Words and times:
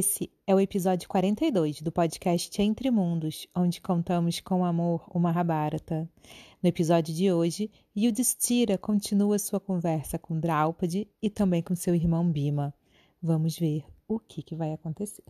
Esse 0.00 0.32
é 0.46 0.54
o 0.54 0.60
episódio 0.60 1.06
42 1.06 1.82
do 1.82 1.92
podcast 1.92 2.62
Entre 2.62 2.90
Mundos, 2.90 3.46
onde 3.54 3.82
contamos 3.82 4.40
com 4.40 4.64
amor 4.64 5.04
o 5.10 5.18
Mahabharata. 5.18 6.08
No 6.62 6.70
episódio 6.70 7.14
de 7.14 7.30
hoje, 7.30 7.70
Yudhishthira 7.94 8.78
continua 8.78 9.38
sua 9.38 9.60
conversa 9.60 10.18
com 10.18 10.40
Draupadi 10.40 11.06
e 11.20 11.28
também 11.28 11.62
com 11.62 11.76
seu 11.76 11.94
irmão 11.94 12.32
Bima. 12.32 12.72
Vamos 13.22 13.58
ver 13.58 13.84
o 14.08 14.18
que, 14.18 14.42
que 14.42 14.56
vai 14.56 14.72
acontecer. 14.72 15.22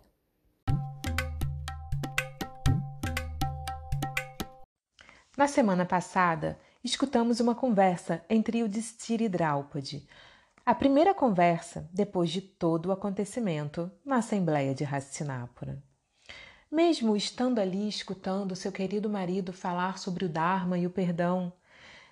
Na 5.37 5.49
semana 5.49 5.85
passada, 5.85 6.57
escutamos 6.85 7.41
uma 7.41 7.57
conversa 7.57 8.25
entre 8.31 8.59
Yudhishthira 8.59 9.25
e 9.25 9.29
Draupadi, 9.29 10.07
a 10.71 10.75
primeira 10.77 11.13
conversa 11.13 11.91
depois 11.93 12.31
de 12.31 12.41
todo 12.41 12.87
o 12.87 12.93
acontecimento 12.93 13.91
na 14.05 14.19
Assembleia 14.19 14.73
de 14.73 14.85
Hastinapura. 14.85 15.83
Mesmo 16.71 17.17
estando 17.17 17.59
ali 17.59 17.89
escutando 17.89 18.55
seu 18.55 18.71
querido 18.71 19.11
marido 19.11 19.53
falar 19.53 19.99
sobre 19.99 20.25
o 20.25 20.29
Dharma 20.29 20.79
e 20.79 20.87
o 20.87 20.91
perdão, 20.91 21.53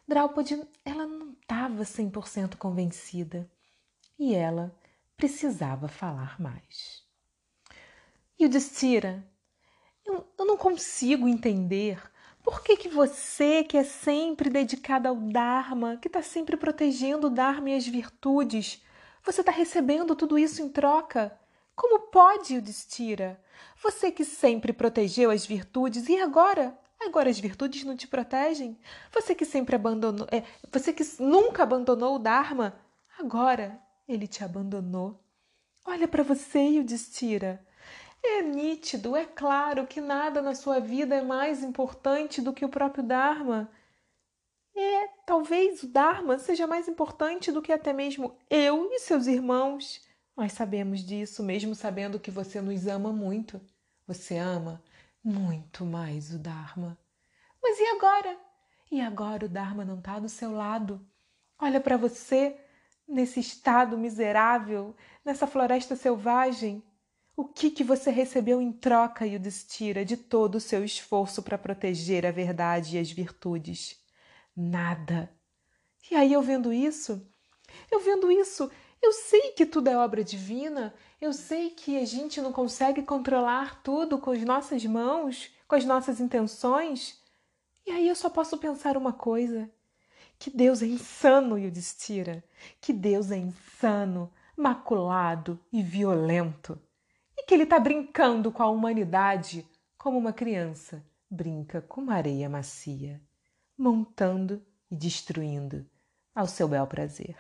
Draupadi 0.09 0.61
ela 0.85 1.07
não 1.07 1.35
estava 1.41 1.85
100% 1.85 2.57
convencida 2.57 3.49
e 4.19 4.35
ela 4.35 4.75
precisava 5.17 5.87
falar 5.87 6.41
mais. 6.41 7.05
E 8.37 8.45
o 8.45 8.49
Destira, 8.49 9.25
eu, 10.05 10.27
eu 10.37 10.45
não 10.45 10.57
consigo 10.57 11.29
entender 11.29 12.03
por 12.49 12.63
que, 12.63 12.79
que 12.79 12.89
você, 12.89 13.63
que 13.63 13.77
é 13.77 13.85
sempre 13.85 14.49
dedicada 14.49 15.11
ao 15.11 15.17
Dharma, 15.17 15.99
que 15.99 16.09
está 16.09 16.23
sempre 16.23 16.57
protegendo 16.57 17.27
o 17.27 17.31
Dharma 17.31 17.69
e 17.69 17.75
as 17.75 17.87
virtudes, 17.87 18.83
você 19.23 19.43
está 19.43 19.53
recebendo 19.53 20.17
tudo 20.17 20.39
isso 20.39 20.63
em 20.63 20.69
troca? 20.71 21.39
Como 21.77 22.09
pode, 22.11 22.55
Yudhishthira? 22.55 23.39
Você 23.83 24.11
que 24.11 24.25
sempre 24.25 24.73
protegeu 24.73 25.31
as 25.31 25.45
virtudes 25.45 26.09
e 26.09 26.19
agora? 26.19 26.75
Agora 26.99 27.29
as 27.29 27.39
virtudes 27.39 27.85
não 27.85 27.95
te 27.95 28.09
protegem? 28.09 28.79
Você 29.13 29.35
que 29.35 29.45
sempre 29.45 29.77
abandonou, 29.77 30.27
é, 30.33 30.43
você 30.73 30.91
que 30.91 31.05
nunca 31.21 31.65
abandonou 31.65 32.17
o 32.17 32.19
Dharma, 32.19 32.81
agora 33.19 33.79
ele 34.09 34.27
te 34.27 34.43
abandonou. 34.43 35.23
Olha 35.85 36.09
para 36.09 36.23
você, 36.23 36.61
Yudhishthira. 36.61 37.63
É 38.23 38.43
nítido, 38.43 39.17
é 39.17 39.25
claro 39.25 39.87
que 39.87 40.01
nada 40.01 40.43
na 40.43 40.55
sua 40.55 40.81
vida 40.81 41.15
é 41.15 41.23
mais 41.23 41.63
importante 41.63 42.43
do 42.43 42.53
que 42.53 42.65
o 42.65 42.69
próprio 42.69 43.03
Dharma. 43.05 43.71
É, 44.75 45.09
talvez 45.27 45.83
o 45.83 45.89
Dharma 45.89 46.39
seja 46.39 46.67
mais 46.67 46.89
importante 46.89 47.51
do 47.51 47.63
que 47.63 47.73
até 47.73 47.93
mesmo 47.93 48.37
eu 48.49 48.89
e 48.93 49.01
seus 49.01 49.27
irmãos. 49.27 50.01
Nós 50.37 50.53
sabemos 50.53 51.01
disso, 51.01 51.43
mesmo 51.43 51.75
sabendo 51.75 52.21
que 52.21 52.31
você 52.31 52.61
nos 52.61 52.87
ama 52.87 53.13
muito. 53.13 53.61
Você 54.07 54.37
ama 54.37 54.83
muito 55.23 55.85
mais 55.85 56.33
o 56.33 56.39
Dharma. 56.39 56.97
Mas 57.63 57.79
e 57.79 57.87
agora? 57.87 58.39
E 58.91 59.01
agora 59.01 59.47
o 59.47 59.49
Dharma 59.49 59.85
não 59.85 59.99
está 59.99 60.19
do 60.19 60.29
seu 60.29 60.53
lado. 60.53 61.05
Olha 61.59 61.81
para 61.81 61.97
você 61.97 62.57
nesse 63.07 63.41
estado 63.41 63.99
miserável, 63.99 64.95
nessa 65.25 65.47
floresta 65.47 65.97
selvagem. 65.97 66.83
O 67.39 67.45
que, 67.45 67.71
que 67.71 67.85
você 67.85 68.11
recebeu 68.11 68.61
em 68.61 68.73
troca, 68.73 69.25
Yudhishthira, 69.25 70.05
de 70.05 70.17
todo 70.17 70.57
o 70.57 70.61
seu 70.61 70.85
esforço 70.85 71.41
para 71.41 71.57
proteger 71.57 72.27
a 72.27 72.33
verdade 72.33 72.97
e 72.97 72.99
as 72.99 73.13
virtudes? 73.13 73.97
Nada. 74.57 75.33
E 76.11 76.17
aí, 76.17 76.33
eu 76.33 76.43
vendo 76.43 76.73
isso, 76.73 77.25
eu 77.93 78.01
vendo 78.01 78.29
isso, 78.29 78.69
eu 79.01 79.13
sei 79.13 79.53
que 79.53 79.65
tudo 79.65 79.87
é 79.87 79.97
obra 79.97 80.25
divina, 80.25 80.93
eu 81.21 81.33
sei 81.33 81.71
que 81.71 81.97
a 81.97 82.05
gente 82.05 82.41
não 82.41 82.53
consegue 82.53 83.05
controlar 83.05 83.85
tudo 83.85 84.19
com 84.19 84.33
as 84.33 84.43
nossas 84.43 84.85
mãos, 84.85 85.49
com 85.69 85.77
as 85.77 85.85
nossas 85.85 86.19
intenções. 86.19 87.23
E 87.87 87.93
aí 87.93 88.09
eu 88.09 88.17
só 88.17 88.29
posso 88.29 88.59
pensar 88.59 88.97
uma 88.97 89.13
coisa: 89.13 89.71
que 90.41 90.51
Deus 90.51 90.83
é 90.83 90.87
insano, 90.87 91.57
Yudhishthira, 91.57 92.43
que 92.81 92.93
Deus 92.93 93.31
é 93.31 93.37
insano, 93.37 94.29
maculado 94.57 95.65
e 95.73 95.85
violento 95.85 96.83
que 97.47 97.55
ele 97.55 97.65
está 97.65 97.79
brincando 97.79 98.51
com 98.51 98.63
a 98.63 98.71
humanidade 98.71 99.67
como 99.97 100.19
uma 100.19 100.33
criança 100.33 101.05
brinca 101.31 101.83
com 101.83 102.01
uma 102.01 102.15
areia 102.15 102.49
macia, 102.49 103.21
montando 103.77 104.65
e 104.91 104.97
destruindo 104.97 105.87
ao 106.35 106.47
seu 106.47 106.67
bel 106.67 106.87
prazer. 106.87 107.37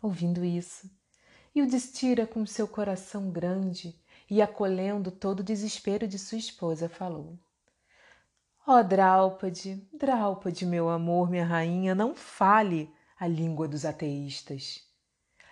Ouvindo 0.00 0.44
isso, 0.44 0.90
e 1.54 1.60
o 1.60 1.66
destira 1.66 2.26
com 2.26 2.46
seu 2.46 2.68
coração 2.68 3.30
grande 3.30 3.98
e 4.30 4.40
acolhendo 4.40 5.10
todo 5.10 5.40
o 5.40 5.44
desespero 5.44 6.06
de 6.06 6.18
sua 6.18 6.38
esposa, 6.38 6.88
falou: 6.88 7.38
Ó 8.66 8.78
oh, 8.78 8.84
Draupadi, 8.84 9.88
Draupadi, 9.92 10.64
meu 10.64 10.88
amor, 10.88 11.28
minha 11.28 11.44
rainha, 11.44 11.94
não 11.94 12.14
fale 12.14 12.94
a 13.18 13.26
língua 13.26 13.66
dos 13.66 13.84
ateístas. 13.84 14.88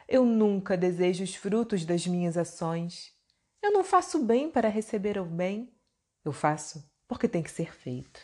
Eu 0.08 0.24
nunca 0.24 0.74
desejo 0.74 1.22
os 1.22 1.34
frutos 1.34 1.84
das 1.84 2.06
minhas 2.06 2.38
ações. 2.38 3.12
Eu 3.60 3.70
não 3.70 3.84
faço 3.84 4.24
bem 4.24 4.50
para 4.50 4.70
receber 4.70 5.18
o 5.18 5.24
bem. 5.24 5.70
Eu 6.24 6.32
faço 6.32 6.82
porque 7.06 7.28
tem 7.28 7.42
que 7.42 7.50
ser 7.50 7.74
feito. 7.74 8.18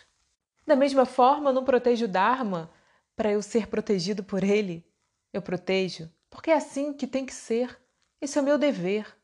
Da 0.67 0.75
mesma 0.75 1.05
forma, 1.05 1.51
eu 1.51 1.55
não 1.55 1.63
protejo 1.63 2.07
o 2.07 2.09
Dharma 2.09 2.71
para 3.15 3.31
eu 3.31 3.43
ser 3.43 3.67
protegido 3.67 4.25
por 4.25 4.43
ele. 4.43 4.83
Eu 5.31 5.43
protejo 5.43 6.11
porque 6.31 6.51
é 6.51 6.55
assim 6.55 6.95
que 6.95 7.07
tem 7.07 7.27
que 7.27 7.35
ser. 7.35 7.79
Esse 8.19 8.39
é 8.39 8.41
o 8.41 8.45
meu 8.45 8.57
dever. 8.57 9.15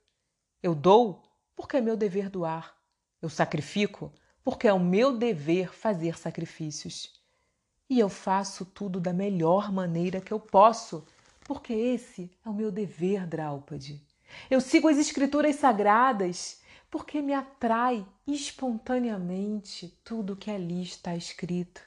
Eu 0.63 0.75
dou 0.75 1.23
porque 1.57 1.79
é 1.79 1.81
meu 1.81 1.97
dever 1.97 2.29
doar. 2.29 2.77
Eu 3.23 3.31
sacrifico 3.31 4.13
porque 4.45 4.69
é 4.69 4.73
o 4.73 4.79
meu 4.79 5.17
dever 5.17 5.73
fazer 5.73 6.19
sacrifícios. 6.19 7.19
E 7.89 7.99
eu 7.99 8.11
faço 8.11 8.67
tudo 8.67 9.01
da 9.01 9.15
melhor 9.15 9.73
maneira 9.73 10.21
que 10.21 10.33
eu 10.33 10.39
posso 10.39 11.07
porque 11.51 11.73
esse 11.73 12.31
é 12.47 12.49
o 12.49 12.55
meu 12.55 12.71
dever, 12.71 13.27
Draupadi. 13.27 14.01
Eu 14.49 14.61
sigo 14.61 14.87
as 14.87 14.97
escrituras 14.97 15.57
sagradas 15.57 16.61
porque 16.89 17.21
me 17.21 17.35
atrai 17.35 18.07
espontaneamente 18.25 19.99
tudo 20.05 20.37
que 20.37 20.49
ali 20.49 20.81
está 20.81 21.17
escrito. 21.17 21.81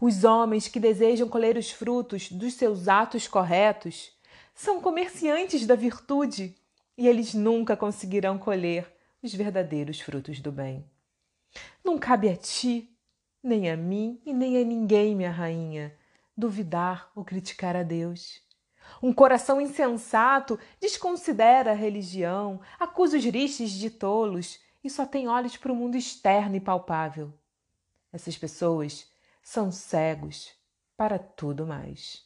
Os 0.00 0.24
homens 0.24 0.66
que 0.66 0.80
desejam 0.80 1.28
colher 1.28 1.56
os 1.56 1.70
frutos 1.70 2.28
dos 2.28 2.54
seus 2.54 2.88
atos 2.88 3.28
corretos 3.28 4.10
são 4.52 4.80
comerciantes 4.80 5.64
da 5.64 5.76
virtude 5.76 6.56
e 6.98 7.06
eles 7.06 7.34
nunca 7.34 7.76
conseguirão 7.76 8.36
colher 8.36 8.92
os 9.22 9.32
verdadeiros 9.32 10.00
frutos 10.00 10.40
do 10.40 10.50
bem. 10.50 10.84
Não 11.84 11.96
cabe 11.96 12.28
a 12.28 12.36
ti, 12.36 12.90
nem 13.40 13.70
a 13.70 13.76
mim 13.76 14.20
e 14.26 14.32
nem 14.32 14.58
a 14.58 14.64
ninguém, 14.64 15.14
minha 15.14 15.30
rainha, 15.30 15.96
duvidar 16.36 17.10
ou 17.14 17.24
criticar 17.24 17.76
a 17.76 17.82
Deus. 17.82 18.42
Um 19.02 19.12
coração 19.12 19.60
insensato 19.60 20.58
desconsidera 20.80 21.72
a 21.72 21.74
religião, 21.74 22.60
acusa 22.78 23.16
os 23.16 23.24
ristes 23.24 23.72
de 23.72 23.90
tolos 23.90 24.58
e 24.82 24.90
só 24.90 25.06
tem 25.06 25.28
olhos 25.28 25.56
para 25.56 25.72
o 25.72 25.76
mundo 25.76 25.96
externo 25.96 26.56
e 26.56 26.60
palpável. 26.60 27.32
Essas 28.12 28.36
pessoas 28.36 29.08
são 29.42 29.70
cegos 29.70 30.50
para 30.96 31.18
tudo 31.18 31.66
mais. 31.66 32.24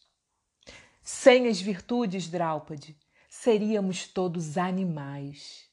Sem 1.03 1.49
as 1.49 1.61
virtudes, 1.61 2.29
Draupadi, 2.29 2.97
seríamos 3.29 4.09
todos 4.09 4.57
animais. 4.57 5.69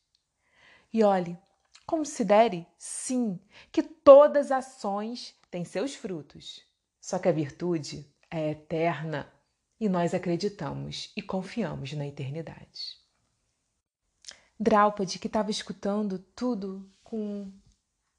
E 0.91 1.03
olhe, 1.03 1.37
considere, 1.85 2.67
sim, 2.77 3.39
que 3.71 3.81
todas 3.81 4.51
ações 4.51 5.33
têm 5.49 5.63
seus 5.63 5.95
frutos. 5.95 6.61
Só 6.99 7.17
que 7.17 7.29
a 7.29 7.31
virtude 7.31 8.10
é 8.31 8.51
eterna 8.51 9.31
e 9.77 9.89
nós 9.89 10.13
acreditamos 10.13 11.11
e 11.17 11.21
confiamos 11.21 11.91
na 11.91 12.07
eternidade. 12.07 12.97
Draupadi, 14.57 15.19
que 15.19 15.27
estava 15.27 15.51
escutando 15.51 16.17
tudo 16.33 16.89
com 17.03 17.51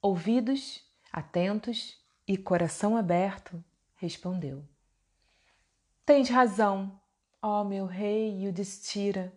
ouvidos 0.02 0.84
atentos 1.10 1.98
e 2.28 2.36
coração 2.36 2.96
aberto, 2.96 3.64
respondeu: 3.94 4.62
Tens 6.04 6.28
razão, 6.28 7.00
ó 7.40 7.64
meu 7.64 7.86
rei 7.86 8.44
Yudhishthira. 8.44 9.32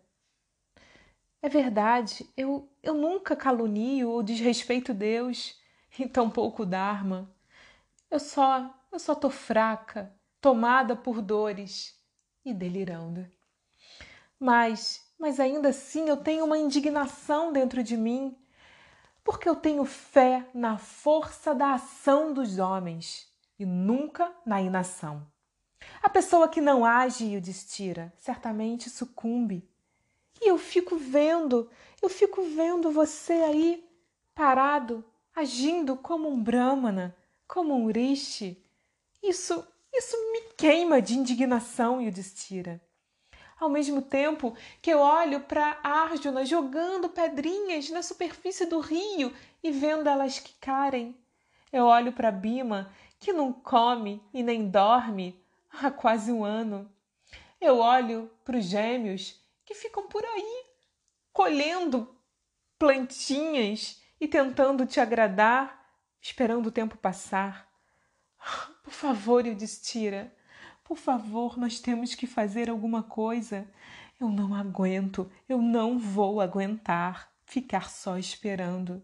É 1.42 1.48
verdade, 1.48 2.28
eu, 2.36 2.68
eu 2.82 2.96
nunca 2.96 3.36
calunio 3.36 4.10
ou 4.10 4.24
desrespeito 4.24 4.96
Deus 4.96 5.62
e 5.98 6.08
tampouco 6.08 6.64
o 6.64 6.66
Dharma. 6.66 7.32
Eu 8.10 8.20
só, 8.20 8.76
eu 8.92 8.98
só 8.98 9.14
tô 9.14 9.30
fraca 9.30 10.12
tomada 10.46 10.96
por 10.96 11.24
dores 11.24 12.00
e 12.46 12.54
delirando. 12.54 13.28
Mas, 14.40 15.04
mas 15.18 15.40
ainda 15.40 15.70
assim 15.70 16.08
eu 16.08 16.18
tenho 16.18 16.46
uma 16.46 16.56
indignação 16.56 17.52
dentro 17.52 17.82
de 17.82 17.98
mim, 17.98 18.38
porque 19.24 19.50
eu 19.50 19.56
tenho 19.56 19.84
fé 19.86 20.48
na 20.54 20.78
força 20.78 21.56
da 21.56 21.74
ação 21.74 22.32
dos 22.32 22.60
homens 22.60 23.28
e 23.58 23.66
nunca 23.66 24.32
na 24.46 24.62
inação. 24.62 25.26
A 26.04 26.10
pessoa 26.10 26.48
que 26.48 26.62
não 26.62 26.86
age 26.86 27.26
e 27.26 27.38
o 27.38 27.42
destira 27.42 28.14
certamente 28.16 28.88
sucumbe. 28.88 29.68
E 30.40 30.48
eu 30.48 30.60
fico 30.60 30.96
vendo, 30.96 31.72
eu 32.04 32.08
fico 32.08 32.44
vendo 32.44 32.92
você 32.92 33.34
aí, 33.34 33.84
parado, 34.36 35.04
agindo 35.36 35.98
como 35.98 36.30
um 36.30 36.40
brahmana, 36.40 37.18
como 37.48 37.74
um 37.74 37.92
rishi. 37.92 38.64
Isso, 39.24 39.68
isso 39.98 40.18
me 40.32 40.42
queima 40.58 41.02
de 41.02 41.16
indignação, 41.16 42.02
Yudhishthira. 42.02 42.82
Ao 43.58 43.70
mesmo 43.70 44.02
tempo 44.02 44.56
que 44.82 44.90
eu 44.90 45.00
olho 45.00 45.40
para 45.42 45.80
Arjuna 45.82 46.46
jogando 46.46 47.08
pedrinhas 47.08 47.90
na 47.90 48.04
superfície 48.04 48.66
do 48.66 48.80
rio 48.80 49.34
e 49.64 49.72
vendo 49.72 50.10
elas 50.10 50.40
quicarem, 50.40 51.18
eu 51.72 51.86
olho 51.86 52.12
para 52.12 52.32
Bima, 52.32 52.92
que 53.20 53.32
não 53.32 53.54
come 53.54 54.22
e 54.34 54.44
nem 54.44 54.70
dorme 54.70 55.42
há 55.72 55.90
quase 55.90 56.32
um 56.32 56.44
ano. 56.44 56.92
Eu 57.60 57.80
olho 57.80 58.30
para 58.44 58.58
os 58.58 58.66
gêmeos 58.66 59.42
que 59.64 59.74
ficam 59.74 60.08
por 60.08 60.24
aí, 60.24 60.66
colhendo 61.32 62.14
plantinhas 62.78 64.02
e 64.20 64.28
tentando 64.28 64.86
te 64.86 65.00
agradar, 65.00 65.90
esperando 66.22 66.68
o 66.68 66.72
tempo 66.72 66.98
passar. 66.98 67.65
Por 68.84 68.94
favor, 68.94 69.46
Yudhishthira, 69.46 70.34
por 70.84 70.98
favor, 70.98 71.58
nós 71.58 71.80
temos 71.80 72.14
que 72.14 72.28
fazer 72.28 72.70
alguma 72.70 73.02
coisa. 73.02 73.68
Eu 74.20 74.30
não 74.30 74.54
aguento, 74.54 75.30
eu 75.50 75.62
não 75.62 75.98
vou 75.98 76.40
aguentar 76.40 77.34
ficar 77.46 77.90
só 77.90 78.18
esperando. 78.18 79.02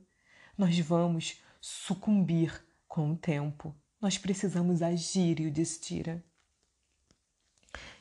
Nós 0.57 0.77
vamos 0.79 1.41
sucumbir 1.59 2.63
com 2.87 3.11
o 3.11 3.17
tempo. 3.17 3.75
Nós 3.99 4.17
precisamos 4.17 4.81
agir, 4.81 5.39
Yudhishthira. 5.39 6.23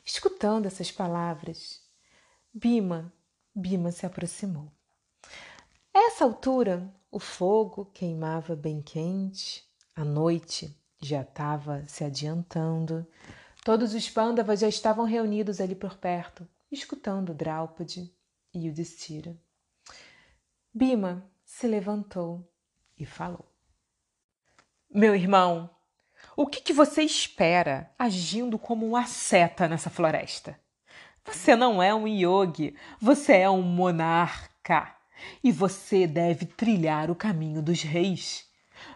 Escutando 0.04 0.66
essas 0.66 0.90
palavras, 0.90 1.82
Bima, 2.52 3.12
Bima 3.54 3.90
se 3.92 4.04
aproximou. 4.04 4.70
A 5.94 6.06
essa 6.06 6.25
altura, 6.25 6.92
o 7.10 7.19
fogo 7.19 7.87
queimava 7.87 8.54
bem 8.54 8.82
quente, 8.82 9.64
a 9.94 10.04
noite 10.04 10.78
já 11.00 11.23
estava 11.23 11.85
se 11.87 12.05
adiantando. 12.05 13.06
Todos 13.64 13.94
os 13.94 14.08
pândavas 14.08 14.61
já 14.61 14.69
estavam 14.69 15.05
reunidos 15.05 15.61
ali 15.61 15.75
por 15.75 15.97
perto, 15.97 16.47
escutando 16.70 17.35
Draupadi 17.35 18.12
e 18.52 18.67
Yudhishthira. 18.67 19.37
Bima 20.73 21.29
se 21.44 21.67
levantou 21.67 22.49
e 22.97 23.05
falou: 23.05 23.44
Meu 24.91 25.14
irmão, 25.14 25.70
o 26.37 26.47
que, 26.47 26.61
que 26.61 26.73
você 26.73 27.02
espera 27.02 27.93
agindo 27.99 28.58
como 28.58 28.87
um 28.87 28.97
asceta 28.97 29.67
nessa 29.67 29.91
floresta? 29.91 30.58
Você 31.25 31.55
não 31.55 31.82
é 31.82 31.94
um 31.94 32.06
yogi, 32.06 32.75
você 33.00 33.38
é 33.38 33.50
um 33.50 33.62
monarca. 33.62 34.97
E 35.44 35.52
você 35.52 36.06
deve 36.06 36.47
trilhar 36.47 37.11
o 37.11 37.14
caminho 37.14 37.61
dos 37.61 37.82
reis. 37.82 38.49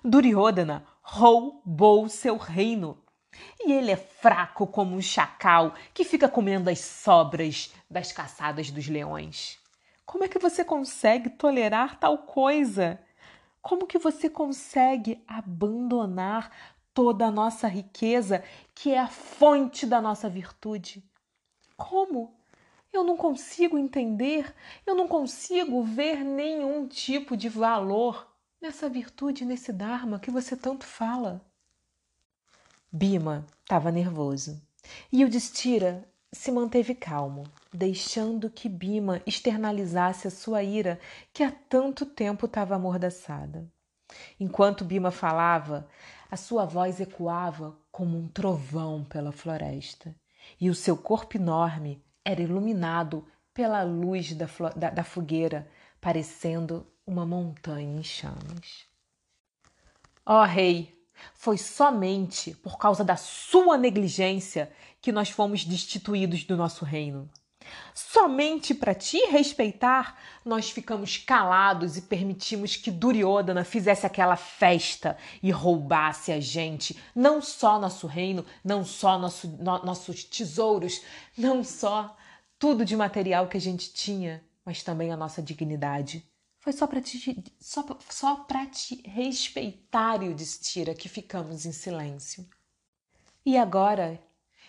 Duryodhana 0.02 0.86
roubou 1.04 2.08
seu 2.08 2.36
reino. 2.36 2.98
E 3.60 3.72
ele 3.72 3.90
é 3.90 3.96
fraco 3.96 4.66
como 4.66 4.96
um 4.96 5.02
chacal 5.02 5.74
que 5.92 6.04
fica 6.04 6.28
comendo 6.28 6.70
as 6.70 6.80
sobras 6.80 7.72
das 7.88 8.10
caçadas 8.10 8.70
dos 8.70 8.88
leões. 8.88 9.58
Como 10.06 10.24
é 10.24 10.28
que 10.28 10.38
você 10.38 10.64
consegue 10.64 11.30
tolerar 11.30 11.98
tal 11.98 12.18
coisa? 12.18 12.98
Como 13.60 13.86
que 13.86 13.98
você 13.98 14.28
consegue 14.28 15.22
abandonar 15.28 16.50
toda 16.94 17.26
a 17.26 17.30
nossa 17.30 17.66
riqueza, 17.66 18.42
que 18.72 18.92
é 18.92 19.00
a 19.00 19.08
fonte 19.08 19.84
da 19.84 20.00
nossa 20.00 20.28
virtude. 20.28 21.02
Como? 21.76 22.32
Eu 22.92 23.02
não 23.02 23.16
consigo 23.16 23.76
entender, 23.76 24.54
eu 24.86 24.94
não 24.94 25.08
consigo 25.08 25.82
ver 25.82 26.22
nenhum 26.22 26.86
tipo 26.86 27.36
de 27.36 27.48
valor 27.48 28.32
nessa 28.64 28.88
virtude, 28.88 29.44
nesse 29.44 29.70
Dharma 29.74 30.18
que 30.18 30.30
você 30.30 30.56
tanto 30.56 30.86
fala. 30.86 31.44
Bima 32.90 33.44
estava 33.60 33.92
nervoso 33.92 34.58
e 35.12 35.22
o 35.22 35.28
Destira 35.28 36.08
se 36.32 36.50
manteve 36.50 36.94
calmo, 36.94 37.44
deixando 37.70 38.48
que 38.48 38.66
Bima 38.66 39.20
externalizasse 39.26 40.26
a 40.26 40.30
sua 40.30 40.62
ira 40.62 40.98
que 41.30 41.42
há 41.42 41.52
tanto 41.52 42.06
tempo 42.06 42.46
estava 42.46 42.74
amordaçada. 42.74 43.70
Enquanto 44.40 44.84
Bima 44.84 45.10
falava, 45.10 45.86
a 46.30 46.36
sua 46.36 46.64
voz 46.64 47.00
ecoava 47.00 47.76
como 47.92 48.16
um 48.16 48.26
trovão 48.28 49.04
pela 49.04 49.30
floresta, 49.30 50.16
e 50.58 50.70
o 50.70 50.74
seu 50.74 50.96
corpo 50.96 51.36
enorme 51.36 52.02
era 52.24 52.40
iluminado 52.40 53.26
pela 53.52 53.82
luz 53.82 54.32
da, 54.32 54.48
da, 54.74 54.88
da 54.88 55.04
fogueira, 55.04 55.68
parecendo 56.04 56.86
uma 57.06 57.24
montanha 57.24 57.98
em 57.98 58.04
chamas. 58.04 58.84
Ó 60.26 60.42
oh, 60.42 60.44
rei, 60.44 60.94
foi 61.32 61.56
somente 61.56 62.54
por 62.56 62.76
causa 62.76 63.02
da 63.02 63.16
sua 63.16 63.78
negligência 63.78 64.70
que 65.00 65.10
nós 65.10 65.30
fomos 65.30 65.64
destituídos 65.64 66.44
do 66.44 66.58
nosso 66.58 66.84
reino. 66.84 67.26
Somente 67.94 68.74
para 68.74 68.94
te 68.94 69.16
respeitar, 69.30 70.18
nós 70.44 70.70
ficamos 70.70 71.16
calados 71.16 71.96
e 71.96 72.02
permitimos 72.02 72.76
que 72.76 72.90
Duryodhana 72.90 73.64
fizesse 73.64 74.04
aquela 74.04 74.36
festa 74.36 75.16
e 75.42 75.50
roubasse 75.50 76.30
a 76.30 76.38
gente, 76.38 77.02
não 77.14 77.40
só 77.40 77.80
nosso 77.80 78.06
reino, 78.06 78.44
não 78.62 78.84
só 78.84 79.18
nosso, 79.18 79.48
no, 79.48 79.82
nossos 79.82 80.22
tesouros, 80.22 81.00
não 81.34 81.64
só 81.64 82.14
tudo 82.58 82.84
de 82.84 82.94
material 82.94 83.48
que 83.48 83.56
a 83.56 83.60
gente 83.60 83.90
tinha, 83.90 84.44
mas 84.64 84.82
também 84.82 85.12
a 85.12 85.16
nossa 85.16 85.42
dignidade. 85.42 86.28
Foi 86.58 86.72
só 86.72 86.86
para 86.86 87.00
te, 87.00 87.44
só, 87.60 87.84
só 88.08 88.46
te 88.72 89.02
respeitar, 89.06 90.22
Yudhishthira, 90.22 90.94
que 90.94 91.08
ficamos 91.08 91.66
em 91.66 91.72
silêncio. 91.72 92.48
E 93.44 93.58
agora? 93.58 94.18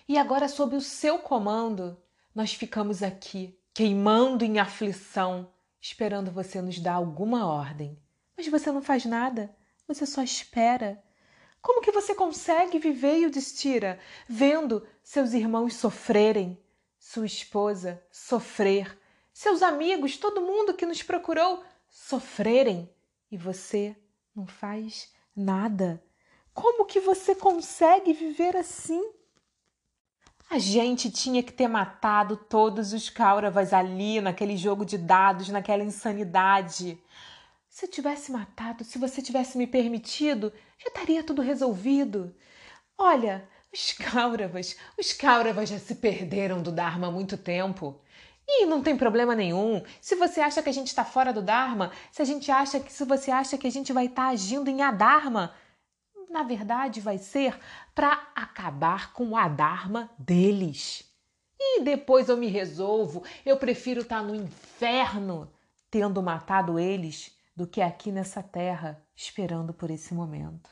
E 0.07 0.17
agora, 0.17 0.49
sob 0.49 0.75
o 0.75 0.81
seu 0.81 1.19
comando, 1.19 1.97
nós 2.33 2.53
ficamos 2.53 3.01
aqui, 3.01 3.57
queimando 3.73 4.43
em 4.43 4.59
aflição, 4.59 5.49
esperando 5.79 6.31
você 6.31 6.61
nos 6.61 6.79
dar 6.79 6.95
alguma 6.95 7.47
ordem. 7.47 7.97
Mas 8.35 8.47
você 8.47 8.71
não 8.71 8.81
faz 8.81 9.05
nada, 9.05 9.55
você 9.87 10.05
só 10.05 10.21
espera. 10.21 11.01
Como 11.61 11.81
que 11.81 11.91
você 11.91 12.13
consegue 12.13 12.77
viver, 12.77 13.19
Yudhishthira, 13.19 13.97
vendo 14.27 14.85
seus 15.01 15.33
irmãos 15.33 15.75
sofrerem, 15.75 16.59
sua 16.99 17.25
esposa 17.25 18.03
sofrer, 18.11 18.99
seus 19.35 19.61
amigos, 19.61 20.15
todo 20.15 20.39
mundo 20.39 20.73
que 20.73 20.85
nos 20.85 21.03
procurou 21.03 21.61
sofrerem 21.89 22.89
e 23.29 23.35
você 23.35 23.93
não 24.33 24.47
faz 24.47 25.11
nada? 25.35 26.01
Como 26.53 26.85
que 26.85 27.01
você 27.01 27.35
consegue 27.35 28.13
viver 28.13 28.55
assim? 28.55 29.03
A 30.49 30.57
gente 30.57 31.11
tinha 31.11 31.43
que 31.43 31.51
ter 31.51 31.67
matado 31.67 32.37
todos 32.37 32.93
os 32.93 33.09
Kauravas 33.09 33.73
ali, 33.73 34.21
naquele 34.21 34.55
jogo 34.55 34.85
de 34.85 34.97
dados, 34.97 35.49
naquela 35.49 35.83
insanidade. 35.83 36.97
Se 37.67 37.87
eu 37.87 37.91
tivesse 37.91 38.31
matado, 38.31 38.85
se 38.85 38.97
você 38.97 39.21
tivesse 39.21 39.57
me 39.57 39.67
permitido, 39.67 40.53
já 40.77 40.87
estaria 40.87 41.21
tudo 41.21 41.41
resolvido. 41.41 42.33
Olha, 42.97 43.45
os 43.73 43.91
Kauravas, 43.91 44.77
os 44.97 45.11
Kauravas 45.11 45.67
já 45.67 45.77
se 45.77 45.95
perderam 45.95 46.63
do 46.63 46.71
Dharma 46.71 47.07
há 47.07 47.11
muito 47.11 47.37
tempo. 47.37 47.99
E 48.47 48.65
não 48.65 48.81
tem 48.81 48.95
problema 48.95 49.35
nenhum. 49.35 49.83
Se 49.99 50.15
você 50.15 50.39
acha 50.39 50.61
que 50.61 50.69
a 50.69 50.73
gente 50.73 50.87
está 50.87 51.03
fora 51.03 51.33
do 51.33 51.41
Dharma, 51.41 51.91
se 52.11 52.21
a 52.21 52.25
gente 52.25 52.51
acha 52.51 52.79
que 52.79 52.93
se 52.93 53.03
você 53.03 53.31
acha 53.31 53.57
que 53.57 53.67
a 53.67 53.71
gente 53.71 53.91
vai 53.91 54.05
estar 54.05 54.23
tá 54.23 54.29
agindo 54.29 54.69
em 54.69 54.81
Adharma, 54.81 55.53
na 56.29 56.43
verdade 56.43 56.99
vai 56.99 57.17
ser 57.17 57.57
para 57.93 58.29
acabar 58.35 59.13
com 59.13 59.37
a 59.37 59.47
dharma 59.47 60.11
deles. 60.19 61.03
E 61.57 61.81
depois 61.81 62.27
eu 62.27 62.37
me 62.37 62.47
resolvo, 62.47 63.23
eu 63.45 63.57
prefiro 63.57 64.01
estar 64.01 64.17
tá 64.17 64.23
no 64.23 64.35
inferno 64.35 65.49
tendo 65.89 66.21
matado 66.21 66.77
eles 66.77 67.31
do 67.55 67.65
que 67.65 67.81
aqui 67.81 68.11
nessa 68.11 68.43
terra 68.43 69.01
esperando 69.15 69.73
por 69.73 69.89
esse 69.89 70.13
momento. 70.13 70.69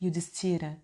E 0.00 0.08
o 0.08 0.10
Destira, 0.10 0.80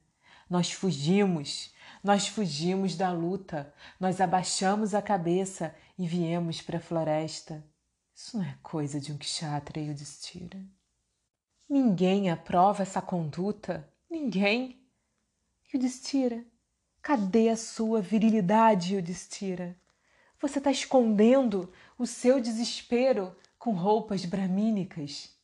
nós 0.50 0.70
fugimos, 0.70 1.74
nós 2.04 2.28
fugimos 2.28 2.94
da 2.94 3.10
luta, 3.10 3.72
nós 3.98 4.20
abaixamos 4.20 4.94
a 4.94 5.00
cabeça 5.00 5.74
e 5.98 6.06
viemos 6.06 6.62
para 6.62 6.78
a 6.78 6.80
floresta. 6.80 7.64
Isso 8.14 8.38
não 8.38 8.44
é 8.44 8.56
coisa 8.62 9.00
de 9.00 9.12
um 9.12 9.18
kshatriya, 9.18 9.88
Yudhishthira. 9.88 10.64
Ninguém 11.68 12.30
aprova 12.30 12.82
essa 12.82 13.02
conduta. 13.02 13.92
Ninguém. 14.08 14.80
Yudhishthira, 15.74 16.46
cadê 17.02 17.50
a 17.50 17.56
sua 17.56 18.00
virilidade, 18.00 18.94
Yudhishthira? 18.94 19.76
Você 20.40 20.58
está 20.58 20.70
escondendo 20.70 21.72
o 21.98 22.06
seu 22.06 22.40
desespero 22.40 23.36
com 23.58 23.72
roupas 23.72 24.24
bramínicas. 24.24 25.36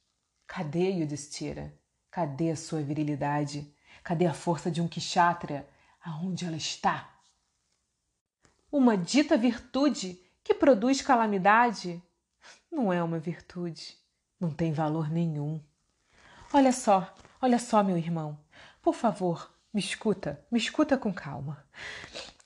Cadê, 0.47 0.91
Yudhishthira? 0.91 1.77
Cadê 2.11 2.53
a 2.53 2.57
sua 2.57 2.81
virilidade? 2.81 3.75
Cadê 4.03 4.25
a 4.25 4.33
força 4.33 4.71
de 4.71 4.81
um 4.81 4.89
kshatriya? 4.89 5.69
Aonde 6.01 6.47
ela 6.47 6.57
está? 6.57 7.13
Uma 8.71 8.97
dita 8.97 9.37
virtude 9.37 10.24
que 10.45 10.55
produz 10.55 11.01
calamidade, 11.01 12.01
não 12.71 12.93
é 12.93 13.03
uma 13.03 13.19
virtude, 13.19 13.97
não 14.39 14.51
tem 14.51 14.73
valor 14.73 15.11
nenhum. 15.11 15.59
Olha 16.53 16.71
só, 16.71 17.13
olha 17.41 17.59
só, 17.59 17.83
meu 17.83 17.97
irmão, 17.97 18.39
por 18.83 18.95
favor, 18.95 19.51
me 19.73 19.81
escuta, 19.81 20.45
me 20.51 20.59
escuta 20.59 20.99
com 20.99 21.13
calma. 21.13 21.67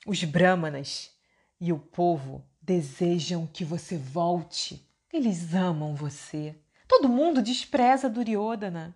Os 0.07 0.23
Brahmanas 0.23 1.11
e 1.59 1.73
o 1.73 1.77
povo 1.77 2.43
desejam 2.61 3.45
que 3.45 3.65
você 3.65 3.97
volte. 3.97 4.87
Eles 5.11 5.53
amam 5.53 5.93
você. 5.93 6.55
Todo 6.87 7.09
mundo 7.09 7.41
despreza 7.41 8.09
Duryodhana. 8.09 8.95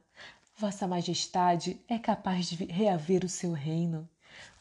Vossa 0.55 0.88
Majestade 0.88 1.79
é 1.88 2.00
capaz 2.00 2.48
de 2.48 2.63
reaver 2.65 3.25
o 3.25 3.29
seu 3.29 3.51
reino. 3.51 4.07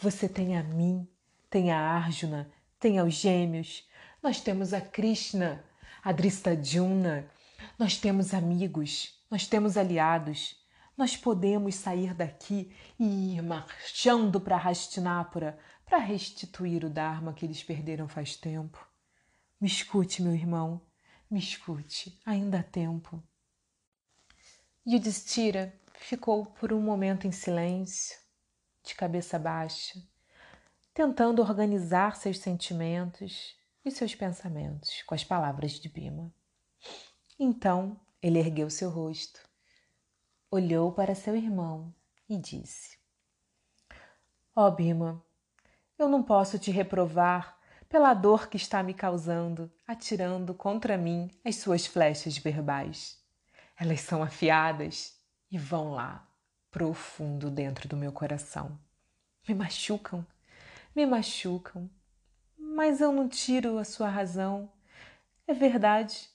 Você 0.00 0.28
tem 0.28 0.56
a 0.56 0.62
mim, 0.62 1.06
tem 1.48 1.70
a 1.70 1.78
Arjuna, 1.78 2.50
tem 2.80 2.98
aos 2.98 3.14
gêmeos. 3.14 3.86
Nós 4.22 4.40
temos 4.40 4.72
a 4.72 4.80
Krishna, 4.80 5.64
a 6.00 6.12
Dristadjuna. 6.12 7.28
Nós 7.76 7.96
temos 7.96 8.32
amigos, 8.32 9.20
nós 9.28 9.48
temos 9.48 9.76
aliados. 9.76 10.62
Nós 10.96 11.16
podemos 11.16 11.74
sair 11.74 12.14
daqui 12.14 12.72
e 13.00 13.34
ir 13.34 13.42
marchando 13.42 14.40
para 14.40 14.56
Hastinapura 14.56 15.58
para 15.84 15.98
restituir 15.98 16.84
o 16.84 16.90
Dharma 16.90 17.32
que 17.32 17.44
eles 17.44 17.64
perderam 17.64 18.06
faz 18.06 18.36
tempo. 18.36 18.78
Me 19.60 19.66
escute, 19.66 20.22
meu 20.22 20.34
irmão, 20.34 20.80
me 21.28 21.40
escute, 21.40 22.16
ainda 22.24 22.60
há 22.60 22.62
tempo. 22.62 23.20
Yudhishthira 24.86 25.74
ficou 25.94 26.46
por 26.46 26.72
um 26.72 26.80
momento 26.80 27.26
em 27.26 27.32
silêncio, 27.32 28.16
de 28.84 28.94
cabeça 28.94 29.36
baixa, 29.36 30.00
tentando 30.94 31.42
organizar 31.42 32.16
seus 32.16 32.38
sentimentos 32.38 33.60
e 33.84 33.90
seus 33.90 34.14
pensamentos 34.14 35.02
com 35.02 35.14
as 35.14 35.24
palavras 35.24 35.72
de 35.72 35.88
Bima. 35.88 36.32
Então 37.38 38.00
ele 38.22 38.38
ergueu 38.38 38.70
seu 38.70 38.90
rosto, 38.90 39.40
olhou 40.50 40.92
para 40.92 41.14
seu 41.14 41.36
irmão 41.36 41.94
e 42.28 42.36
disse: 42.36 42.98
Ó 44.54 44.66
oh, 44.66 44.70
Bima, 44.70 45.24
eu 45.98 46.08
não 46.08 46.22
posso 46.22 46.58
te 46.58 46.70
reprovar 46.70 47.58
pela 47.88 48.14
dor 48.14 48.48
que 48.48 48.56
está 48.56 48.82
me 48.82 48.94
causando, 48.94 49.70
atirando 49.86 50.54
contra 50.54 50.96
mim 50.96 51.30
as 51.44 51.56
suas 51.56 51.86
flechas 51.86 52.38
verbais. 52.38 53.22
Elas 53.78 54.00
são 54.00 54.22
afiadas 54.22 55.18
e 55.50 55.58
vão 55.58 55.92
lá, 55.92 56.26
profundo 56.70 57.50
dentro 57.50 57.88
do 57.88 57.96
meu 57.96 58.12
coração. 58.12 58.78
Me 59.46 59.54
machucam, 59.54 60.26
me 60.94 61.04
machucam, 61.04 61.90
mas 62.72 63.00
eu 63.00 63.12
não 63.12 63.28
tiro 63.28 63.78
a 63.78 63.84
sua 63.84 64.08
razão. 64.08 64.68
É 65.46 65.52
verdade, 65.52 66.28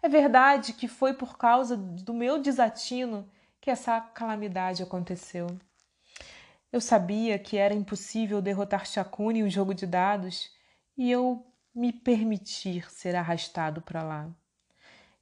é 0.00 0.08
verdade 0.08 0.72
que 0.72 0.88
foi 0.88 1.12
por 1.12 1.36
causa 1.36 1.76
do 1.76 2.14
meu 2.14 2.40
desatino 2.40 3.28
que 3.60 3.70
essa 3.70 4.00
calamidade 4.00 4.82
aconteceu. 4.82 5.46
Eu 6.72 6.80
sabia 6.80 7.38
que 7.38 7.58
era 7.58 7.74
impossível 7.74 8.40
derrotar 8.40 8.86
Shakuni 8.86 9.40
em 9.40 9.44
um 9.44 9.50
jogo 9.50 9.74
de 9.74 9.86
dados 9.86 10.50
e 10.96 11.10
eu 11.10 11.46
me 11.74 11.92
permitir 11.92 12.90
ser 12.90 13.14
arrastado 13.14 13.82
para 13.82 14.02
lá. 14.02 14.30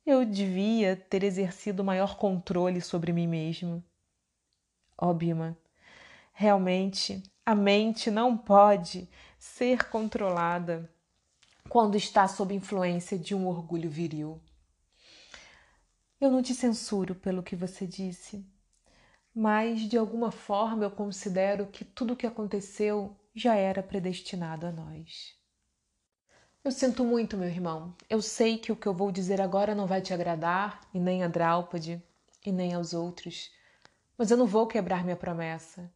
Eu 0.07 0.25
devia 0.25 0.97
ter 0.97 1.25
exercido 1.25 1.85
maior 1.85 2.17
controle 2.17 2.81
sobre 2.81 3.13
mim 3.13 3.27
mesmo. 3.27 3.83
Ó, 4.97 5.11
oh, 5.11 5.15
Bima, 5.15 5.59
realmente 6.33 7.23
a 7.45 7.55
mente 7.55 8.11
não 8.11 8.37
pode 8.37 9.09
ser 9.41 9.89
controlada 9.89 10.93
quando 11.67 11.97
está 11.97 12.29
sob 12.29 12.55
influência 12.55 13.19
de 13.19 13.35
um 13.35 13.49
orgulho 13.49 13.89
viril. 13.89 14.39
Eu 16.21 16.31
não 16.31 16.43
te 16.43 16.55
censuro 16.55 17.15
pelo 17.15 17.43
que 17.43 17.57
você 17.57 17.87
disse, 17.87 18.47
mas 19.35 19.81
de 19.81 19.97
alguma 19.97 20.31
forma 20.31 20.85
eu 20.85 20.91
considero 20.91 21.67
que 21.69 21.87
tudo 21.87 22.13
o 22.13 22.17
que 22.17 22.27
aconteceu 22.27 23.17
já 23.35 23.55
era 23.55 23.83
predestinado 23.83 24.67
a 24.67 24.71
nós. 24.71 25.35
Eu 26.63 26.71
sinto 26.71 27.03
muito, 27.03 27.39
meu 27.39 27.49
irmão. 27.49 27.97
Eu 28.11 28.21
sei 28.21 28.59
que 28.59 28.71
o 28.71 28.77
que 28.77 28.87
eu 28.87 28.93
vou 28.93 29.11
dizer 29.11 29.41
agora 29.41 29.75
não 29.75 29.87
vai 29.87 30.03
te 30.03 30.13
agradar, 30.13 30.87
e 30.93 31.01
nem 31.01 31.25
a 31.25 31.29
Draupadi, 31.29 32.03
e 32.45 32.53
nem 32.53 32.75
aos 32.75 32.93
outros. 32.93 33.51
Mas 34.19 34.31
eu 34.31 34.37
não 34.37 34.47
vou 34.47 34.67
quebrar 34.67 35.03
minha 35.03 35.17
promessa. 35.17 35.91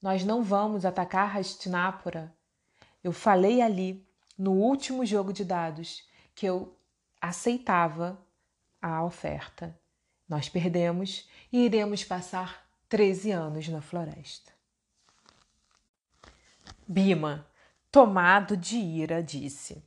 Nós 0.00 0.24
não 0.24 0.42
vamos 0.42 0.86
atacar 0.86 1.36
Hastinapura. 1.36 2.34
Eu 3.02 3.12
falei 3.12 3.60
ali, 3.60 4.06
no 4.38 4.52
último 4.52 5.04
jogo 5.04 5.32
de 5.32 5.44
dados, 5.44 6.06
que 6.34 6.46
eu 6.46 6.76
aceitava 7.20 8.18
a 8.80 9.04
oferta. 9.04 9.78
Nós 10.28 10.48
perdemos 10.48 11.28
e 11.52 11.64
iremos 11.64 12.04
passar 12.04 12.66
13 12.88 13.30
anos 13.30 13.68
na 13.68 13.80
floresta. 13.80 14.52
Bima 16.86 17.46
tomado 17.92 18.56
de 18.56 18.78
ira, 18.78 19.22
disse: 19.22 19.84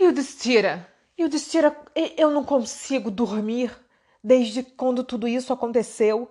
Yudhishthira, 0.00 0.88
Yudhishthira, 1.18 1.76
eu 2.16 2.30
não 2.30 2.44
consigo 2.44 3.10
dormir 3.10 3.76
desde 4.22 4.62
quando 4.62 5.02
tudo 5.02 5.26
isso 5.26 5.52
aconteceu. 5.52 6.30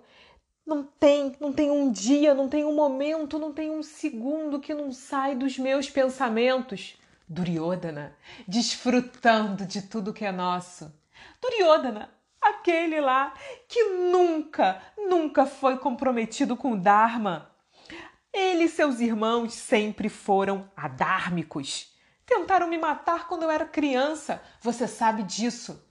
Não 0.68 0.84
tem, 0.84 1.34
não 1.40 1.54
tem 1.54 1.72
um 1.72 1.90
dia, 1.90 2.34
não 2.34 2.50
tem 2.50 2.66
um 2.66 2.76
momento, 2.76 3.40
não 3.40 3.54
tem 3.54 3.72
um 3.72 3.82
segundo 3.82 4.60
que 4.60 4.74
não 4.74 4.92
sai 4.92 5.34
dos 5.34 5.58
meus 5.58 5.90
pensamentos. 5.90 6.98
Duryodhana, 7.26 8.14
desfrutando 8.46 9.66
de 9.66 9.84
tudo 9.84 10.12
que 10.12 10.26
é 10.26 10.32
nosso. 10.32 10.94
Duryodhana, 11.42 12.14
aquele 12.42 13.00
lá 13.00 13.34
que 13.66 13.82
nunca, 13.86 14.82
nunca 14.98 15.46
foi 15.46 15.78
comprometido 15.78 16.58
com 16.58 16.74
o 16.74 16.78
Dharma. 16.78 17.50
Ele 18.34 18.66
e 18.66 18.70
seus 18.70 19.00
irmãos 19.00 19.54
sempre 19.54 20.10
foram 20.10 20.70
adármicos. 20.76 21.96
Tentaram 22.26 22.68
me 22.68 22.78
matar 22.78 23.30
quando 23.30 23.44
eu 23.44 23.50
era 23.50 23.66
criança, 23.66 24.44
você 24.62 24.86
sabe 24.86 25.24
disso. 25.24 25.82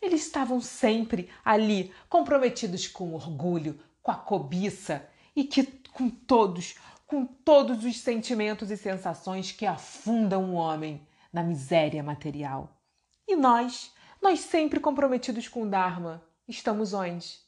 Eles 0.00 0.26
estavam 0.26 0.60
sempre 0.60 1.30
ali, 1.42 1.90
comprometidos 2.10 2.86
com 2.86 3.14
orgulho, 3.14 3.80
com 4.06 4.12
a 4.12 4.14
cobiça 4.14 5.04
e 5.34 5.42
que 5.42 5.64
com 5.92 6.08
todos, 6.08 6.76
com 7.08 7.26
todos 7.26 7.84
os 7.84 7.98
sentimentos 7.98 8.70
e 8.70 8.76
sensações 8.76 9.50
que 9.50 9.66
afundam 9.66 10.44
um 10.44 10.54
homem 10.54 11.04
na 11.32 11.42
miséria 11.42 12.04
material. 12.04 12.80
E 13.26 13.34
nós, 13.34 13.92
nós 14.22 14.38
sempre 14.38 14.78
comprometidos 14.78 15.48
com 15.48 15.64
o 15.64 15.68
Dharma, 15.68 16.22
estamos 16.46 16.94
onde? 16.94 17.40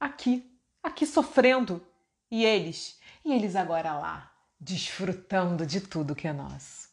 Aqui, 0.00 0.50
aqui 0.82 1.04
sofrendo. 1.04 1.86
E 2.30 2.46
eles, 2.46 2.98
e 3.22 3.34
eles 3.34 3.54
agora 3.54 3.92
lá, 3.92 4.32
desfrutando 4.58 5.66
de 5.66 5.82
tudo 5.82 6.14
que 6.14 6.26
é 6.26 6.32
nosso. 6.32 6.88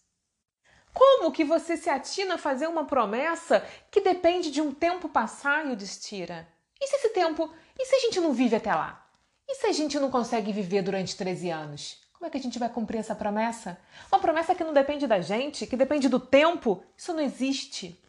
Como 0.94 1.32
que 1.32 1.46
você 1.46 1.78
se 1.78 1.90
atina 1.90 2.36
a 2.36 2.38
fazer 2.38 2.68
uma 2.68 2.84
promessa 2.84 3.66
que 3.90 4.02
depende 4.02 4.52
de 4.52 4.60
um 4.60 4.74
tempo 4.74 5.08
passar, 5.08 5.66
Yudhishthira? 5.66 6.46
E 6.80 6.88
se 6.88 6.98
esse 6.98 7.10
tempo, 7.14 7.50
e 7.80 7.86
se 7.86 7.96
a 7.96 8.00
gente 8.00 8.20
não 8.20 8.34
vive 8.34 8.58
até 8.58 8.76
lá? 8.76 9.03
E 9.48 9.56
se 9.56 9.68
a 9.68 9.72
gente 9.72 10.00
não 10.00 10.10
consegue 10.10 10.52
viver 10.52 10.82
durante 10.82 11.16
13 11.16 11.50
anos? 11.50 12.02
Como 12.14 12.26
é 12.26 12.30
que 12.30 12.38
a 12.38 12.42
gente 12.42 12.58
vai 12.58 12.70
cumprir 12.70 13.00
essa 13.00 13.14
promessa? 13.14 13.78
Uma 14.12 14.20
promessa 14.20 14.56
que 14.56 14.64
não 14.64 14.74
depende 14.74 15.06
da 15.06 15.20
gente, 15.20 15.68
que 15.68 15.76
depende 15.76 16.08
do 16.08 16.20
tempo? 16.20 16.82
Isso 16.98 17.14
não 17.14 17.22
existe. 17.22 18.00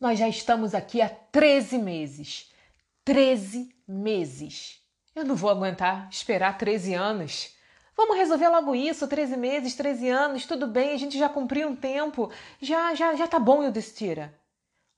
Nós 0.00 0.18
já 0.18 0.28
estamos 0.28 0.74
aqui 0.74 1.02
há 1.02 1.08
13 1.08 1.78
meses. 1.78 2.50
13 3.04 3.74
meses. 3.86 4.80
Eu 5.14 5.24
não 5.24 5.36
vou 5.36 5.50
aguentar 5.50 6.08
esperar 6.10 6.56
13 6.56 6.94
anos. 6.94 7.54
Vamos 7.94 8.16
resolver 8.16 8.48
logo 8.48 8.74
isso, 8.74 9.06
13 9.06 9.36
meses, 9.36 9.74
13 9.74 10.08
anos, 10.08 10.46
tudo 10.46 10.66
bem, 10.66 10.92
a 10.92 10.96
gente 10.96 11.18
já 11.18 11.28
cumpriu 11.28 11.68
um 11.68 11.76
tempo, 11.76 12.32
já 12.60 12.94
já 12.94 13.14
já 13.14 13.28
tá 13.28 13.38
bom, 13.38 13.62
Yudhishthira. 13.62 14.34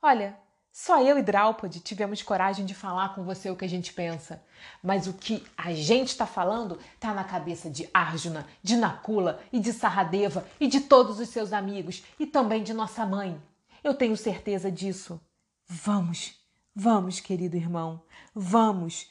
Olha, 0.00 0.38
só 0.76 1.00
eu 1.00 1.16
e 1.16 1.22
Draupadi 1.22 1.78
tivemos 1.78 2.20
coragem 2.20 2.66
de 2.66 2.74
falar 2.74 3.14
com 3.14 3.22
você 3.22 3.48
o 3.48 3.54
que 3.54 3.64
a 3.64 3.68
gente 3.68 3.92
pensa. 3.92 4.42
Mas 4.82 5.06
o 5.06 5.12
que 5.12 5.46
a 5.56 5.72
gente 5.72 6.08
está 6.08 6.26
falando 6.26 6.80
está 6.96 7.14
na 7.14 7.22
cabeça 7.22 7.70
de 7.70 7.88
Arjuna, 7.94 8.44
de 8.60 8.76
Nakula 8.76 9.40
e 9.52 9.60
de 9.60 9.72
Saradeva 9.72 10.44
e 10.58 10.66
de 10.66 10.80
todos 10.80 11.20
os 11.20 11.28
seus 11.28 11.52
amigos 11.52 12.02
e 12.18 12.26
também 12.26 12.64
de 12.64 12.74
nossa 12.74 13.06
mãe. 13.06 13.40
Eu 13.84 13.94
tenho 13.94 14.16
certeza 14.16 14.68
disso. 14.68 15.20
Vamos, 15.68 16.34
vamos, 16.74 17.20
querido 17.20 17.56
irmão, 17.56 18.02
vamos. 18.34 19.08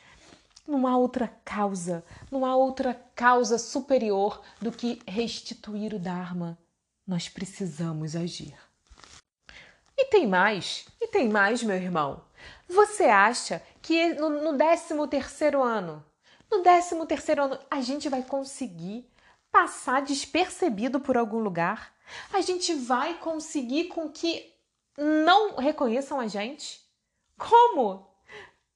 Não 0.67 0.85
há 0.85 0.97
outra 0.97 1.29
causa, 1.45 2.03
não 2.29 2.45
há 2.45 2.57
outra 2.57 2.93
causa 3.15 3.57
superior 3.57 4.41
do 4.61 4.69
que 4.69 5.01
restituir 5.07 5.93
o 5.93 5.99
Dharma. 5.99 6.57
Nós 7.07 7.29
precisamos 7.29 8.17
agir. 8.17 8.53
E 9.97 10.05
tem 10.05 10.27
mais, 10.27 10.85
e 10.99 11.07
tem 11.07 11.29
mais, 11.29 11.63
meu 11.63 11.75
irmão. 11.75 12.23
Você 12.67 13.03
acha 13.03 13.61
que 13.81 14.13
no, 14.15 14.29
no 14.29 14.57
13 14.57 15.07
terceiro 15.07 15.61
ano, 15.61 16.03
no 16.51 16.61
13 16.61 17.05
terceiro 17.05 17.43
ano, 17.43 17.59
a 17.69 17.81
gente 17.81 18.09
vai 18.09 18.23
conseguir 18.23 19.07
passar 19.51 20.01
despercebido 20.01 20.99
por 20.99 21.17
algum 21.17 21.39
lugar? 21.39 21.93
A 22.33 22.41
gente 22.41 22.73
vai 22.73 23.15
conseguir 23.15 23.85
com 23.85 24.09
que 24.09 24.51
não 24.97 25.55
reconheçam 25.55 26.19
a 26.19 26.27
gente? 26.27 26.81
Como? 27.37 28.07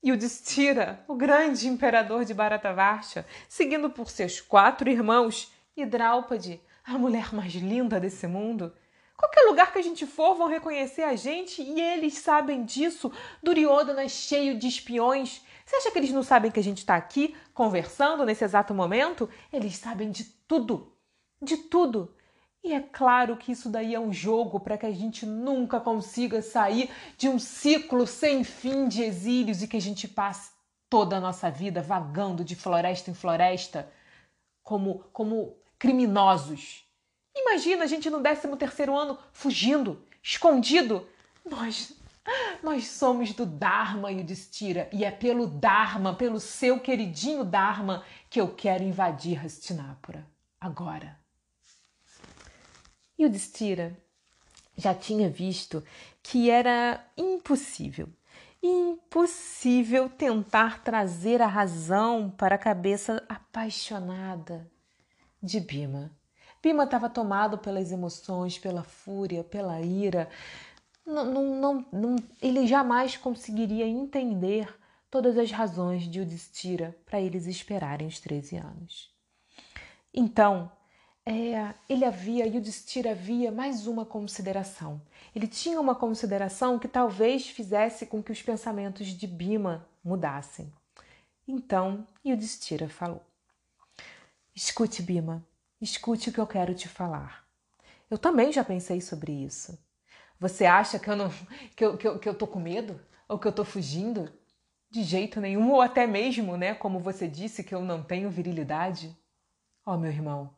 Yudhishthira, 0.06 1.04
o 1.08 1.16
grande 1.16 1.68
imperador 1.68 2.24
de 2.24 2.34
Bharatavarsha, 2.34 3.26
seguindo 3.50 3.90
por 3.90 4.10
seus 4.10 4.40
quatro 4.40 4.90
irmãos, 4.90 5.52
e 5.76 5.86
Draupadi, 5.86 6.62
a 6.84 6.98
mulher 6.98 7.34
mais 7.34 7.54
linda 7.54 8.00
desse 8.00 8.26
mundo. 8.26 8.74
Qualquer 9.18 9.42
lugar 9.48 9.74
que 9.74 9.80
a 9.80 9.84
gente 9.84 10.06
for 10.06 10.36
vão 10.36 10.48
reconhecer 10.48 11.02
a 11.02 11.16
gente 11.16 11.64
e 11.64 11.82
eles 11.82 12.20
sabem 12.20 12.64
disso. 12.64 13.12
Duryodhana 13.42 14.04
é 14.04 14.08
cheio 14.08 14.60
de 14.60 14.68
espiões. 14.68 15.42
Você 15.66 15.76
acha 15.76 15.92
que 15.92 15.98
eles 15.98 16.12
não 16.12 16.22
sabem 16.22 16.52
que 16.52 16.60
a 16.60 16.64
gente 16.64 16.78
está 16.78 16.96
aqui 16.96 17.36
conversando 17.52 18.24
nesse 18.24 18.44
exato 18.44 18.76
momento? 18.76 19.28
Eles 19.52 19.76
sabem 19.76 20.12
de 20.12 20.24
tudo. 20.24 20.96
De 21.42 21.58
tudo. 21.58 22.16
E 22.64 22.74
é 22.74 22.80
claro 22.80 23.38
que 23.38 23.52
isso 23.52 23.70
daí 23.70 23.96
é 23.96 24.00
um 24.00 24.14
jogo 24.14 24.60
para 24.60 24.78
que 24.78 24.86
a 24.86 24.92
gente 24.92 25.26
nunca 25.26 25.80
consiga 25.80 26.42
sair 26.42 26.92
de 27.18 27.28
um 27.28 27.40
ciclo 27.40 28.06
sem 28.06 28.44
fim 28.44 28.88
de 28.88 29.02
exílios 29.02 29.64
e 29.64 29.68
que 29.68 29.78
a 29.78 29.82
gente 29.82 30.08
passe 30.08 30.52
toda 30.90 31.18
a 31.18 31.20
nossa 31.20 31.50
vida 31.50 31.82
vagando 31.82 32.44
de 32.44 32.56
floresta 32.56 33.10
em 33.10 33.14
floresta 33.14 33.92
como, 34.62 35.00
como 35.12 35.58
criminosos. 35.80 36.87
Imagina 37.38 37.84
a 37.84 37.88
gente 37.88 38.10
no 38.10 38.22
13 38.22 38.56
terceiro 38.58 38.98
ano 38.98 39.18
fugindo, 39.32 40.04
escondido. 40.22 41.08
Nós 41.46 41.96
nós 42.62 42.88
somos 42.88 43.34
do 43.34 43.46
Dharma 43.46 44.12
e 44.12 44.20
o 44.20 44.24
Destira, 44.24 44.90
e 44.92 45.06
é 45.06 45.12
pelo 45.12 45.48
Dharma, 45.48 46.14
pelo 46.14 46.40
seu 46.40 46.80
queridinho 46.80 47.46
Dharma, 47.46 48.04
que 48.30 48.42
eu 48.42 48.54
quero 48.54 48.84
invadir 48.84 49.44
Hastinapura. 49.44 50.28
Agora. 50.60 51.18
E 53.18 53.26
o 53.26 53.30
Destira 53.30 53.98
já 54.76 54.94
tinha 54.94 55.30
visto 55.30 55.84
que 56.22 56.50
era 56.50 57.04
impossível, 57.18 58.10
impossível 58.62 60.10
tentar 60.10 60.84
trazer 60.84 61.42
a 61.42 61.48
razão 61.48 62.30
para 62.30 62.56
a 62.56 62.60
cabeça 62.60 63.24
apaixonada 63.30 64.70
de 65.42 65.60
Bima. 65.60 66.17
Bima 66.68 66.84
estava 66.84 67.10
tomado 67.10 67.58
pelas 67.58 67.94
emoções, 67.94 68.60
pela 68.60 68.84
fúria, 68.84 69.42
pela 69.42 69.80
ira. 69.80 70.30
Não, 71.06 71.24
não, 71.24 71.86
não, 71.94 72.16
ele 72.42 72.68
jamais 72.68 73.16
conseguiria 73.16 73.88
entender 73.88 74.68
todas 75.10 75.38
as 75.38 75.50
razões 75.50 76.04
de 76.04 76.20
Udistira 76.20 76.94
para 77.06 77.22
eles 77.22 77.48
esperarem 77.48 78.06
os 78.06 78.20
13 78.20 78.58
anos. 78.58 79.10
Então, 80.14 80.70
é, 81.26 81.74
ele 81.88 82.04
havia, 82.04 82.46
Yudhishthira 82.46 83.12
havia 83.12 83.50
mais 83.50 83.88
uma 83.88 84.06
consideração. 84.06 85.02
Ele 85.34 85.48
tinha 85.48 85.80
uma 85.80 85.96
consideração 85.96 86.78
que 86.78 86.90
talvez 86.90 87.48
fizesse 87.48 88.06
com 88.06 88.22
que 88.22 88.34
os 88.34 88.42
pensamentos 88.42 89.08
de 89.08 89.26
Bima 89.26 89.88
mudassem. 90.04 90.70
Então, 91.48 92.06
Yudhishthira 92.26 92.90
falou: 92.90 93.22
Escute, 94.54 95.02
Bima, 95.02 95.46
escute 95.82 96.30
o 96.30 96.34
que 96.34 96.40
eu 96.40 96.48
quero 96.48 96.74
te 96.74 96.88
falar. 96.88 97.46
Eu 98.10 98.18
também 98.18 98.52
já 98.52 98.64
pensei 98.64 99.02
sobre 99.02 99.32
isso. 99.32 99.78
Você 100.40 100.66
acha 100.66 101.00
que 101.00 101.10
eu 101.10 101.16
não 101.16 101.30
que 101.76 101.84
eu, 101.84 101.98
que 101.98 102.08
eu, 102.08 102.20
que 102.20 102.30
eu 102.30 102.36
tô 102.36 102.48
com 102.48 102.60
medo? 102.60 103.00
Ou 103.28 103.38
que 103.38 103.48
eu 103.48 103.52
tô 103.52 103.66
fugindo? 103.66 104.32
De 104.90 105.04
jeito 105.04 105.42
nenhum, 105.42 105.72
ou 105.72 105.82
até 105.82 106.08
mesmo, 106.08 106.56
né, 106.56 106.74
como 106.74 107.00
você 107.00 107.28
disse, 107.28 107.62
que 107.62 107.76
eu 107.76 107.82
não 107.82 108.02
tenho 108.02 108.30
virilidade? 108.30 109.14
Ó, 109.86 109.94
oh, 109.94 109.98
meu 109.98 110.10
irmão, 110.10 110.56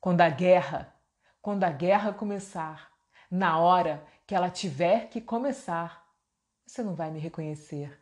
quando 0.00 0.20
a 0.20 0.28
guerra, 0.28 0.94
quando 1.42 1.64
a 1.64 1.70
guerra 1.70 2.12
começar, 2.12 2.92
na 3.28 3.58
hora 3.58 4.06
que 4.24 4.34
ela 4.34 4.48
tiver 4.48 5.08
que 5.08 5.20
começar, 5.20 6.06
você 6.64 6.84
não 6.84 6.94
vai 6.94 7.10
me 7.10 7.18
reconhecer. 7.18 7.98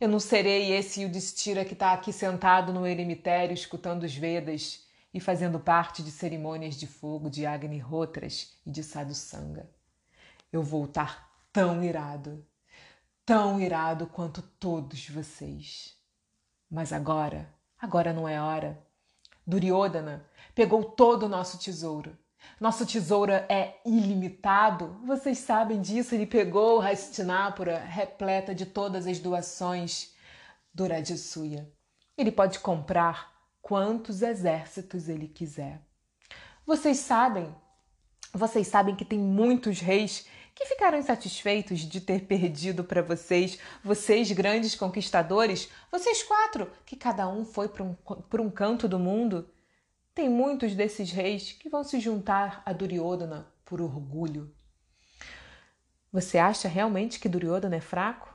Eu 0.00 0.08
não 0.08 0.20
serei 0.20 0.72
esse 0.72 1.02
Yudhishthira 1.02 1.64
que 1.64 1.72
está 1.72 1.92
aqui 1.92 2.12
sentado 2.12 2.72
no 2.72 2.86
eremitério 2.86 3.54
escutando 3.54 4.04
os 4.04 4.14
Vedas 4.14 4.83
e 5.14 5.20
fazendo 5.20 5.60
parte 5.60 6.02
de 6.02 6.10
cerimônias 6.10 6.74
de 6.74 6.88
fogo 6.88 7.30
de 7.30 7.46
Agni 7.46 7.78
Rotras 7.78 8.58
e 8.66 8.70
de 8.70 8.82
Sadhusanga. 8.82 9.70
Eu 10.52 10.60
vou 10.60 10.86
estar 10.86 11.30
tão 11.52 11.84
irado, 11.84 12.44
tão 13.24 13.60
irado 13.60 14.08
quanto 14.08 14.42
todos 14.42 15.08
vocês. 15.08 15.96
Mas 16.68 16.92
agora, 16.92 17.48
agora 17.78 18.12
não 18.12 18.28
é 18.28 18.42
hora. 18.42 18.84
Duryodhana 19.46 20.28
pegou 20.52 20.82
todo 20.82 21.26
o 21.26 21.28
nosso 21.28 21.58
tesouro. 21.58 22.18
Nosso 22.60 22.84
tesouro 22.84 23.32
é 23.32 23.80
ilimitado, 23.86 25.00
vocês 25.06 25.38
sabem 25.38 25.80
disso. 25.80 26.14
Ele 26.14 26.26
pegou 26.26 26.80
Hastinapura 26.80 27.78
repleta 27.78 28.52
de 28.52 28.66
todas 28.66 29.06
as 29.06 29.20
doações 29.20 30.12
do 30.74 30.88
Rajasuya. 30.88 31.72
Ele 32.18 32.32
pode 32.32 32.58
comprar 32.58 33.33
quantos 33.64 34.20
exércitos 34.20 35.08
ele 35.08 35.26
quiser. 35.26 35.80
Vocês 36.66 36.98
sabem, 36.98 37.52
vocês 38.30 38.68
sabem 38.68 38.94
que 38.94 39.06
tem 39.06 39.18
muitos 39.18 39.80
reis 39.80 40.26
que 40.54 40.66
ficaram 40.66 40.98
insatisfeitos 40.98 41.80
de 41.80 41.98
ter 41.98 42.26
perdido 42.26 42.84
para 42.84 43.00
vocês, 43.00 43.58
vocês 43.82 44.30
grandes 44.32 44.74
conquistadores, 44.74 45.70
vocês 45.90 46.22
quatro, 46.22 46.70
que 46.84 46.94
cada 46.94 47.26
um 47.26 47.42
foi 47.42 47.66
para 47.66 47.82
um, 47.82 47.96
um 48.38 48.50
canto 48.50 48.86
do 48.86 48.98
mundo. 48.98 49.48
Tem 50.14 50.28
muitos 50.28 50.74
desses 50.74 51.10
reis 51.10 51.52
que 51.52 51.70
vão 51.70 51.82
se 51.82 51.98
juntar 51.98 52.62
a 52.66 52.72
Duryodhana 52.74 53.50
por 53.64 53.80
orgulho. 53.80 54.54
Você 56.12 56.36
acha 56.36 56.68
realmente 56.68 57.18
que 57.18 57.30
Duryodhana 57.30 57.76
é 57.76 57.80
fraco? 57.80 58.33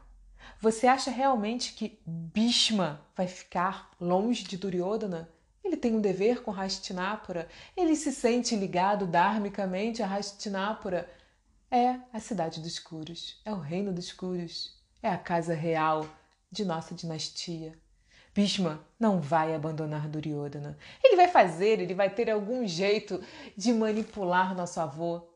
Você 0.59 0.87
acha 0.87 1.11
realmente 1.11 1.73
que 1.73 1.99
Bhishma 2.05 3.01
vai 3.15 3.27
ficar 3.27 3.91
longe 3.99 4.43
de 4.43 4.57
Duryodhana? 4.57 5.29
Ele 5.63 5.77
tem 5.77 5.95
um 5.95 6.01
dever 6.01 6.41
com 6.41 6.51
Hastinapura. 6.51 7.47
Ele 7.77 7.95
se 7.95 8.11
sente 8.11 8.55
ligado 8.55 9.05
dharmicamente 9.05 10.01
a 10.01 10.07
Hastinapura. 10.07 11.09
É 11.71 11.99
a 12.11 12.19
cidade 12.19 12.59
dos 12.61 12.79
Kuros, 12.79 13.39
é 13.45 13.53
o 13.53 13.59
reino 13.59 13.93
dos 13.93 14.11
Kuros, 14.11 14.75
é 15.03 15.09
a 15.09 15.17
casa 15.19 15.53
real 15.53 16.07
de 16.51 16.65
nossa 16.65 16.95
dinastia. 16.95 17.77
Bhishma 18.33 18.83
não 18.99 19.21
vai 19.21 19.53
abandonar 19.53 20.07
Duryodhana. 20.07 20.77
Ele 21.03 21.15
vai 21.15 21.27
fazer, 21.27 21.79
ele 21.79 21.93
vai 21.93 22.09
ter 22.09 22.29
algum 22.29 22.65
jeito 22.67 23.21
de 23.55 23.71
manipular 23.71 24.55
nosso 24.55 24.79
avô, 24.79 25.29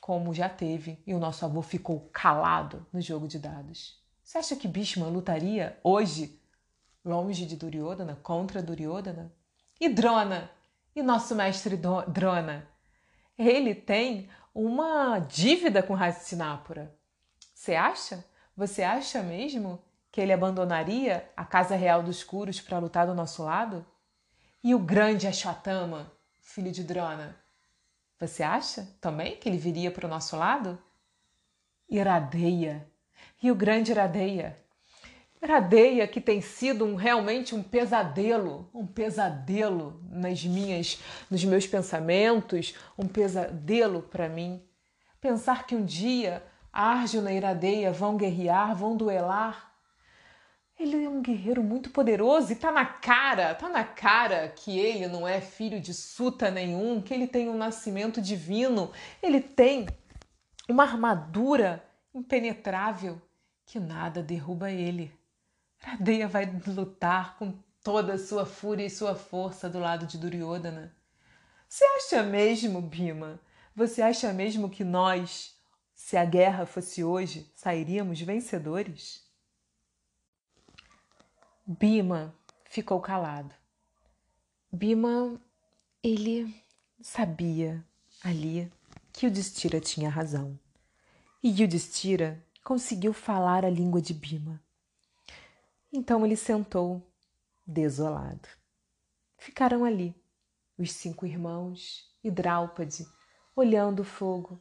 como 0.00 0.34
já 0.34 0.48
teve, 0.48 1.02
e 1.06 1.14
o 1.14 1.18
nosso 1.18 1.44
avô 1.44 1.62
ficou 1.62 2.10
calado 2.12 2.86
no 2.92 3.00
jogo 3.00 3.26
de 3.26 3.38
dados. 3.38 3.98
Você 4.26 4.38
acha 4.38 4.56
que 4.56 4.66
Bhishma 4.66 5.06
lutaria 5.06 5.78
hoje, 5.84 6.42
longe 7.04 7.46
de 7.46 7.54
Duryodhana, 7.54 8.18
contra 8.24 8.60
Duryodhana? 8.60 9.32
E 9.80 9.88
Drona? 9.88 10.50
E 10.96 11.00
nosso 11.00 11.32
mestre 11.36 11.76
Drona? 12.08 12.68
Ele 13.38 13.72
tem 13.72 14.28
uma 14.52 15.20
dívida 15.20 15.80
com 15.80 15.94
Hastinapura. 15.94 16.92
Você 17.54 17.76
acha? 17.76 18.24
Você 18.56 18.82
acha 18.82 19.22
mesmo 19.22 19.80
que 20.10 20.20
ele 20.20 20.32
abandonaria 20.32 21.30
a 21.36 21.44
casa 21.44 21.76
real 21.76 22.02
dos 22.02 22.24
Kuros 22.24 22.60
para 22.60 22.80
lutar 22.80 23.06
do 23.06 23.14
nosso 23.14 23.44
lado? 23.44 23.86
E 24.60 24.74
o 24.74 24.78
grande 24.80 25.28
Ashwatthama, 25.28 26.10
filho 26.40 26.72
de 26.72 26.82
Drona? 26.82 27.40
Você 28.18 28.42
acha 28.42 28.92
também 29.00 29.36
que 29.36 29.48
ele 29.48 29.56
viria 29.56 29.92
para 29.92 30.06
o 30.06 30.10
nosso 30.10 30.36
lado? 30.36 30.76
Iradeia. 31.88 32.90
E 33.42 33.50
o 33.50 33.54
grande 33.54 33.90
Iradeia? 33.90 34.56
Iradeia 35.42 36.08
que 36.08 36.20
tem 36.20 36.40
sido 36.40 36.84
um, 36.84 36.94
realmente 36.94 37.54
um 37.54 37.62
pesadelo, 37.62 38.70
um 38.74 38.86
pesadelo 38.86 40.00
nas 40.10 40.44
minhas, 40.44 40.98
nos 41.30 41.44
meus 41.44 41.66
pensamentos, 41.66 42.74
um 42.98 43.06
pesadelo 43.06 44.02
para 44.02 44.28
mim. 44.28 44.62
Pensar 45.20 45.66
que 45.66 45.74
um 45.74 45.84
dia 45.84 46.42
Arjuna 46.72 47.32
e 47.32 47.36
Iradeia 47.36 47.92
vão 47.92 48.16
guerrear, 48.16 48.74
vão 48.74 48.96
duelar 48.96 49.66
ele 50.78 51.04
é 51.04 51.08
um 51.08 51.22
guerreiro 51.22 51.62
muito 51.62 51.88
poderoso 51.90 52.52
e 52.52 52.56
tá 52.56 52.70
na 52.70 52.84
cara, 52.84 53.54
tá 53.54 53.68
na 53.68 53.82
cara 53.82 54.48
que 54.48 54.78
ele 54.78 55.08
não 55.08 55.26
é 55.26 55.40
filho 55.40 55.80
de 55.80 55.94
suta 55.94 56.50
nenhum, 56.50 57.00
que 57.00 57.14
ele 57.14 57.26
tem 57.26 57.48
um 57.48 57.56
nascimento 57.56 58.20
divino, 58.20 58.92
ele 59.22 59.40
tem 59.40 59.86
uma 60.68 60.82
armadura 60.82 61.82
impenetrável 62.14 63.20
que 63.66 63.80
nada 63.80 64.22
derruba 64.22 64.70
ele. 64.70 65.12
Radeia 65.78 66.28
vai 66.28 66.46
lutar 66.66 67.36
com 67.36 67.52
toda 67.82 68.14
a 68.14 68.18
sua 68.18 68.46
fúria 68.46 68.86
e 68.86 68.90
sua 68.90 69.14
força 69.14 69.68
do 69.68 69.78
lado 69.78 70.06
de 70.06 70.16
Duryodhana. 70.16 70.96
Você 71.68 71.84
acha 71.84 72.22
mesmo, 72.22 72.80
Bima? 72.80 73.40
Você 73.74 74.00
acha 74.00 74.32
mesmo 74.32 74.70
que 74.70 74.84
nós, 74.84 75.54
se 75.94 76.16
a 76.16 76.24
guerra 76.24 76.64
fosse 76.64 77.04
hoje, 77.04 77.50
sairíamos 77.54 78.20
vencedores? 78.20 79.24
Bima 81.66 82.34
ficou 82.64 83.00
calado. 83.00 83.54
Bima, 84.72 85.40
ele 86.02 86.54
sabia 87.02 87.84
ali 88.22 88.72
que 89.12 89.26
Yudhishthira 89.26 89.80
tinha 89.80 90.08
razão. 90.08 90.58
E 91.42 91.48
Yudhishthira 91.62 92.45
conseguiu 92.66 93.12
falar 93.12 93.64
a 93.64 93.70
língua 93.70 94.02
de 94.02 94.12
Bima. 94.12 94.60
Então 95.92 96.26
ele 96.26 96.34
sentou, 96.34 97.00
desolado. 97.64 98.48
Ficaram 99.38 99.84
ali, 99.84 100.20
os 100.76 100.90
cinco 100.90 101.24
irmãos 101.24 102.12
e 102.24 102.28
Draupadi, 102.28 103.06
olhando 103.54 104.00
o 104.00 104.04
fogo, 104.04 104.60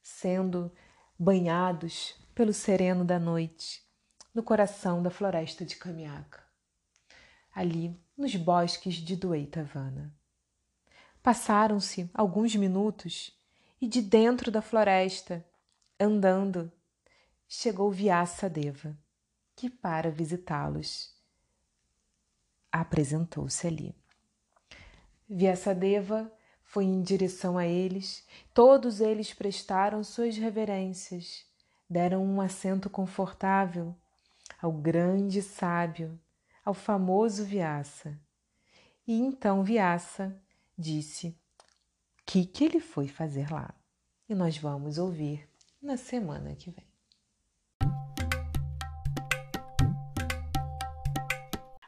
sendo 0.00 0.70
banhados 1.18 2.14
pelo 2.32 2.52
sereno 2.52 3.04
da 3.04 3.18
noite, 3.18 3.84
no 4.32 4.44
coração 4.44 5.02
da 5.02 5.10
floresta 5.10 5.64
de 5.64 5.74
Kamiaka, 5.74 6.44
ali 7.52 8.00
nos 8.16 8.36
bosques 8.36 8.94
de 8.94 9.16
Dueitavana. 9.16 10.16
Passaram-se 11.24 12.08
alguns 12.14 12.54
minutos 12.54 13.36
e 13.80 13.88
de 13.88 14.00
dentro 14.00 14.52
da 14.52 14.62
floresta, 14.62 15.44
andando, 15.98 16.70
chegou 17.46 17.90
Vyasadeva, 17.90 18.96
que 19.56 19.68
para 19.68 20.10
visitá-los 20.10 21.14
apresentou-se 22.70 23.66
ali. 23.66 23.94
Vyasadeva 25.28 26.32
foi 26.62 26.84
em 26.84 27.02
direção 27.02 27.56
a 27.56 27.66
eles, 27.66 28.26
todos 28.52 29.00
eles 29.00 29.32
prestaram 29.32 30.04
suas 30.04 30.36
reverências, 30.36 31.46
deram 31.88 32.24
um 32.24 32.40
assento 32.40 32.90
confortável 32.90 33.94
ao 34.60 34.72
grande 34.72 35.42
sábio, 35.42 36.20
ao 36.64 36.74
famoso 36.74 37.44
Vyasa. 37.44 38.18
E 39.06 39.18
então 39.18 39.64
Vyasa 39.64 40.38
disse: 40.76 41.34
que, 42.28 42.44
que 42.44 42.62
ele 42.62 42.78
foi 42.78 43.08
fazer 43.08 43.50
lá? 43.50 43.74
E 44.28 44.34
nós 44.34 44.58
vamos 44.58 44.98
ouvir 44.98 45.47
na 45.80 45.96
semana 45.96 46.54
que 46.54 46.70
vem. 46.70 46.86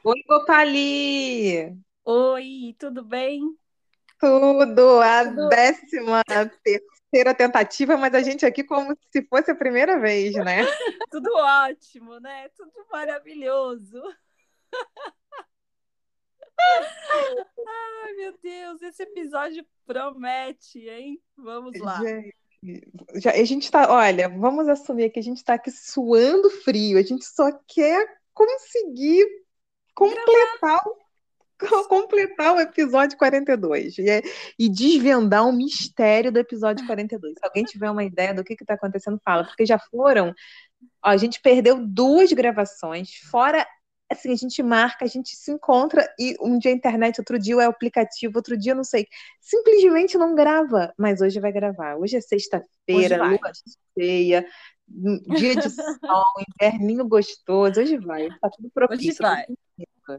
Oi, 0.03 0.22
Gopali! 0.26 1.79
Oi, 2.05 2.74
tudo 2.79 3.05
bem? 3.05 3.42
Tudo, 4.18 5.00
a 5.00 5.24
tudo. 5.24 5.48
décima 5.48 6.22
terceira 6.62 7.35
tentativa, 7.35 7.96
mas 7.96 8.14
a 8.14 8.22
gente 8.22 8.46
aqui 8.46 8.64
como 8.64 8.96
se 9.11 9.22
fosse 9.26 9.50
a 9.50 9.55
primeira 9.55 9.98
vez, 9.98 10.35
né? 10.37 10.59
tudo 11.11 11.31
ótimo, 11.35 12.18
né? 12.20 12.48
Tudo 12.50 12.72
maravilhoso. 12.90 14.03
Ai, 17.66 18.12
meu 18.14 18.38
Deus, 18.42 18.83
esse 18.83 19.03
episódio 19.03 19.66
promete, 19.87 20.79
hein? 20.88 21.22
Vamos 21.37 21.79
lá. 21.79 21.98
Gente, 22.03 22.35
já, 23.14 23.30
a 23.32 23.44
gente 23.44 23.70
tá, 23.70 23.92
olha, 23.92 24.28
vamos 24.28 24.68
assumir 24.68 25.10
que 25.10 25.18
a 25.18 25.22
gente 25.22 25.38
está 25.38 25.54
aqui 25.54 25.70
suando 25.70 26.50
frio, 26.50 26.98
a 26.98 27.02
gente 27.02 27.24
só 27.24 27.50
quer 27.66 28.06
conseguir 28.34 29.26
completar 29.94 30.80
o 30.86 31.00
completar 31.88 32.54
o 32.54 32.60
episódio 32.60 33.18
42 33.18 33.98
e, 33.98 34.08
é, 34.08 34.22
e 34.58 34.68
desvendar 34.68 35.46
o 35.46 35.52
mistério 35.52 36.32
do 36.32 36.38
episódio 36.38 36.86
42. 36.86 37.34
Se 37.34 37.44
alguém 37.44 37.64
tiver 37.64 37.90
uma 37.90 38.04
ideia 38.04 38.34
do 38.34 38.44
que 38.44 38.54
está 38.54 38.74
acontecendo, 38.74 39.20
fala, 39.24 39.44
porque 39.44 39.66
já 39.66 39.78
foram. 39.78 40.34
Ó, 41.04 41.10
a 41.10 41.16
gente 41.16 41.40
perdeu 41.40 41.86
duas 41.86 42.32
gravações, 42.32 43.10
fora 43.30 43.66
assim, 44.10 44.32
a 44.32 44.36
gente 44.36 44.62
marca, 44.62 45.04
a 45.04 45.08
gente 45.08 45.36
se 45.36 45.52
encontra 45.52 46.06
e 46.18 46.36
um 46.40 46.58
dia 46.58 46.72
a 46.72 46.74
internet, 46.74 47.18
outro 47.20 47.38
dia 47.38 47.54
é 47.54 47.66
o 47.66 47.70
aplicativo, 47.70 48.36
outro 48.36 48.56
dia 48.56 48.74
não 48.74 48.84
sei. 48.84 49.06
Simplesmente 49.40 50.18
não 50.18 50.34
grava, 50.34 50.92
mas 50.98 51.20
hoje 51.20 51.38
vai 51.38 51.52
gravar. 51.52 51.96
Hoje 51.96 52.16
é 52.16 52.20
sexta-feira, 52.20 53.24
lua 53.24 53.38
cheia, 53.98 54.46
dia 54.88 55.54
de 55.54 55.70
sol, 56.00 56.24
inverninho 56.60 57.06
gostoso. 57.06 57.80
Hoje 57.80 57.96
vai, 57.98 58.28
tá 58.40 58.50
tudo 58.50 58.70
propício. 58.74 59.10
Hoje 59.10 59.18
vai. 59.20 59.46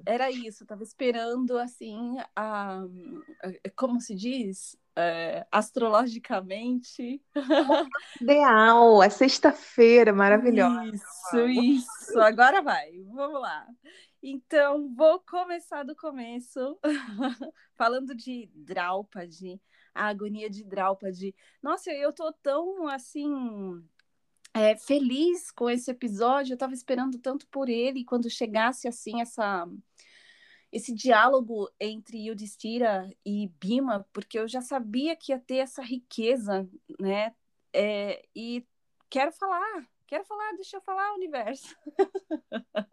Era 0.05 0.29
isso, 0.31 0.65
tava 0.65 0.83
esperando 0.83 1.57
assim, 1.57 2.17
a, 2.35 2.83
como 3.75 3.99
se 3.99 4.15
diz? 4.15 4.77
É, 4.95 5.45
astrologicamente. 5.51 7.21
Ideal, 8.21 9.01
é 9.01 9.09
sexta-feira, 9.09 10.11
maravilhosa. 10.11 10.85
Isso, 10.85 11.47
isso. 11.47 12.19
Agora 12.19 12.61
vai, 12.61 12.91
vamos 13.13 13.41
lá. 13.41 13.65
Então, 14.21 14.93
vou 14.93 15.19
começar 15.21 15.83
do 15.83 15.95
começo, 15.95 16.77
falando 17.75 18.13
de 18.13 18.49
Draupadi, 18.53 19.59
a 19.95 20.07
agonia 20.07 20.49
de 20.49 20.63
Draupadi. 20.63 21.33
Nossa, 21.61 21.91
eu 21.91 22.13
tô 22.13 22.31
tão 22.33 22.87
assim 22.87 23.81
é, 24.53 24.75
feliz 24.75 25.51
com 25.51 25.69
esse 25.69 25.89
episódio. 25.91 26.53
Eu 26.53 26.55
estava 26.55 26.73
esperando 26.73 27.17
tanto 27.19 27.47
por 27.47 27.69
ele 27.69 28.03
quando 28.03 28.29
chegasse 28.29 28.87
assim 28.87 29.21
essa 29.21 29.67
esse 30.71 30.93
diálogo 30.93 31.69
entre 31.79 32.27
Yudhishthira 32.27 33.09
e 33.25 33.49
Bima, 33.59 34.07
porque 34.13 34.39
eu 34.39 34.47
já 34.47 34.61
sabia 34.61 35.17
que 35.17 35.33
ia 35.33 35.39
ter 35.39 35.57
essa 35.57 35.81
riqueza, 35.81 36.67
né? 36.97 37.35
É, 37.73 38.25
e 38.33 38.65
quero 39.09 39.33
falar, 39.33 39.85
quero 40.07 40.23
falar, 40.23 40.53
deixa 40.53 40.77
eu 40.77 40.81
falar, 40.81 41.13
universo. 41.13 41.75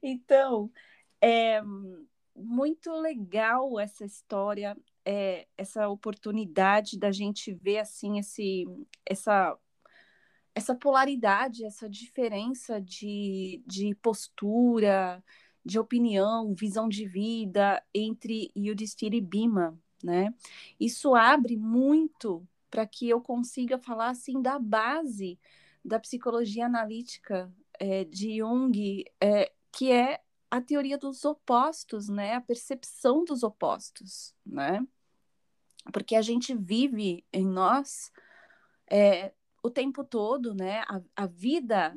então, 0.00 0.70
é 1.20 1.60
muito 2.36 2.92
legal 2.92 3.80
essa 3.80 4.04
história, 4.04 4.76
é, 5.04 5.48
essa 5.56 5.88
oportunidade 5.88 6.98
da 6.98 7.10
gente 7.10 7.52
ver 7.52 7.78
assim 7.78 8.18
esse, 8.18 8.64
essa 9.04 9.58
essa 10.56 10.74
polaridade, 10.74 11.66
essa 11.66 11.86
diferença 11.86 12.80
de, 12.80 13.62
de 13.66 13.94
postura, 13.96 15.22
de 15.62 15.78
opinião, 15.78 16.54
visão 16.54 16.88
de 16.88 17.06
vida 17.06 17.84
entre 17.94 18.50
Yudhishthira 18.56 19.14
e 19.14 19.20
Bima, 19.20 19.78
né? 20.02 20.32
Isso 20.80 21.14
abre 21.14 21.58
muito 21.58 22.48
para 22.70 22.86
que 22.86 23.06
eu 23.06 23.20
consiga 23.20 23.78
falar 23.78 24.08
assim 24.08 24.40
da 24.40 24.58
base 24.58 25.38
da 25.84 26.00
psicologia 26.00 26.64
analítica 26.64 27.52
é, 27.78 28.04
de 28.04 28.38
Jung, 28.38 29.04
é, 29.20 29.52
que 29.70 29.92
é 29.92 30.22
a 30.50 30.58
teoria 30.58 30.96
dos 30.96 31.22
opostos, 31.26 32.08
né? 32.08 32.32
A 32.34 32.40
percepção 32.40 33.26
dos 33.26 33.42
opostos, 33.42 34.34
né? 34.44 34.82
Porque 35.92 36.16
a 36.16 36.22
gente 36.22 36.54
vive 36.54 37.26
em 37.30 37.46
nós 37.46 38.10
é, 38.90 39.34
o 39.66 39.70
tempo 39.70 40.04
todo, 40.04 40.54
né? 40.54 40.80
A, 40.88 41.00
a 41.16 41.26
vida. 41.26 41.96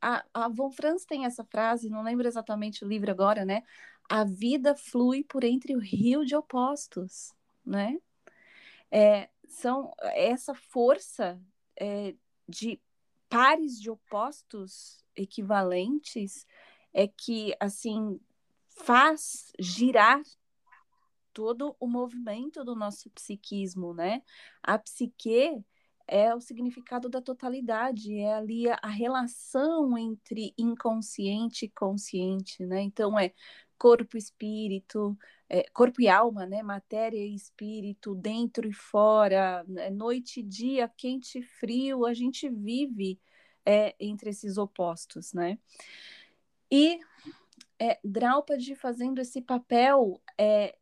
A, 0.00 0.24
a 0.34 0.48
Von 0.48 0.70
Franz 0.70 1.04
tem 1.04 1.24
essa 1.24 1.44
frase, 1.44 1.88
não 1.88 2.02
lembro 2.02 2.26
exatamente 2.26 2.84
o 2.84 2.88
livro 2.88 3.10
agora, 3.10 3.44
né? 3.44 3.62
A 4.08 4.24
vida 4.24 4.74
flui 4.74 5.22
por 5.22 5.44
entre 5.44 5.76
o 5.76 5.78
rio 5.78 6.24
de 6.24 6.34
opostos, 6.34 7.32
né? 7.64 7.98
É, 8.90 9.28
são 9.46 9.92
essa 10.14 10.54
força 10.54 11.40
é, 11.78 12.14
de 12.48 12.80
pares 13.28 13.80
de 13.80 13.90
opostos 13.90 15.02
equivalentes 15.16 16.46
é 16.92 17.06
que 17.06 17.54
assim 17.60 18.20
faz 18.68 19.52
girar 19.58 20.20
todo 21.32 21.74
o 21.80 21.86
movimento 21.86 22.64
do 22.64 22.74
nosso 22.74 23.08
psiquismo, 23.10 23.94
né? 23.94 24.22
A 24.62 24.78
psique 24.78 25.64
é 26.12 26.34
o 26.34 26.40
significado 26.42 27.08
da 27.08 27.22
totalidade, 27.22 28.18
é 28.18 28.34
ali 28.34 28.68
a, 28.68 28.88
relação 28.88 29.96
entre 29.96 30.52
inconsciente 30.58 31.64
e 31.64 31.70
consciente, 31.70 32.66
né? 32.66 32.82
Então 32.82 33.18
é 33.18 33.32
corpo 33.78 34.18
espírito, 34.18 35.16
é, 35.48 35.64
corpo 35.72 36.02
e 36.02 36.08
alma, 36.08 36.44
né? 36.44 36.62
Matéria 36.62 37.16
e 37.18 37.34
espírito, 37.34 38.14
dentro 38.14 38.68
e 38.68 38.74
fora, 38.74 39.64
né? 39.66 39.88
noite 39.88 40.40
e 40.40 40.42
dia, 40.42 40.86
quente 40.86 41.38
e 41.38 41.42
frio, 41.42 42.04
a 42.04 42.12
gente 42.12 42.46
vive 42.50 43.18
é, 43.64 43.94
entre 43.98 44.28
esses 44.28 44.58
opostos, 44.58 45.32
né? 45.32 45.58
E 46.70 47.00
é, 47.78 47.98
Draupadi 48.04 48.74
fazendo 48.74 49.18
esse 49.18 49.40
papel 49.40 50.20
é, 50.38 50.76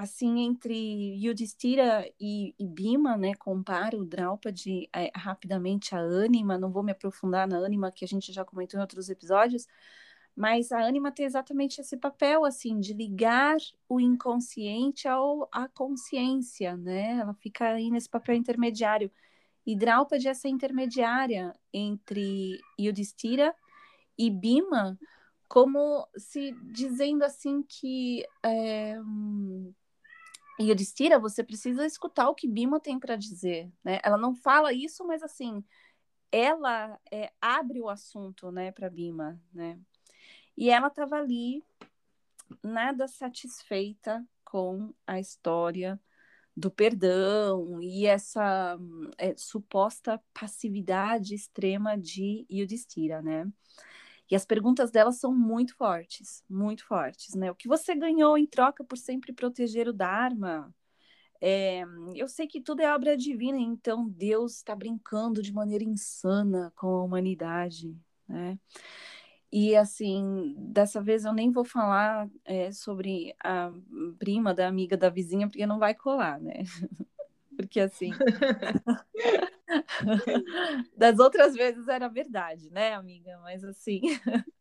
assim, 0.00 0.40
entre 0.40 0.74
Yudhishthira 1.22 2.10
e, 2.18 2.54
e 2.58 2.66
Bima, 2.66 3.18
né, 3.18 3.34
comparo 3.34 4.02
Draupadi 4.02 4.88
é, 4.94 5.10
rapidamente 5.14 5.94
a 5.94 5.98
Anima, 5.98 6.56
não 6.56 6.70
vou 6.70 6.82
me 6.82 6.92
aprofundar 6.92 7.46
na 7.46 7.58
Anima, 7.58 7.92
que 7.92 8.02
a 8.02 8.08
gente 8.08 8.32
já 8.32 8.42
comentou 8.42 8.78
em 8.78 8.80
outros 8.80 9.10
episódios, 9.10 9.66
mas 10.34 10.72
a 10.72 10.86
Anima 10.86 11.12
tem 11.12 11.26
exatamente 11.26 11.82
esse 11.82 11.98
papel, 11.98 12.46
assim, 12.46 12.80
de 12.80 12.94
ligar 12.94 13.58
o 13.86 14.00
inconsciente 14.00 15.06
ao, 15.06 15.46
à 15.52 15.68
consciência, 15.68 16.78
né, 16.78 17.18
ela 17.18 17.34
fica 17.34 17.68
aí 17.68 17.90
nesse 17.90 18.08
papel 18.08 18.34
intermediário, 18.34 19.10
e 19.66 19.76
Draupadi 19.76 20.28
é 20.28 20.30
essa 20.30 20.48
intermediária 20.48 21.54
entre 21.74 22.58
Yudhishthira 22.80 23.54
e 24.16 24.30
Bima, 24.30 24.98
como 25.46 26.08
se 26.16 26.52
dizendo 26.72 27.22
assim 27.22 27.62
que 27.62 28.24
é, 28.42 28.96
Yudhishthira, 30.60 31.18
você 31.18 31.42
precisa 31.42 31.86
escutar 31.86 32.28
o 32.28 32.34
que 32.34 32.48
Bima 32.48 32.80
tem 32.80 32.98
para 32.98 33.16
dizer, 33.16 33.72
né? 33.82 33.98
Ela 34.02 34.16
não 34.16 34.34
fala 34.34 34.72
isso, 34.72 35.06
mas 35.06 35.22
assim, 35.22 35.64
ela 36.30 36.98
é, 37.10 37.32
abre 37.40 37.80
o 37.80 37.88
assunto, 37.88 38.50
né, 38.52 38.70
para 38.70 38.90
Bima, 38.90 39.40
né? 39.52 39.78
E 40.56 40.70
ela 40.70 40.88
estava 40.88 41.16
ali, 41.16 41.64
nada 42.62 43.08
satisfeita 43.08 44.24
com 44.44 44.92
a 45.06 45.18
história 45.18 46.00
do 46.56 46.70
perdão 46.70 47.80
e 47.80 48.06
essa 48.06 48.76
é, 49.16 49.34
suposta 49.36 50.22
passividade 50.34 51.34
extrema 51.34 51.96
de 51.96 52.44
Yudhishthira, 52.50 53.22
né? 53.22 53.50
E 54.30 54.36
as 54.36 54.46
perguntas 54.46 54.90
dela 54.90 55.10
são 55.10 55.34
muito 55.34 55.74
fortes, 55.74 56.44
muito 56.48 56.84
fortes, 56.86 57.34
né? 57.34 57.50
O 57.50 57.54
que 57.54 57.66
você 57.66 57.94
ganhou 57.94 58.38
em 58.38 58.46
troca 58.46 58.84
por 58.84 58.96
sempre 58.96 59.32
proteger 59.32 59.88
o 59.88 59.92
Dharma? 59.92 60.72
É, 61.40 61.82
eu 62.14 62.28
sei 62.28 62.46
que 62.46 62.60
tudo 62.60 62.80
é 62.80 62.94
obra 62.94 63.16
divina, 63.16 63.58
então 63.58 64.08
Deus 64.08 64.56
está 64.56 64.74
brincando 64.76 65.42
de 65.42 65.52
maneira 65.52 65.82
insana 65.82 66.72
com 66.76 66.86
a 66.86 67.02
humanidade, 67.02 67.96
né? 68.28 68.58
E 69.52 69.74
assim, 69.74 70.54
dessa 70.58 71.02
vez 71.02 71.24
eu 71.24 71.32
nem 71.32 71.50
vou 71.50 71.64
falar 71.64 72.30
é, 72.44 72.70
sobre 72.70 73.34
a 73.42 73.72
prima 74.16 74.54
da 74.54 74.68
amiga 74.68 74.96
da 74.96 75.08
vizinha, 75.08 75.48
porque 75.48 75.66
não 75.66 75.80
vai 75.80 75.92
colar, 75.92 76.40
né? 76.40 76.62
porque 77.56 77.80
assim. 77.80 78.10
das 80.96 81.18
outras 81.18 81.54
vezes 81.54 81.88
era 81.88 82.08
verdade, 82.08 82.70
né, 82.70 82.94
amiga? 82.94 83.38
Mas 83.42 83.64
assim. 83.64 84.00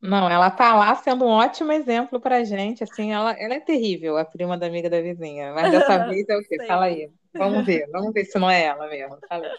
Não, 0.00 0.28
ela 0.28 0.50
tá 0.50 0.74
lá 0.74 0.94
sendo 0.96 1.24
um 1.24 1.28
ótimo 1.28 1.72
exemplo 1.72 2.20
pra 2.20 2.44
gente, 2.44 2.84
assim, 2.84 3.10
ela, 3.10 3.32
ela 3.32 3.54
é 3.54 3.60
terrível, 3.60 4.18
a 4.18 4.24
prima 4.24 4.58
da 4.58 4.66
amiga 4.66 4.90
da 4.90 5.00
vizinha, 5.00 5.54
mas 5.54 5.70
dessa 5.70 6.04
vez 6.04 6.28
é 6.28 6.36
o 6.36 6.42
quê? 6.42 6.56
Sei. 6.58 6.66
Fala 6.66 6.84
aí, 6.84 7.10
vamos 7.32 7.64
ver, 7.64 7.88
vamos 7.90 8.12
ver 8.12 8.26
se 8.26 8.38
não 8.38 8.50
é 8.50 8.64
ela 8.64 8.86
mesmo, 8.86 9.18
fala 9.26 9.50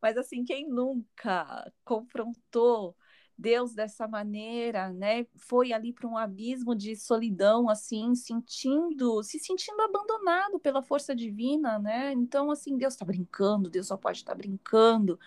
Mas 0.00 0.16
assim, 0.16 0.44
quem 0.44 0.68
nunca 0.68 1.70
confrontou 1.84 2.96
Deus 3.36 3.74
dessa 3.74 4.06
maneira, 4.06 4.92
né? 4.92 5.26
Foi 5.36 5.72
ali 5.72 5.92
para 5.92 6.06
um 6.06 6.16
abismo 6.16 6.74
de 6.74 6.94
solidão, 6.94 7.68
assim, 7.68 8.14
sentindo, 8.14 9.22
se 9.22 9.38
sentindo 9.38 9.80
abandonado 9.82 10.58
pela 10.60 10.82
força 10.82 11.14
divina, 11.14 11.78
né? 11.78 12.12
Então, 12.12 12.50
assim, 12.50 12.76
Deus 12.76 12.94
está 12.94 13.04
brincando, 13.04 13.70
Deus 13.70 13.88
só 13.88 13.96
pode 13.96 14.18
estar 14.18 14.32
tá 14.32 14.38
brincando, 14.38 15.18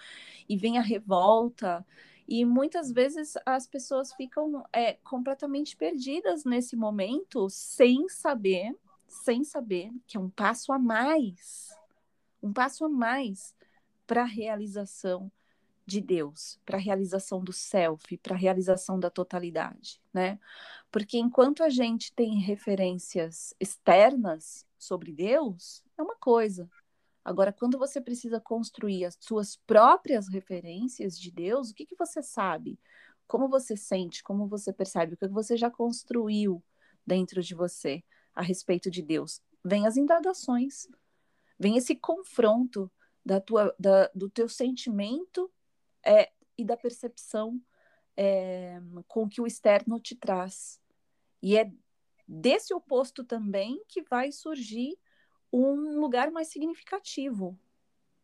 e 0.47 0.55
vem 0.55 0.77
a 0.77 0.81
revolta. 0.81 1.85
E 2.27 2.45
muitas 2.45 2.91
vezes 2.91 3.33
as 3.45 3.67
pessoas 3.67 4.13
ficam 4.13 4.63
é, 4.73 4.93
completamente 5.03 5.75
perdidas 5.75 6.43
nesse 6.43 6.75
momento, 6.75 7.49
sem 7.49 8.07
saber, 8.09 8.75
sem 9.07 9.43
saber 9.43 9.91
que 10.07 10.17
é 10.17 10.19
um 10.19 10.29
passo 10.29 10.71
a 10.71 10.79
mais, 10.79 11.69
um 12.41 12.51
passo 12.51 12.85
a 12.85 12.89
mais 12.89 13.53
para 14.07 14.21
a 14.21 14.25
realização 14.25 15.31
de 15.85 16.01
Deus, 16.01 16.59
para 16.65 16.77
a 16.77 16.81
realização 16.81 17.43
do 17.43 17.53
self, 17.53 18.17
para 18.17 18.35
a 18.35 18.37
realização 18.37 18.99
da 18.99 19.09
totalidade, 19.09 20.01
né? 20.13 20.39
Porque 20.91 21.17
enquanto 21.17 21.63
a 21.63 21.69
gente 21.69 22.13
tem 22.13 22.39
referências 22.39 23.53
externas 23.59 24.65
sobre 24.77 25.11
Deus, 25.11 25.83
é 25.97 26.01
uma 26.01 26.15
coisa. 26.15 26.69
Agora, 27.23 27.51
quando 27.51 27.77
você 27.77 27.99
precisa 28.01 28.39
construir 28.39 29.05
as 29.05 29.17
suas 29.19 29.55
próprias 29.55 30.27
referências 30.27 31.19
de 31.19 31.31
Deus, 31.31 31.69
o 31.69 31.75
que, 31.75 31.85
que 31.85 31.95
você 31.95 32.21
sabe? 32.21 32.79
Como 33.27 33.47
você 33.47 33.75
sente? 33.75 34.23
Como 34.23 34.47
você 34.47 34.71
percebe? 34.71 35.13
O 35.13 35.17
que 35.17 35.27
você 35.27 35.57
já 35.57 35.69
construiu 35.69 36.63
dentro 37.05 37.41
de 37.41 37.53
você 37.53 38.03
a 38.33 38.41
respeito 38.41 38.89
de 38.89 39.01
Deus? 39.01 39.41
Vem 39.63 39.87
as 39.87 39.97
indagações, 39.97 40.87
vem 41.59 41.77
esse 41.77 41.95
confronto 41.95 42.91
da 43.25 43.41
tua, 43.41 43.75
da, 43.79 44.09
do 44.13 44.29
teu 44.29 44.47
sentimento 44.47 45.51
é, 46.05 46.31
e 46.57 46.63
da 46.63 46.77
percepção 46.77 47.61
é, 48.15 48.79
com 49.07 49.27
que 49.27 49.41
o 49.41 49.47
externo 49.47 49.99
te 49.99 50.15
traz. 50.15 50.79
E 51.41 51.57
é 51.57 51.71
desse 52.27 52.73
oposto 52.73 53.23
também 53.23 53.83
que 53.87 54.01
vai 54.03 54.31
surgir 54.31 54.97
um 55.51 55.99
lugar 55.99 56.31
mais 56.31 56.47
significativo, 56.47 57.57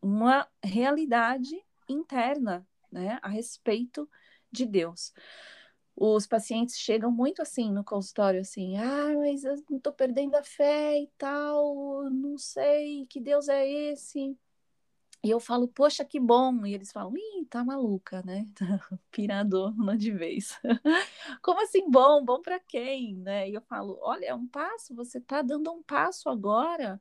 uma 0.02 0.48
realidade 0.64 1.56
interna 1.88 2.68
né, 2.92 3.20
a 3.22 3.30
respeito 3.30 4.10
de 4.52 4.66
Deus. 4.66 5.14
Os 5.96 6.26
pacientes 6.26 6.78
chegam 6.78 7.12
muito 7.12 7.42
assim 7.42 7.72
no 7.72 7.84
consultório, 7.84 8.42
assim, 8.42 8.78
ah, 8.78 9.14
mas 9.18 9.44
eu 9.44 9.56
não 9.70 9.78
estou 9.78 9.94
perdendo 9.94 10.36
a 10.36 10.44
fé 10.44 11.00
e 11.00 11.08
tal, 11.18 12.10
não 12.10 12.38
sei 12.38 13.06
que 13.08 13.20
Deus 13.20 13.48
é 13.48 13.70
esse. 13.70 14.36
E 15.24 15.30
eu 15.30 15.40
falo, 15.40 15.68
poxa, 15.68 16.04
que 16.04 16.20
bom. 16.20 16.66
E 16.66 16.74
eles 16.74 16.92
falam, 16.92 17.14
ih, 17.16 17.46
tá 17.46 17.64
maluca, 17.64 18.24
né? 18.24 18.46
Piradona 19.12 19.96
de 19.96 20.12
vez. 20.12 20.60
Como 21.44 21.62
assim 21.62 21.90
bom? 21.90 22.26
Bom 22.26 22.42
para 22.42 22.60
quem, 22.60 23.16
né? 23.18 23.48
E 23.50 23.54
eu 23.54 23.62
falo, 23.62 24.00
olha, 24.02 24.26
é 24.26 24.34
um 24.34 24.48
passo, 24.48 24.96
você 24.96 25.22
tá 25.22 25.42
dando 25.44 25.72
um 25.72 25.84
passo 25.84 26.28
agora 26.28 27.00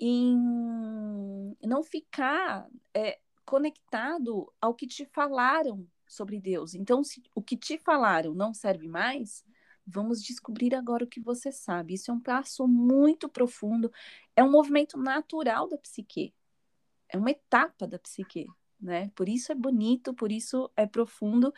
em 0.00 0.36
não 1.62 1.82
ficar 1.84 2.68
é, 2.92 3.20
conectado 3.44 4.52
ao 4.60 4.74
que 4.74 4.86
te 4.86 5.06
falaram 5.06 5.86
sobre 6.06 6.40
Deus. 6.40 6.74
Então, 6.74 7.04
se 7.04 7.22
o 7.34 7.42
que 7.42 7.56
te 7.56 7.78
falaram 7.78 8.34
não 8.34 8.52
serve 8.52 8.88
mais, 8.88 9.44
vamos 9.86 10.22
descobrir 10.22 10.74
agora 10.74 11.04
o 11.04 11.08
que 11.08 11.20
você 11.20 11.52
sabe. 11.52 11.94
Isso 11.94 12.10
é 12.10 12.14
um 12.14 12.20
passo 12.20 12.66
muito 12.66 13.28
profundo, 13.28 13.92
é 14.34 14.42
um 14.42 14.50
movimento 14.50 14.98
natural 14.98 15.68
da 15.68 15.78
psique 15.78 16.34
é 17.14 17.18
uma 17.18 17.30
etapa 17.30 17.86
da 17.86 17.96
psique, 17.96 18.46
né? 18.80 19.08
Por 19.14 19.28
isso 19.28 19.52
é 19.52 19.54
bonito, 19.54 20.12
por 20.12 20.32
isso 20.32 20.68
é 20.76 20.84
profundo, 20.84 21.54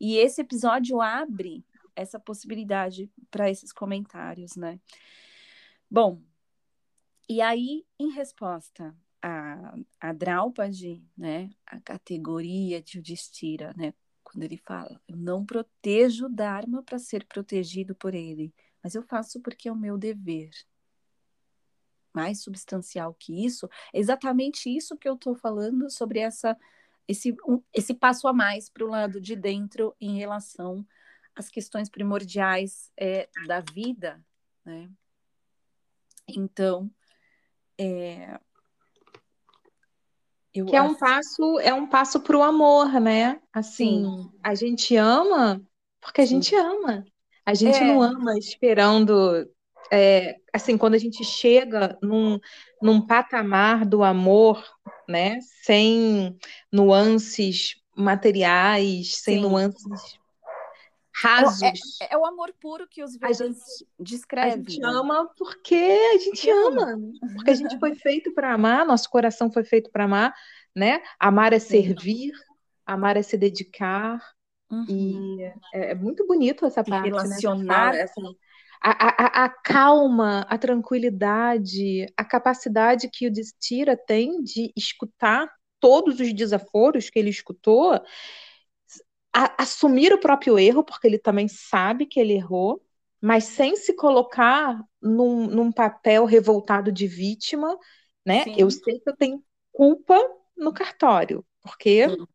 e 0.00 0.16
esse 0.16 0.40
episódio 0.40 1.00
abre 1.00 1.64
essa 1.96 2.20
possibilidade 2.20 3.10
para 3.28 3.50
esses 3.50 3.72
comentários, 3.72 4.54
né? 4.54 4.78
Bom, 5.90 6.22
e 7.28 7.40
aí, 7.40 7.84
em 7.98 8.12
resposta 8.12 8.96
a, 9.20 9.74
a 10.00 10.12
Draupadi, 10.12 11.04
né, 11.16 11.50
a 11.66 11.80
categoria 11.80 12.80
de 12.80 12.98
Yudhishthira, 12.98 13.74
né, 13.76 13.92
quando 14.22 14.44
ele 14.44 14.56
fala, 14.56 15.00
eu 15.08 15.16
não 15.16 15.44
protejo 15.44 16.26
o 16.26 16.32
Dharma 16.32 16.84
para 16.84 17.00
ser 17.00 17.26
protegido 17.26 17.96
por 17.96 18.14
ele, 18.14 18.54
mas 18.82 18.94
eu 18.94 19.02
faço 19.02 19.40
porque 19.40 19.68
é 19.68 19.72
o 19.72 19.76
meu 19.76 19.98
dever, 19.98 20.50
mais 22.12 22.42
substancial 22.42 23.14
que 23.14 23.44
isso, 23.44 23.68
é 23.92 23.98
exatamente 23.98 24.74
isso 24.74 24.96
que 24.96 25.08
eu 25.08 25.14
estou 25.14 25.34
falando 25.34 25.90
sobre 25.90 26.20
essa, 26.20 26.56
esse, 27.06 27.36
um, 27.46 27.62
esse 27.72 27.94
passo 27.94 28.26
a 28.28 28.32
mais 28.32 28.68
para 28.68 28.84
o 28.84 28.88
lado 28.88 29.20
de 29.20 29.36
dentro 29.36 29.94
em 30.00 30.18
relação 30.18 30.86
às 31.34 31.48
questões 31.48 31.88
primordiais 31.88 32.90
é, 32.96 33.28
da 33.46 33.60
vida, 33.60 34.22
né? 34.64 34.90
Então, 36.28 36.90
é, 37.78 38.38
eu 40.54 40.66
que 40.66 40.76
é 40.76 40.82
um 40.82 40.94
passo 40.94 41.60
é 41.60 41.72
um 41.72 41.86
passo 41.86 42.20
para 42.20 42.36
o 42.36 42.42
amor, 42.42 43.00
né? 43.00 43.40
Assim, 43.52 44.04
Sim. 44.04 44.32
a 44.42 44.54
gente 44.54 44.96
ama 44.96 45.60
porque 46.00 46.22
a 46.22 46.26
Sim. 46.26 46.36
gente 46.36 46.54
ama. 46.56 47.04
A 47.44 47.54
gente 47.54 47.78
é. 47.78 47.84
não 47.84 48.02
ama 48.02 48.38
esperando 48.38 49.48
é, 49.90 50.36
assim, 50.52 50.78
quando 50.78 50.94
a 50.94 50.98
gente 50.98 51.24
chega 51.24 51.98
num, 52.02 52.38
num 52.80 53.04
patamar 53.04 53.84
do 53.84 54.02
amor, 54.02 54.64
né, 55.08 55.38
sem 55.64 56.36
nuances 56.72 57.76
materiais, 57.96 59.16
sem 59.16 59.36
Sim. 59.36 59.42
nuances 59.42 60.20
rasos. 61.22 61.60
É, 62.00 62.14
é, 62.14 62.16
o 62.16 62.24
amor 62.24 62.52
puro 62.60 62.86
que 62.88 63.02
os 63.02 63.16
Vedas 63.16 63.58
descrevem. 63.98 64.52
A 64.52 64.56
gente 64.56 64.82
ama 64.82 65.30
porque 65.36 65.74
a 66.14 66.18
gente 66.18 66.50
ama, 66.50 66.98
porque 67.34 67.50
a 67.50 67.54
gente 67.54 67.78
foi 67.78 67.94
feito 67.94 68.32
para 68.32 68.54
amar, 68.54 68.86
nosso 68.86 69.08
coração 69.10 69.52
foi 69.52 69.64
feito 69.64 69.90
para 69.90 70.04
amar, 70.04 70.34
né? 70.74 71.02
Amar 71.18 71.52
é 71.52 71.58
servir, 71.58 72.32
amar 72.86 73.16
é 73.16 73.22
se 73.22 73.36
dedicar. 73.36 74.20
Uhum. 74.70 74.86
E 74.88 75.42
é, 75.74 75.90
é, 75.90 75.94
muito 75.94 76.26
bonito 76.26 76.64
essa 76.64 76.84
parte, 76.84 77.10
né, 77.10 77.16
relacionar, 77.18 77.92
né? 77.92 78.02
Essa, 78.02 78.20
a, 78.80 78.90
a, 78.90 79.44
a, 79.44 79.48
calma, 79.48 80.40
a 80.48 80.56
tranquilidade, 80.56 82.06
a 82.16 82.24
capacidade 82.24 83.10
que 83.10 83.26
o 83.26 83.32
Destira 83.32 83.96
tem 83.96 84.42
de 84.42 84.72
escutar 84.76 85.50
todos 85.78 86.18
os 86.20 86.32
desaforos 86.32 87.10
que 87.10 87.18
ele 87.18 87.30
escutou, 87.30 88.00
a, 89.32 89.62
assumir 89.62 90.12
o 90.12 90.20
próprio 90.20 90.58
erro, 90.58 90.82
porque 90.82 91.06
ele 91.06 91.18
também 91.18 91.48
sabe 91.48 92.06
que 92.06 92.18
ele 92.18 92.34
errou, 92.34 92.82
mas 93.20 93.44
sem 93.44 93.76
se 93.76 93.94
colocar 93.94 94.82
num, 95.00 95.46
num 95.46 95.70
papel 95.70 96.24
revoltado 96.24 96.90
de 96.90 97.06
vítima, 97.06 97.76
né? 98.24 98.44
Sim. 98.44 98.54
Eu 98.56 98.70
sei 98.70 98.98
que 98.98 99.08
eu 99.08 99.16
tenho 99.16 99.44
culpa 99.72 100.18
no 100.56 100.72
cartório, 100.72 101.44
porque, 101.62 102.08
Sim. 102.08 102.26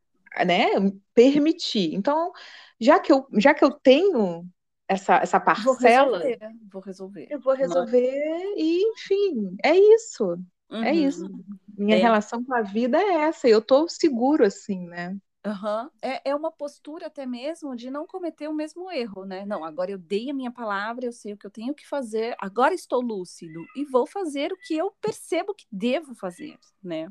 né, 0.46 0.68
permiti. 1.14 1.94
Então, 1.96 2.32
já 2.80 3.00
que 3.00 3.12
eu, 3.12 3.26
já 3.34 3.54
que 3.54 3.64
eu 3.64 3.72
tenho 3.72 4.48
essa, 4.88 5.16
essa 5.16 5.40
parcela. 5.40 6.20
Vou 6.20 6.28
resolver, 6.28 6.40
vou 6.72 6.82
resolver. 6.82 7.28
Eu 7.30 7.40
vou 7.40 7.54
resolver 7.54 8.54
e, 8.56 8.84
enfim, 8.92 9.56
é 9.64 9.76
isso. 9.78 10.38
Uhum. 10.70 10.84
É 10.84 10.94
isso. 10.94 11.30
Minha 11.78 11.98
é. 11.98 12.02
relação 12.02 12.44
com 12.44 12.54
a 12.54 12.62
vida 12.62 12.98
é 12.98 13.22
essa. 13.24 13.48
Eu 13.48 13.62
tô 13.62 13.88
seguro, 13.88 14.46
assim, 14.46 14.88
né? 14.88 15.18
Uhum. 15.46 15.90
É, 16.02 16.30
é 16.32 16.36
uma 16.36 16.52
postura 16.52 17.06
até 17.06 17.24
mesmo 17.26 17.76
de 17.76 17.92
não 17.92 18.08
cometer 18.08 18.48
o 18.48 18.54
mesmo 18.54 18.92
erro, 18.92 19.26
né? 19.26 19.46
Não, 19.46 19.64
agora 19.64 19.92
eu 19.92 19.98
dei 19.98 20.32
a 20.32 20.34
minha 20.34 20.52
palavra, 20.52 21.06
eu 21.06 21.12
sei 21.12 21.34
o 21.34 21.38
que 21.38 21.46
eu 21.46 21.52
tenho 21.52 21.76
que 21.76 21.88
fazer, 21.88 22.36
agora 22.40 22.74
estou 22.74 23.00
lúcido 23.00 23.64
e 23.76 23.86
vou 23.86 24.08
fazer 24.08 24.52
o 24.52 24.58
que 24.58 24.76
eu 24.76 24.92
percebo 25.00 25.54
que 25.54 25.68
devo 25.72 26.16
fazer, 26.16 26.58
né? 26.84 27.10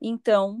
Então, 0.00 0.58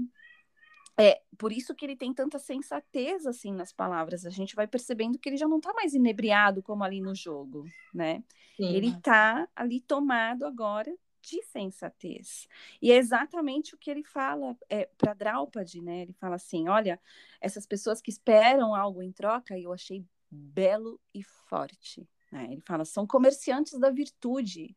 é 0.98 1.22
por 1.36 1.52
isso 1.52 1.74
que 1.74 1.84
ele 1.84 1.96
tem 1.96 2.12
tanta 2.12 2.38
sensatez 2.38 3.26
assim 3.26 3.52
nas 3.52 3.72
palavras. 3.72 4.24
A 4.24 4.30
gente 4.30 4.54
vai 4.54 4.66
percebendo 4.66 5.18
que 5.18 5.28
ele 5.28 5.36
já 5.36 5.46
não 5.46 5.58
está 5.58 5.72
mais 5.72 5.94
inebriado 5.94 6.62
como 6.62 6.82
ali 6.82 7.00
no 7.00 7.14
jogo, 7.14 7.66
né? 7.92 8.22
Sim. 8.56 8.74
Ele 8.74 8.88
está 8.88 9.48
ali 9.54 9.80
tomado 9.80 10.46
agora 10.46 10.94
de 11.20 11.42
sensatez. 11.42 12.48
E 12.80 12.92
é 12.92 12.96
exatamente 12.96 13.74
o 13.74 13.78
que 13.78 13.90
ele 13.90 14.04
fala 14.04 14.56
é, 14.68 14.88
para 14.96 15.12
Draupadi, 15.12 15.82
né? 15.82 16.02
Ele 16.02 16.12
fala 16.14 16.36
assim: 16.36 16.68
olha, 16.68 17.00
essas 17.40 17.66
pessoas 17.66 18.00
que 18.00 18.10
esperam 18.10 18.74
algo 18.74 19.02
em 19.02 19.12
troca, 19.12 19.58
eu 19.58 19.72
achei 19.72 20.04
belo 20.30 21.00
e 21.12 21.22
forte. 21.22 22.08
Né? 22.30 22.48
Ele 22.52 22.60
fala, 22.60 22.84
são 22.84 23.06
comerciantes 23.06 23.78
da 23.78 23.90
virtude. 23.90 24.76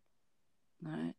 Né? 0.81 1.13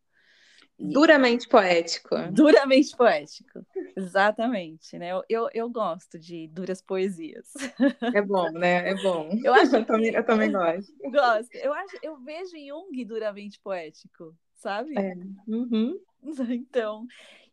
Duramente 0.80 1.46
poético. 1.46 2.16
Duramente 2.32 2.96
poético, 2.96 3.64
exatamente, 3.94 4.98
né? 4.98 5.10
Eu, 5.28 5.48
eu, 5.52 5.68
gosto 5.68 6.18
de 6.18 6.48
duras 6.48 6.80
poesias. 6.80 7.52
É 8.16 8.22
bom, 8.22 8.50
né? 8.50 8.90
É 8.90 8.94
bom. 8.94 9.28
Eu, 9.44 9.52
acho 9.52 9.76
eu, 9.76 9.84
também, 9.84 10.14
eu 10.14 10.24
também 10.24 10.50
gosto. 10.50 10.92
Gosto. 11.10 11.54
Eu, 11.54 11.72
acho, 11.74 11.96
eu 12.02 12.16
vejo 12.18 12.56
Jung 12.56 13.04
duramente 13.04 13.60
poético, 13.60 14.34
sabe? 14.54 14.98
É. 14.98 15.14
Uhum. 15.46 15.98
Então, 16.50 17.06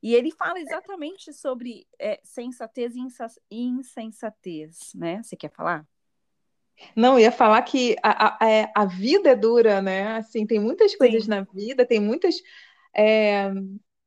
e 0.03 0.13
ele 0.13 0.29
fala 0.31 0.59
exatamente 0.59 1.33
sobre 1.33 1.87
é, 1.97 2.19
sensatez 2.21 2.95
e 2.95 3.59
insensatez, 3.61 4.93
né? 4.93 5.23
Você 5.23 5.37
quer 5.37 5.51
falar? 5.51 5.87
Não, 6.95 7.19
ia 7.19 7.31
falar 7.31 7.61
que 7.63 7.95
a, 8.03 8.45
a, 8.45 8.49
é, 8.49 8.71
a 8.75 8.85
vida 8.85 9.29
é 9.29 9.35
dura, 9.35 9.81
né? 9.81 10.17
Assim, 10.17 10.45
tem 10.45 10.59
muitas 10.59 10.95
coisas 10.95 11.23
Sim. 11.23 11.29
na 11.29 11.41
vida, 11.41 11.85
tem 11.85 11.99
muitas 11.99 12.35
é, 12.97 13.51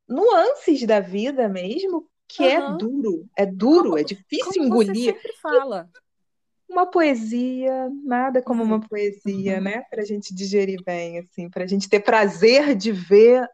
nuances 0.07 0.85
da 0.85 0.99
vida 0.99 1.47
mesmo 1.47 2.09
que 2.27 2.43
uhum. 2.43 2.49
é 2.49 2.77
duro, 2.77 3.29
é 3.35 3.45
duro, 3.45 3.83
como, 3.83 3.97
é 3.97 4.03
difícil 4.03 4.53
como 4.53 4.65
engolir. 4.65 4.95
Você 4.95 5.11
sempre 5.11 5.33
fala. 5.33 5.89
Uma 6.69 6.85
poesia, 6.85 7.89
nada 8.05 8.41
como 8.41 8.63
uma 8.63 8.79
poesia, 8.79 9.57
uhum. 9.57 9.63
né? 9.63 9.81
Para 9.89 10.01
a 10.01 10.05
gente 10.05 10.33
digerir 10.33 10.81
bem, 10.85 11.19
assim, 11.19 11.49
para 11.49 11.65
a 11.65 11.67
gente 11.67 11.89
ter 11.89 11.99
prazer 11.99 12.75
de 12.75 12.93
ver 12.93 13.45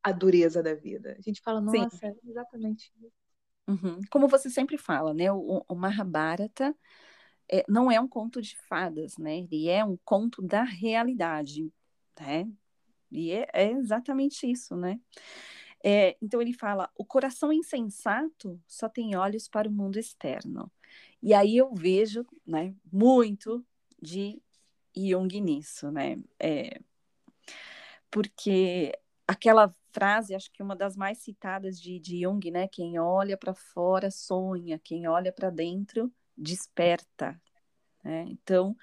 a 0.00 0.12
dureza 0.12 0.62
da 0.62 0.72
vida. 0.72 1.16
A 1.18 1.20
gente 1.20 1.40
fala, 1.42 1.60
nossa, 1.60 1.96
Sim. 1.96 2.06
é 2.06 2.14
exatamente 2.30 2.92
isso. 3.02 3.12
Uhum. 3.66 4.00
Como 4.08 4.28
você 4.28 4.48
sempre 4.48 4.78
fala, 4.78 5.12
né? 5.12 5.32
O, 5.32 5.64
o 5.68 5.74
Mahabharata 5.74 6.72
é, 7.50 7.64
não 7.68 7.90
é 7.90 8.00
um 8.00 8.06
conto 8.06 8.40
de 8.40 8.56
fadas, 8.68 9.18
né? 9.18 9.38
Ele 9.38 9.68
é 9.68 9.84
um 9.84 9.98
conto 10.04 10.40
da 10.40 10.62
realidade, 10.62 11.72
né? 12.20 12.48
E 13.10 13.32
é, 13.32 13.48
é 13.52 13.70
exatamente 13.70 14.50
isso, 14.50 14.76
né? 14.76 15.00
É, 15.82 16.16
então 16.20 16.40
ele 16.40 16.52
fala: 16.52 16.90
o 16.96 17.04
coração 17.04 17.52
insensato 17.52 18.60
só 18.66 18.88
tem 18.88 19.16
olhos 19.16 19.48
para 19.48 19.68
o 19.68 19.72
mundo 19.72 19.98
externo. 19.98 20.70
E 21.22 21.34
aí 21.34 21.56
eu 21.56 21.74
vejo, 21.74 22.24
né, 22.46 22.74
muito 22.92 23.64
de 24.00 24.40
Jung 24.96 25.40
nisso, 25.40 25.90
né? 25.90 26.18
É, 26.38 26.80
porque 28.10 28.92
aquela 29.26 29.74
frase, 29.92 30.34
acho 30.34 30.50
que 30.52 30.62
uma 30.62 30.76
das 30.76 30.96
mais 30.96 31.18
citadas 31.18 31.80
de, 31.80 31.98
de 31.98 32.22
Jung, 32.22 32.50
né? 32.50 32.68
Quem 32.68 32.98
olha 32.98 33.36
para 33.36 33.54
fora 33.54 34.10
sonha, 34.10 34.78
quem 34.78 35.08
olha 35.08 35.32
para 35.32 35.50
dentro 35.50 36.12
desperta. 36.36 37.40
Né? 38.04 38.26
Então, 38.28 38.76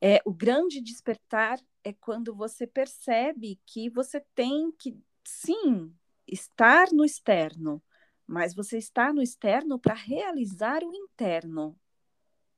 é, 0.00 0.20
o 0.24 0.32
grande 0.32 0.80
despertar 0.80 1.60
é 1.82 1.92
quando 1.92 2.34
você 2.34 2.66
percebe 2.66 3.60
que 3.66 3.90
você 3.90 4.22
tem 4.34 4.70
que, 4.72 4.96
sim, 5.24 5.92
estar 6.26 6.88
no 6.92 7.04
externo, 7.04 7.82
mas 8.26 8.54
você 8.54 8.78
está 8.78 9.12
no 9.12 9.22
externo 9.22 9.78
para 9.78 9.94
realizar 9.94 10.84
o 10.84 10.94
interno. 10.94 11.76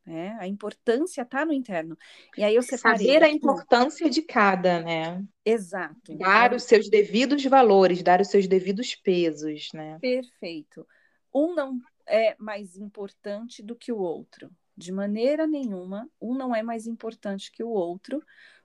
Né? 0.05 0.37
A 0.41 0.47
importância 0.47 1.23
está 1.23 1.45
no 1.45 1.53
interno. 1.53 1.97
E 2.37 2.43
aí 2.43 2.55
eu 2.55 2.63
separei 2.63 3.07
Saber 3.07 3.23
a 3.23 3.29
importância 3.29 4.11
de 4.11 4.23
cada, 4.23 4.83
né? 4.83 5.25
Exato. 5.45 6.17
Dar 6.17 6.53
os 6.53 6.65
seus 6.65 6.89
devidos 6.89 7.45
valores, 7.45 8.03
dar 8.03 8.21
os 8.21 8.29
seus 8.29 8.49
devidos 8.49 8.95
pesos, 8.95 9.69
né? 9.73 9.99
Perfeito. 10.01 10.87
Um 11.33 11.55
não 11.55 11.79
é 12.07 12.35
mais 12.39 12.77
importante 12.77 13.63
do 13.63 13.77
que 13.77 13.93
o 13.93 13.99
outro. 13.99 14.51
De 14.81 14.93
maneira 14.93 15.47
nenhuma, 15.47 16.09
um 16.19 16.35
não 16.35 16.55
é 16.55 16.63
mais 16.63 16.87
importante 16.87 17.53
que 17.53 17.63
o 17.63 17.69
outro, 17.69 18.23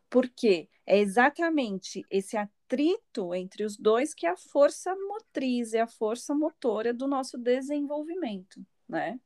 porque 0.09 0.69
é 0.85 0.97
exatamente 0.97 2.05
esse 2.09 2.37
atrito 2.37 3.35
entre 3.35 3.65
os 3.65 3.75
dois 3.75 4.13
que 4.13 4.25
é 4.25 4.29
a 4.29 4.37
força 4.37 4.95
motriz, 4.95 5.73
é 5.73 5.81
a 5.81 5.87
força 5.87 6.33
motora 6.33 6.93
do 6.93 7.05
nosso 7.05 7.37
desenvolvimento, 7.37 8.65
né? 8.87 9.19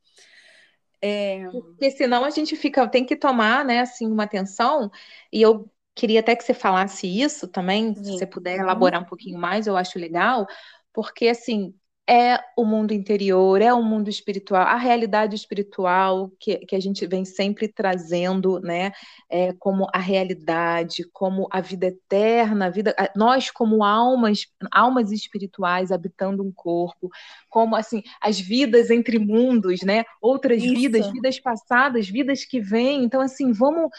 É... 1.00 1.48
Porque 1.52 1.92
senão 1.92 2.26
a 2.26 2.32
gente 2.32 2.56
fica, 2.56 2.88
tem 2.88 3.06
que 3.06 3.16
tomar, 3.16 3.64
né, 3.64 3.82
assim, 3.82 4.08
uma 4.08 4.24
atenção, 4.24 4.90
e 5.32 5.44
eu 5.44 5.72
queria 5.94 6.22
até 6.22 6.36
que 6.36 6.44
você 6.44 6.56
falasse 6.56 7.06
isso 7.06 7.48
também, 7.48 7.94
Sim. 7.94 8.04
se 8.04 8.12
você 8.14 8.26
puder 8.26 8.58
elaborar 8.58 9.00
um 9.00 9.06
pouquinho 9.06 9.38
mais, 9.38 9.68
eu 9.68 9.78
acho 9.78 10.00
legal, 10.00 10.48
porque 10.92 11.28
assim, 11.28 11.74
é 12.10 12.40
o 12.58 12.66
mundo 12.66 12.92
interior, 12.92 13.62
é 13.62 13.72
o 13.72 13.84
mundo 13.84 14.10
espiritual, 14.10 14.64
a 14.64 14.78
realidade 14.78 15.36
espiritual 15.36 16.32
que, 16.40 16.58
que 16.58 16.76
a 16.76 16.80
gente 16.80 17.06
vem 17.06 17.24
sempre 17.24 17.68
trazendo, 17.68 18.60
né, 18.60 18.92
é, 19.30 19.54
como 19.54 19.88
a 19.94 20.00
realidade, 20.00 21.08
como 21.14 21.48
a 21.52 21.62
vida 21.62 21.86
eterna, 21.86 22.66
a 22.66 22.70
vida, 22.72 22.96
nós 23.16 23.52
como 23.52 23.84
almas, 23.84 24.48
almas 24.72 25.12
espirituais 25.12 25.92
habitando 25.92 26.44
um 26.44 26.52
corpo, 26.52 27.12
como 27.48 27.76
assim 27.76 28.02
as 28.20 28.40
vidas 28.40 28.90
entre 28.90 29.20
mundos, 29.20 29.82
né, 29.84 30.04
outras 30.20 30.64
Isso. 30.64 30.74
vidas, 30.74 31.12
vidas 31.12 31.40
passadas, 31.40 32.10
vidas 32.10 32.44
que 32.44 32.60
vêm. 32.60 33.04
Então 33.04 33.22
assim, 33.22 33.52
vamos 33.52 33.92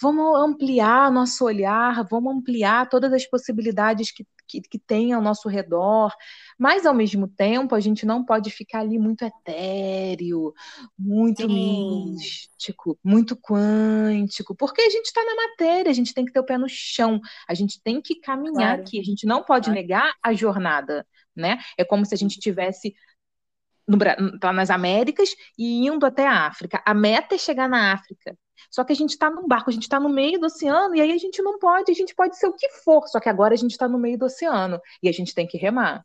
vamos 0.00 0.38
ampliar 0.40 1.10
nosso 1.10 1.44
olhar, 1.44 2.04
vamos 2.10 2.34
ampliar 2.34 2.88
todas 2.88 3.12
as 3.12 3.24
possibilidades 3.26 4.10
que, 4.10 4.26
que, 4.46 4.60
que 4.60 4.78
tem 4.78 5.12
ao 5.12 5.22
nosso 5.22 5.48
redor, 5.48 6.12
mas 6.58 6.86
ao 6.86 6.94
mesmo 6.94 7.28
tempo 7.28 7.74
a 7.74 7.80
gente 7.80 8.04
não 8.04 8.24
pode 8.24 8.50
ficar 8.50 8.80
ali 8.80 8.98
muito 8.98 9.24
etéreo, 9.24 10.52
muito 10.98 11.42
Sim. 11.42 12.14
místico, 12.14 12.98
muito 13.02 13.36
quântico, 13.36 14.54
porque 14.54 14.82
a 14.82 14.90
gente 14.90 15.06
está 15.06 15.24
na 15.24 15.34
matéria, 15.34 15.90
a 15.90 15.94
gente 15.94 16.14
tem 16.14 16.24
que 16.24 16.32
ter 16.32 16.40
o 16.40 16.44
pé 16.44 16.58
no 16.58 16.68
chão, 16.68 17.20
a 17.48 17.54
gente 17.54 17.80
tem 17.82 18.00
que 18.00 18.16
caminhar 18.16 18.76
claro. 18.76 18.82
aqui, 18.82 19.00
a 19.00 19.04
gente 19.04 19.26
não 19.26 19.42
pode 19.42 19.66
claro. 19.66 19.80
negar 19.80 20.14
a 20.22 20.32
jornada, 20.32 21.06
né? 21.34 21.58
É 21.76 21.84
como 21.84 22.04
se 22.04 22.14
a 22.14 22.18
gente 22.18 22.38
tivesse 22.38 22.94
no, 23.86 23.98
tá 24.38 24.52
nas 24.52 24.70
Américas 24.70 25.30
e 25.58 25.86
indo 25.86 26.06
até 26.06 26.26
a 26.26 26.46
África. 26.46 26.82
A 26.84 26.94
meta 26.94 27.34
é 27.34 27.38
chegar 27.38 27.68
na 27.68 27.92
África. 27.92 28.36
Só 28.70 28.84
que 28.84 28.92
a 28.92 28.96
gente 28.96 29.10
está 29.10 29.30
num 29.30 29.46
barco, 29.46 29.70
a 29.70 29.72
gente 29.72 29.82
está 29.82 29.98
no 29.98 30.08
meio 30.08 30.38
do 30.38 30.46
oceano, 30.46 30.94
e 30.94 31.00
aí 31.00 31.12
a 31.12 31.18
gente 31.18 31.42
não 31.42 31.58
pode, 31.58 31.90
a 31.90 31.94
gente 31.94 32.14
pode 32.14 32.36
ser 32.38 32.46
o 32.46 32.52
que 32.52 32.68
for, 32.84 33.06
só 33.08 33.20
que 33.20 33.28
agora 33.28 33.54
a 33.54 33.56
gente 33.56 33.72
está 33.72 33.88
no 33.88 33.98
meio 33.98 34.18
do 34.18 34.26
oceano 34.26 34.80
e 35.02 35.08
a 35.08 35.12
gente 35.12 35.34
tem 35.34 35.46
que 35.46 35.58
remar. 35.58 36.04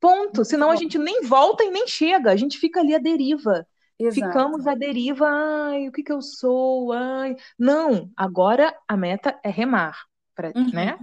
Ponto. 0.00 0.44
Senão 0.44 0.70
a 0.70 0.76
gente 0.76 0.98
nem 0.98 1.22
volta 1.22 1.64
e 1.64 1.70
nem 1.70 1.86
chega, 1.86 2.30
a 2.30 2.36
gente 2.36 2.58
fica 2.58 2.80
ali 2.80 2.94
à 2.94 2.98
deriva. 2.98 3.66
Exato. 3.98 4.14
Ficamos 4.14 4.66
à 4.66 4.74
deriva, 4.74 5.26
ai, 5.28 5.88
o 5.88 5.92
que 5.92 6.02
que 6.02 6.12
eu 6.12 6.20
sou? 6.20 6.92
Ai. 6.92 7.36
Não, 7.58 8.10
agora 8.16 8.76
a 8.88 8.96
meta 8.96 9.38
é 9.42 9.50
remar, 9.50 9.96
pra, 10.34 10.52
uhum. 10.54 10.70
né? 10.72 10.98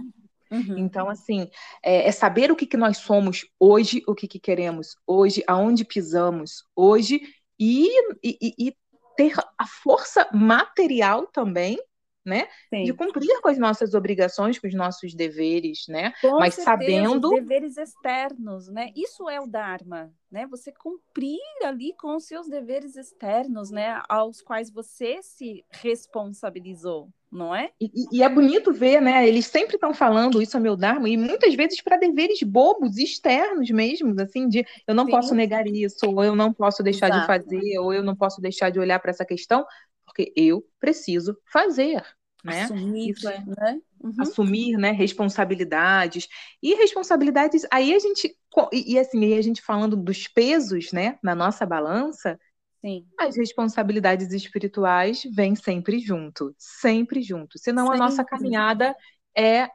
Uhum. 0.52 0.76
Então, 0.78 1.08
assim, 1.08 1.48
é, 1.82 2.06
é, 2.06 2.12
saber 2.12 2.52
o 2.52 2.56
que, 2.56 2.66
que 2.66 2.76
nós 2.76 2.98
somos 2.98 3.46
hoje, 3.58 4.02
o 4.06 4.14
que, 4.14 4.28
que 4.28 4.38
queremos 4.38 4.96
hoje, 5.06 5.42
aonde 5.46 5.82
pisamos 5.82 6.64
hoje, 6.76 7.22
e, 7.58 7.88
e, 8.22 8.54
e 8.58 8.76
ter 9.16 9.34
a 9.58 9.66
força 9.66 10.28
material 10.32 11.26
também, 11.26 11.78
né? 12.24 12.48
Sim. 12.70 12.84
De 12.84 12.94
cumprir 12.94 13.40
com 13.40 13.48
as 13.48 13.58
nossas 13.58 13.94
obrigações, 13.94 14.58
com 14.58 14.66
os 14.66 14.74
nossos 14.74 15.14
deveres, 15.14 15.84
né? 15.88 16.12
Com 16.20 16.38
Mas 16.38 16.54
certeza, 16.54 16.70
sabendo. 16.70 17.28
Os 17.28 17.40
deveres 17.40 17.76
externos, 17.76 18.68
né? 18.68 18.92
Isso 18.94 19.28
é 19.28 19.40
o 19.40 19.46
Dharma, 19.46 20.12
né? 20.30 20.46
Você 20.46 20.72
cumprir 20.72 21.40
ali 21.64 21.94
com 21.96 22.16
os 22.16 22.26
seus 22.26 22.48
deveres 22.48 22.96
externos, 22.96 23.70
né? 23.70 24.00
Aos 24.08 24.40
quais 24.40 24.70
você 24.70 25.20
se 25.22 25.64
responsabilizou 25.70 27.08
não 27.32 27.54
é? 27.54 27.70
E, 27.80 27.90
e, 28.12 28.22
é 28.22 28.28
bonito 28.28 28.72
ver, 28.72 29.00
né? 29.00 29.26
Eles 29.26 29.46
sempre 29.46 29.76
estão 29.76 29.94
falando 29.94 30.42
isso 30.42 30.54
é 30.56 30.60
meu 30.60 30.76
Dharma, 30.76 31.08
e 31.08 31.16
muitas 31.16 31.54
vezes 31.54 31.80
para 31.80 31.96
deveres 31.96 32.42
bobos, 32.42 32.98
externos 32.98 33.70
mesmo, 33.70 34.14
assim, 34.20 34.46
de 34.46 34.66
eu 34.86 34.94
não 34.94 35.06
Sim. 35.06 35.10
posso 35.10 35.34
negar 35.34 35.66
isso, 35.66 36.06
ou 36.06 36.22
eu 36.22 36.36
não 36.36 36.52
posso 36.52 36.82
deixar 36.82 37.08
Exato. 37.08 37.20
de 37.22 37.26
fazer, 37.26 37.78
ou 37.78 37.92
eu 37.94 38.02
não 38.02 38.14
posso 38.14 38.40
deixar 38.40 38.68
de 38.68 38.78
olhar 38.78 38.98
para 39.00 39.10
essa 39.10 39.24
questão, 39.24 39.64
porque 40.04 40.30
eu 40.36 40.62
preciso 40.78 41.34
fazer. 41.50 42.04
Né? 42.44 42.62
Assumir, 42.62 43.10
Isso 43.10 43.28
né? 43.28 43.80
Uhum. 44.02 44.12
assumir 44.18 44.76
né, 44.76 44.90
responsabilidades. 44.90 46.28
E 46.60 46.74
responsabilidades, 46.74 47.64
aí 47.70 47.94
a 47.94 47.98
gente, 47.98 48.36
e, 48.72 48.94
e 48.94 48.98
assim, 48.98 49.24
aí 49.24 49.38
a 49.38 49.42
gente 49.42 49.62
falando 49.62 49.96
dos 49.96 50.26
pesos 50.26 50.92
né, 50.92 51.18
na 51.22 51.34
nossa 51.36 51.64
balança, 51.64 52.38
Sim. 52.84 53.06
as 53.18 53.36
responsabilidades 53.36 54.32
espirituais 54.32 55.22
vêm 55.32 55.54
sempre 55.54 56.00
junto, 56.00 56.54
sempre 56.58 57.22
junto. 57.22 57.58
Senão 57.58 57.90
a 57.90 57.96
nossa 57.96 58.16
Sempre. 58.16 58.30
caminhada 58.30 58.94
é 59.36 59.68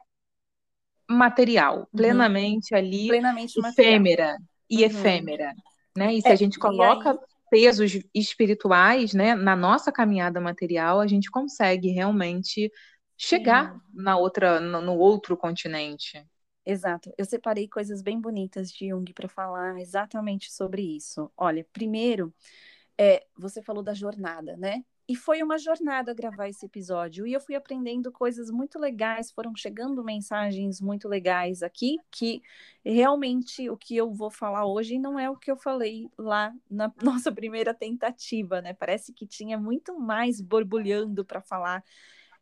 material, 1.10 1.88
plenamente 1.96 2.74
ali, 2.74 3.08
Plenamente 3.08 3.58
material. 3.60 3.92
efêmera 3.94 4.38
e 4.68 4.76
Uhum. 4.76 4.90
efêmera. 4.90 5.54
Né? 5.96 6.14
E 6.14 6.20
se 6.22 6.28
É, 6.28 6.32
a 6.32 6.36
gente 6.36 6.58
coloca 6.58 7.12
aí- 7.12 7.18
pesos 7.50 7.92
espirituais 8.14 9.14
né, 9.14 9.34
na 9.34 9.56
nossa 9.56 9.90
caminhada 9.90 10.38
material, 10.40 11.00
a 11.00 11.06
gente 11.06 11.30
consegue 11.30 11.88
realmente 11.88 12.70
chegar 13.16 13.72
Sim. 13.72 13.80
na 13.94 14.18
outra, 14.18 14.60
no, 14.60 14.82
no 14.82 14.96
outro 14.98 15.34
continente. 15.36 16.22
Exato. 16.64 17.10
Eu 17.16 17.24
separei 17.24 17.66
coisas 17.66 18.02
bem 18.02 18.20
bonitas 18.20 18.70
de 18.70 18.88
Jung 18.90 19.10
para 19.14 19.28
falar 19.28 19.80
exatamente 19.80 20.52
sobre 20.52 20.82
isso. 20.82 21.32
Olha, 21.34 21.66
primeiro, 21.72 22.32
é, 22.98 23.24
você 23.36 23.62
falou 23.62 23.82
da 23.82 23.94
jornada, 23.94 24.56
né? 24.56 24.84
E 25.08 25.16
foi 25.16 25.42
uma 25.42 25.56
jornada 25.56 26.12
gravar 26.12 26.48
esse 26.48 26.66
episódio. 26.66 27.26
E 27.26 27.32
eu 27.32 27.40
fui 27.40 27.54
aprendendo 27.54 28.12
coisas 28.12 28.50
muito 28.50 28.78
legais, 28.78 29.30
foram 29.30 29.56
chegando 29.56 30.04
mensagens 30.04 30.82
muito 30.82 31.08
legais 31.08 31.62
aqui, 31.62 31.96
que 32.10 32.42
realmente 32.84 33.70
o 33.70 33.76
que 33.76 33.96
eu 33.96 34.12
vou 34.12 34.30
falar 34.30 34.66
hoje 34.66 34.98
não 34.98 35.18
é 35.18 35.30
o 35.30 35.36
que 35.36 35.50
eu 35.50 35.56
falei 35.56 36.10
lá 36.18 36.52
na 36.70 36.92
nossa 37.02 37.32
primeira 37.32 37.72
tentativa, 37.72 38.60
né? 38.60 38.74
Parece 38.74 39.14
que 39.14 39.26
tinha 39.26 39.56
muito 39.56 39.98
mais 39.98 40.42
borbulhando 40.42 41.24
para 41.24 41.40
falar. 41.40 41.82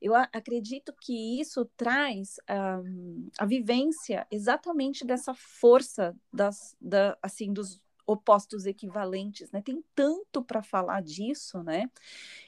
Eu 0.03 0.15
acredito 0.15 0.93
que 1.01 1.41
isso 1.41 1.65
traz 1.77 2.37
ahm, 2.49 3.29
a 3.39 3.47
vivência 3.47 4.27
exatamente 4.31 5.07
dessa 5.07 5.33
força 5.35 6.17
das, 6.33 6.77
da, 6.81 7.17
assim, 7.23 7.53
dos 7.53 7.81
opostos 8.07 8.67
equivalentes, 8.67 9.51
né? 9.51 9.61
Tem 9.61 9.83
tanto 9.95 10.43
para 10.43 10.63
falar 10.63 11.03
disso, 11.03 11.63
né? 11.63 11.91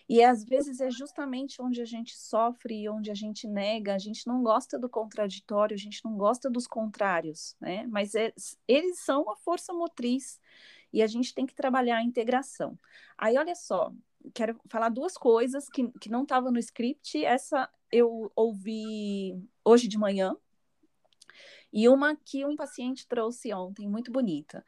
E 0.09 0.23
às 0.23 0.45
vezes 0.45 0.81
é 0.81 0.91
justamente 0.91 1.61
onde 1.61 1.83
a 1.83 1.85
gente 1.85 2.17
sofre 2.17 2.89
onde 2.89 3.11
a 3.11 3.15
gente 3.15 3.47
nega, 3.47 3.95
a 3.95 3.99
gente 3.99 4.27
não 4.27 4.43
gosta 4.43 4.79
do 4.79 4.89
contraditório, 4.89 5.75
a 5.75 5.79
gente 5.79 6.05
não 6.05 6.17
gosta 6.17 6.49
dos 6.49 6.67
contrários, 6.67 7.57
né? 7.61 7.87
Mas 7.89 8.15
é- 8.15 8.33
eles 8.67 9.01
são 9.01 9.29
a 9.31 9.37
força 9.37 9.73
motriz 9.73 10.41
e 10.93 11.03
a 11.03 11.07
gente 11.07 11.35
tem 11.35 11.47
que 11.47 11.55
trabalhar 11.55 11.99
a 11.99 12.03
integração. 12.03 12.79
Aí, 13.17 13.37
olha 13.37 13.55
só, 13.55 13.93
quero 14.35 14.59
falar 14.69 14.89
duas 14.91 15.17
coisas 15.17 15.69
que, 15.69 15.91
que 16.01 16.09
não 16.11 16.23
estavam 16.23 16.51
no 16.53 16.59
script. 16.59 17.25
Essa 17.25 17.69
eu 17.91 18.31
ouvi 18.37 19.43
hoje 19.65 19.89
de 19.89 19.99
manhã, 19.99 20.37
e 21.73 21.89
uma 21.89 22.17
que 22.17 22.45
um 22.45 22.57
paciente 22.57 23.07
trouxe 23.07 23.53
ontem, 23.53 23.89
muito 23.89 24.11
bonita. 24.11 24.65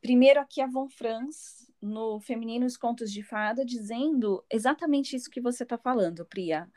Primeiro, 0.00 0.40
aqui 0.40 0.62
a 0.62 0.66
Von 0.66 0.88
Franz, 0.88 1.70
no 1.80 2.20
Feminino 2.20 2.64
Os 2.64 2.76
Contos 2.76 3.12
de 3.12 3.22
Fada, 3.22 3.64
dizendo 3.64 4.42
exatamente 4.50 5.14
isso 5.14 5.30
que 5.30 5.40
você 5.40 5.62
está 5.62 5.76
falando, 5.76 6.24
Priya. 6.24 6.70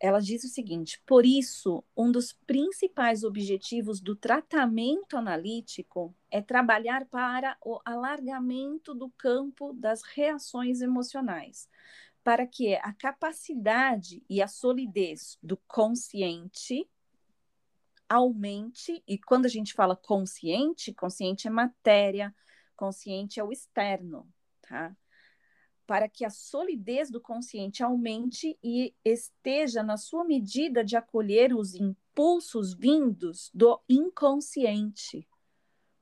Ela 0.00 0.18
diz 0.20 0.44
o 0.44 0.48
seguinte: 0.48 1.00
por 1.06 1.26
isso, 1.26 1.84
um 1.96 2.10
dos 2.10 2.32
principais 2.32 3.22
objetivos 3.22 4.00
do 4.00 4.16
tratamento 4.16 5.16
analítico 5.16 6.14
é 6.30 6.40
trabalhar 6.40 7.06
para 7.06 7.56
o 7.62 7.80
alargamento 7.84 8.94
do 8.94 9.10
campo 9.10 9.72
das 9.74 10.02
reações 10.02 10.80
emocionais, 10.80 11.68
para 12.22 12.46
que 12.46 12.74
a 12.76 12.94
capacidade 12.94 14.22
e 14.28 14.40
a 14.40 14.48
solidez 14.48 15.38
do 15.42 15.58
consciente 15.68 16.88
aumente. 18.08 19.02
E 19.06 19.18
quando 19.18 19.44
a 19.46 19.50
gente 19.50 19.74
fala 19.74 19.94
consciente, 19.94 20.94
consciente 20.94 21.46
é 21.46 21.50
matéria, 21.50 22.34
consciente 22.74 23.40
é 23.40 23.44
o 23.44 23.52
externo, 23.52 24.28
tá? 24.62 24.96
Para 25.86 26.08
que 26.08 26.24
a 26.24 26.30
solidez 26.30 27.10
do 27.10 27.20
consciente 27.20 27.82
aumente 27.82 28.58
e 28.62 28.94
esteja 29.04 29.82
na 29.82 29.96
sua 29.96 30.24
medida 30.24 30.84
de 30.84 30.96
acolher 30.96 31.54
os 31.54 31.74
impulsos 31.74 32.74
vindos 32.74 33.50
do 33.52 33.80
inconsciente. 33.88 35.28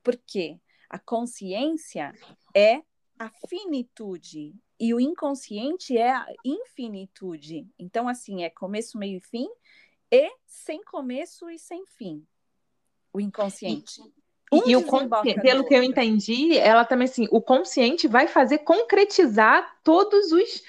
Porque 0.02 0.60
a 0.88 0.98
consciência 0.98 2.14
é 2.54 2.82
a 3.18 3.30
finitude 3.48 4.54
e 4.78 4.92
o 4.94 5.00
inconsciente 5.00 5.96
é 5.96 6.10
a 6.10 6.26
infinitude. 6.44 7.68
Então, 7.78 8.08
assim, 8.08 8.42
é 8.42 8.50
começo, 8.50 8.98
meio 8.98 9.18
e 9.18 9.20
fim 9.20 9.48
e 10.10 10.30
sem 10.44 10.82
começo 10.82 11.48
e 11.48 11.58
sem 11.58 11.86
fim. 11.86 12.26
O 13.12 13.20
inconsciente. 13.20 14.02
Um 14.52 14.68
E 14.68 14.76
o 14.76 14.84
pelo 15.40 15.64
que 15.64 15.74
eu 15.74 15.82
entendi, 15.82 16.56
ela 16.58 16.84
também 16.84 17.06
assim, 17.06 17.26
o 17.30 17.40
consciente 17.40 18.06
vai 18.06 18.26
fazer 18.26 18.58
concretizar 18.58 19.78
todos 19.82 20.30
os 20.30 20.62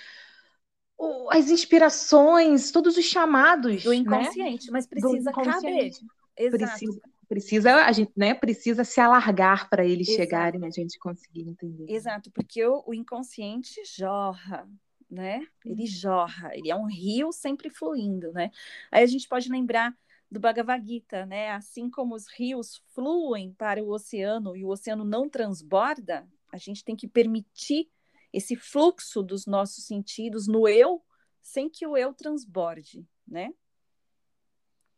as 1.31 1.49
inspirações, 1.49 2.71
todos 2.71 2.97
os 2.97 3.03
chamados, 3.03 3.83
do 3.83 3.89
né? 3.89 3.95
inconsciente, 3.97 4.71
mas 4.71 4.87
precisa 4.87 5.31
caber. 5.31 5.49
inconsciente. 5.49 6.05
Exato. 6.37 6.57
Precisa, 6.57 7.01
precisa 7.27 7.75
a 7.85 7.91
gente, 7.91 8.11
né, 8.15 8.33
precisa 8.33 8.83
se 8.83 9.01
alargar 9.01 9.69
para 9.69 9.85
eles 9.85 10.07
Exato. 10.07 10.21
chegarem, 10.21 10.65
a 10.65 10.69
gente 10.69 10.97
conseguir 10.99 11.41
entender. 11.41 11.91
Exato, 11.91 12.31
porque 12.31 12.65
o, 12.65 12.83
o 12.87 12.93
inconsciente 12.93 13.81
jorra, 13.85 14.67
né? 15.09 15.45
Ele 15.65 15.85
jorra, 15.85 16.51
ele 16.55 16.71
é 16.71 16.75
um 16.75 16.85
rio 16.85 17.31
sempre 17.31 17.69
fluindo, 17.69 18.31
né? 18.31 18.49
Aí 18.91 19.03
a 19.03 19.07
gente 19.07 19.27
pode 19.27 19.49
lembrar 19.49 19.95
do 20.33 20.39
Bhagavad 20.39 20.83
Gita, 20.85 21.27
né? 21.27 21.51
Assim 21.51 21.91
como 21.91 22.15
os 22.15 22.27
rios 22.27 22.81
fluem 22.87 23.53
para 23.53 23.83
o 23.83 23.91
oceano 23.91 24.57
e 24.57 24.65
o 24.65 24.69
oceano 24.69 25.05
não 25.05 25.29
transborda, 25.29 26.27
a 26.51 26.57
gente 26.57 26.83
tem 26.83 26.95
que 26.95 27.07
permitir 27.07 27.87
esse 28.33 28.55
fluxo 28.55 29.21
dos 29.21 29.45
nossos 29.45 29.85
sentidos 29.85 30.47
no 30.47 30.67
eu, 30.67 31.03
sem 31.39 31.69
que 31.69 31.85
o 31.85 31.95
eu 31.95 32.15
transborde, 32.15 33.07
né? 33.27 33.53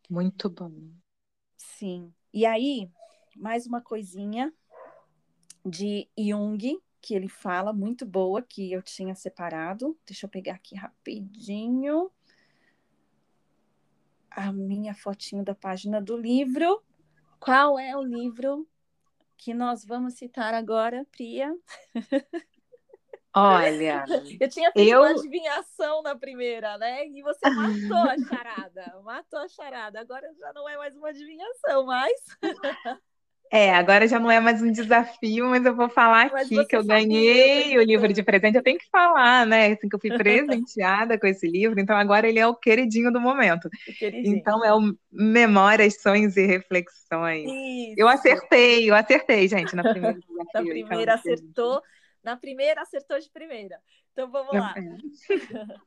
Muito 0.10 0.50
bom. 0.50 0.72
Sim. 1.58 2.14
E 2.34 2.46
aí, 2.46 2.90
mais 3.36 3.68
uma 3.68 3.82
coisinha 3.82 4.54
de 5.66 6.08
Jung, 6.18 6.82
que 7.02 7.14
ele 7.14 7.28
fala, 7.28 7.74
muito 7.74 8.06
boa, 8.06 8.42
que 8.42 8.72
eu 8.72 8.82
tinha 8.82 9.14
separado. 9.14 10.00
Deixa 10.06 10.28
eu 10.28 10.30
pegar 10.30 10.54
aqui 10.54 10.76
rapidinho 10.76 12.10
a 14.36 14.52
minha 14.52 14.94
fotinho 14.94 15.44
da 15.44 15.56
página 15.56 16.02
do 16.02 16.18
livro. 16.18 16.84
Qual 17.40 17.80
é 17.80 17.96
o 17.96 18.02
livro 18.04 18.68
que 19.38 19.54
nós 19.54 19.86
vamos 19.86 20.16
citar 20.16 20.54
agora, 20.54 21.06
Priya? 21.12 21.56
Olha, 23.34 24.06
Eu 24.40 24.50
tinha 24.50 24.72
feito 24.72 24.90
Eu- 24.90 25.02
uma 25.02 25.10
adivinhação 25.12 26.02
na 26.02 26.16
primeira, 26.16 26.78
né? 26.78 27.08
E 27.08 27.22
você 27.22 27.50
matou 27.50 27.98
a 28.10 28.18
charada. 28.18 29.02
Matou 29.04 29.40
a 29.40 29.48
charada. 29.48 30.00
Agora 30.00 30.34
já 30.40 30.54
não 30.54 30.68
é 30.68 30.78
mais 30.78 30.96
uma 30.96 31.10
adivinhação, 31.10 31.86
mas. 31.86 32.14
é, 33.52 33.74
agora 33.74 34.08
já 34.08 34.20
não 34.20 34.30
é 34.30 34.40
mais 34.40 34.62
um 34.62 34.72
desafio, 34.72 35.46
mas 35.50 35.66
eu 35.66 35.76
vou 35.76 35.88
falar 35.88 36.30
Mas 36.32 36.46
aqui 36.46 36.66
que 36.66 36.76
eu 36.76 36.84
ganhei 36.84 37.78
o 37.78 37.84
livro 37.84 38.12
de 38.12 38.24
presente. 38.24 38.58
Eu 38.58 38.64
tenho 38.64 38.78
que 38.78 38.90
falar, 38.90 39.46
né? 39.46 39.68
Assim 39.68 39.88
que 39.88 39.96
eu 39.96 40.00
fui 40.00 40.10
presenteada 40.18 41.20
com 41.20 41.28
esse 41.28 41.48
livro, 41.48 41.80
então 41.80 41.96
agora 41.96 42.28
ele 42.28 42.40
é 42.40 42.48
o 42.48 42.56
queridinho 42.56 43.12
do 43.12 43.22
momento. 43.22 43.70
Queridinho. 43.98 44.36
Então 44.36 44.64
é 44.66 44.74
o 44.74 44.96
Memórias, 45.12 46.02
Sonhos 46.02 46.36
e 46.38 46.46
Reflexões. 46.46 47.46
Isso. 47.46 47.96
Eu 47.98 48.08
acertei, 48.08 48.90
eu 48.90 48.96
acertei, 48.96 49.48
gente, 49.48 49.76
na 49.76 49.84
primeira 49.84 50.20
desafio. 50.20 50.38
Na 50.38 50.44
então, 50.50 50.66
primeira 50.66 51.14
assim, 51.14 51.34
acertou. 51.34 51.82
Na 52.24 52.36
primeira 52.36 52.82
acertou 52.82 53.20
de 53.20 53.30
primeira. 53.30 53.80
Então 54.12 54.30
vamos 54.32 54.54
lá. 54.54 54.74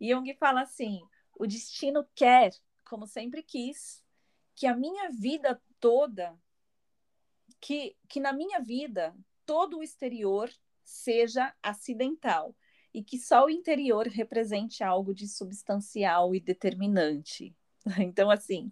Jung 0.00 0.34
fala 0.38 0.62
assim: 0.62 1.00
o 1.38 1.46
destino 1.46 2.06
quer, 2.14 2.50
como 2.84 3.06
sempre 3.06 3.42
quis, 3.42 4.02
que 4.54 4.66
a 4.66 4.76
minha 4.76 5.10
vida 5.10 5.60
toda, 5.80 6.36
que, 7.66 7.96
que 8.08 8.20
na 8.20 8.30
minha 8.32 8.60
vida, 8.60 9.14
todo 9.46 9.78
o 9.78 9.82
exterior 9.82 10.50
seja 10.84 11.50
acidental 11.62 12.54
e 12.92 13.02
que 13.02 13.18
só 13.18 13.46
o 13.46 13.50
interior 13.50 14.06
represente 14.06 14.84
algo 14.84 15.14
de 15.14 15.26
substancial 15.26 16.34
e 16.34 16.40
determinante. 16.40 17.54
Então, 17.98 18.30
assim, 18.30 18.70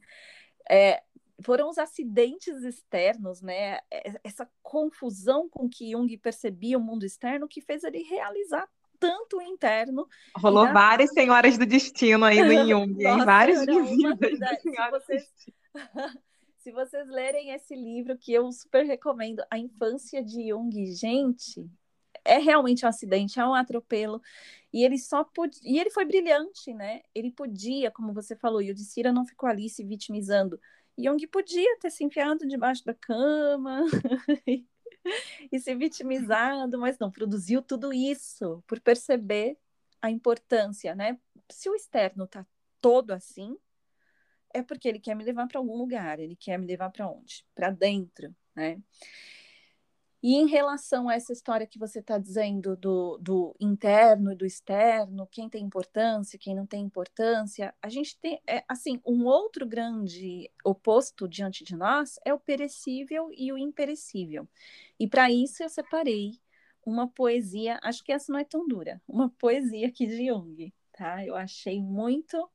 é, 0.70 1.02
foram 1.42 1.68
os 1.70 1.78
acidentes 1.78 2.62
externos, 2.62 3.40
né? 3.42 3.78
Essa 4.24 4.48
confusão 4.62 5.48
com 5.48 5.68
que 5.68 5.90
Jung 5.92 6.16
percebia 6.18 6.78
o 6.78 6.80
mundo 6.80 7.04
externo 7.04 7.48
que 7.48 7.60
fez 7.62 7.84
ele 7.84 8.02
realizar 8.02 8.66
tanto 8.98 9.38
o 9.38 9.42
interno. 9.42 10.06
Rolou 10.36 10.64
na- 10.64 10.72
várias 10.72 11.10
senhoras 11.12 11.58
do 11.58 11.66
destino 11.66 12.24
aí 12.24 12.40
no 12.42 12.52
Jung? 12.68 13.02
Nossa, 13.02 13.24
Várias 13.24 13.62
era 13.62 13.72
uma 13.72 13.82
visitas 13.84 14.30
vida- 14.30 14.38
das 14.46 14.62
se 14.62 14.90
vocês- 14.90 15.22
destino. 15.22 15.56
Se 16.62 16.70
vocês 16.70 17.08
lerem 17.08 17.50
esse 17.50 17.74
livro, 17.74 18.16
que 18.16 18.32
eu 18.32 18.50
super 18.52 18.86
recomendo, 18.86 19.42
A 19.50 19.58
Infância 19.58 20.22
de 20.22 20.48
Jung, 20.48 20.94
gente, 20.94 21.68
é 22.24 22.38
realmente 22.38 22.86
um 22.86 22.88
acidente, 22.88 23.40
é 23.40 23.44
um 23.44 23.52
atropelo. 23.52 24.22
E 24.72 24.84
ele 24.84 24.96
só 24.96 25.24
podia, 25.24 25.60
e 25.64 25.80
ele 25.80 25.90
foi 25.90 26.04
brilhante, 26.04 26.72
né? 26.72 27.02
Ele 27.12 27.32
podia, 27.32 27.90
como 27.90 28.12
você 28.12 28.36
falou, 28.36 28.62
e 28.62 28.70
o 28.70 28.74
Dissira 28.74 29.12
não 29.12 29.26
ficou 29.26 29.48
ali 29.48 29.68
se 29.68 29.82
vitimizando. 29.82 30.60
Young 30.96 31.26
podia 31.26 31.78
ter 31.80 31.90
se 31.90 32.04
enfiado 32.04 32.46
debaixo 32.46 32.84
da 32.84 32.94
cama 32.94 33.80
e 35.50 35.58
se 35.58 35.74
vitimizado, 35.74 36.78
mas 36.78 36.96
não 36.96 37.10
produziu 37.10 37.60
tudo 37.60 37.92
isso 37.92 38.62
por 38.68 38.78
perceber 38.78 39.58
a 40.00 40.08
importância, 40.12 40.94
né? 40.94 41.18
Se 41.50 41.68
o 41.68 41.74
externo 41.74 42.24
tá 42.24 42.46
todo 42.80 43.10
assim, 43.10 43.58
é 44.54 44.62
porque 44.62 44.88
ele 44.88 45.00
quer 45.00 45.14
me 45.14 45.24
levar 45.24 45.46
para 45.48 45.58
algum 45.58 45.76
lugar, 45.76 46.18
ele 46.18 46.36
quer 46.36 46.58
me 46.58 46.66
levar 46.66 46.90
para 46.90 47.08
onde? 47.08 47.44
Para 47.54 47.70
dentro, 47.70 48.34
né? 48.54 48.80
E 50.22 50.36
em 50.36 50.46
relação 50.46 51.08
a 51.08 51.14
essa 51.14 51.32
história 51.32 51.66
que 51.66 51.80
você 51.80 51.98
está 51.98 52.16
dizendo 52.16 52.76
do, 52.76 53.18
do 53.18 53.56
interno 53.58 54.30
e 54.30 54.36
do 54.36 54.46
externo, 54.46 55.26
quem 55.26 55.48
tem 55.48 55.64
importância, 55.64 56.38
quem 56.38 56.54
não 56.54 56.64
tem 56.64 56.84
importância, 56.84 57.74
a 57.82 57.88
gente 57.88 58.16
tem, 58.20 58.40
é, 58.46 58.62
assim, 58.68 59.00
um 59.04 59.24
outro 59.24 59.66
grande 59.66 60.48
oposto 60.64 61.26
diante 61.28 61.64
de 61.64 61.74
nós 61.74 62.20
é 62.24 62.32
o 62.32 62.38
perecível 62.38 63.30
e 63.36 63.52
o 63.52 63.58
imperecível. 63.58 64.48
E 64.98 65.08
para 65.08 65.28
isso 65.28 65.60
eu 65.60 65.68
separei 65.68 66.40
uma 66.86 67.08
poesia, 67.08 67.80
acho 67.82 68.04
que 68.04 68.12
essa 68.12 68.32
não 68.32 68.38
é 68.38 68.44
tão 68.44 68.66
dura, 68.66 69.02
uma 69.08 69.28
poesia 69.28 69.88
aqui 69.88 70.06
de 70.06 70.24
Jung, 70.26 70.72
tá? 70.92 71.26
Eu 71.26 71.34
achei 71.34 71.82
muito 71.82 72.48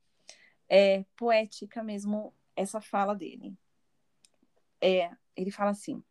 é, 0.68 1.04
poética 1.16 1.82
mesmo 1.82 2.34
essa 2.54 2.80
fala 2.80 3.14
dele. 3.14 3.56
É, 4.80 5.10
ele 5.36 5.50
fala 5.50 5.70
assim: 5.70 6.02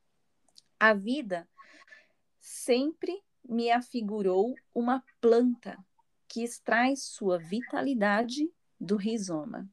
a 0.80 0.94
vida 0.94 1.48
sempre 2.40 3.24
me 3.48 3.72
afigurou 3.72 4.56
uma 4.74 5.04
planta 5.22 5.78
que 6.28 6.44
extrai 6.44 6.96
sua 6.96 7.38
vitalidade 7.38 8.52
do 8.80 8.96
rizoma. 8.96 9.70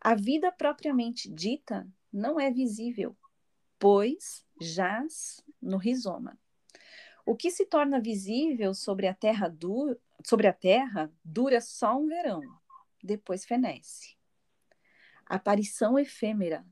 A 0.00 0.14
vida 0.14 0.52
propriamente 0.52 1.30
dita 1.30 1.88
não 2.12 2.38
é 2.38 2.50
visível, 2.50 3.16
pois 3.78 4.44
jaz 4.60 5.42
no 5.60 5.76
rizoma. 5.76 6.38
O 7.24 7.36
que 7.36 7.50
se 7.50 7.66
torna 7.66 8.00
visível 8.00 8.74
sobre 8.74 9.06
a 9.06 9.14
terra, 9.14 9.48
du 9.48 9.96
sobre 10.24 10.46
a 10.46 10.52
terra 10.52 11.10
dura 11.24 11.60
só 11.60 11.96
um 11.98 12.06
verão, 12.06 12.42
depois 13.02 13.44
fenece. 13.44 14.16
Aparição 15.26 15.98
efêmera 15.98 16.64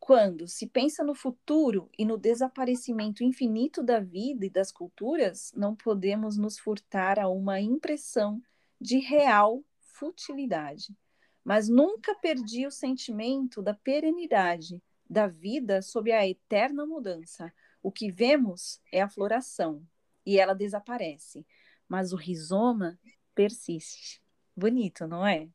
quando 0.00 0.48
se 0.48 0.66
pensa 0.66 1.04
no 1.04 1.14
futuro 1.14 1.90
e 1.96 2.06
no 2.06 2.16
desaparecimento 2.16 3.22
infinito 3.22 3.82
da 3.82 4.00
vida 4.00 4.46
e 4.46 4.50
das 4.50 4.72
culturas, 4.72 5.52
não 5.54 5.76
podemos 5.76 6.38
nos 6.38 6.58
furtar 6.58 7.18
a 7.18 7.28
uma 7.28 7.60
impressão 7.60 8.42
de 8.80 8.98
real 8.98 9.62
futilidade. 9.78 10.96
Mas 11.44 11.68
nunca 11.68 12.14
perdi 12.14 12.66
o 12.66 12.70
sentimento 12.70 13.62
da 13.62 13.74
perenidade 13.74 14.82
da 15.08 15.26
vida 15.26 15.82
sob 15.82 16.10
a 16.10 16.26
eterna 16.26 16.86
mudança. 16.86 17.52
O 17.82 17.92
que 17.92 18.10
vemos 18.10 18.80
é 18.90 19.02
a 19.02 19.08
floração 19.08 19.86
e 20.24 20.40
ela 20.40 20.54
desaparece, 20.54 21.46
mas 21.86 22.12
o 22.12 22.16
rizoma 22.16 22.98
persiste. 23.34 24.22
Bonito, 24.56 25.06
não 25.06 25.26
é? 25.26 25.48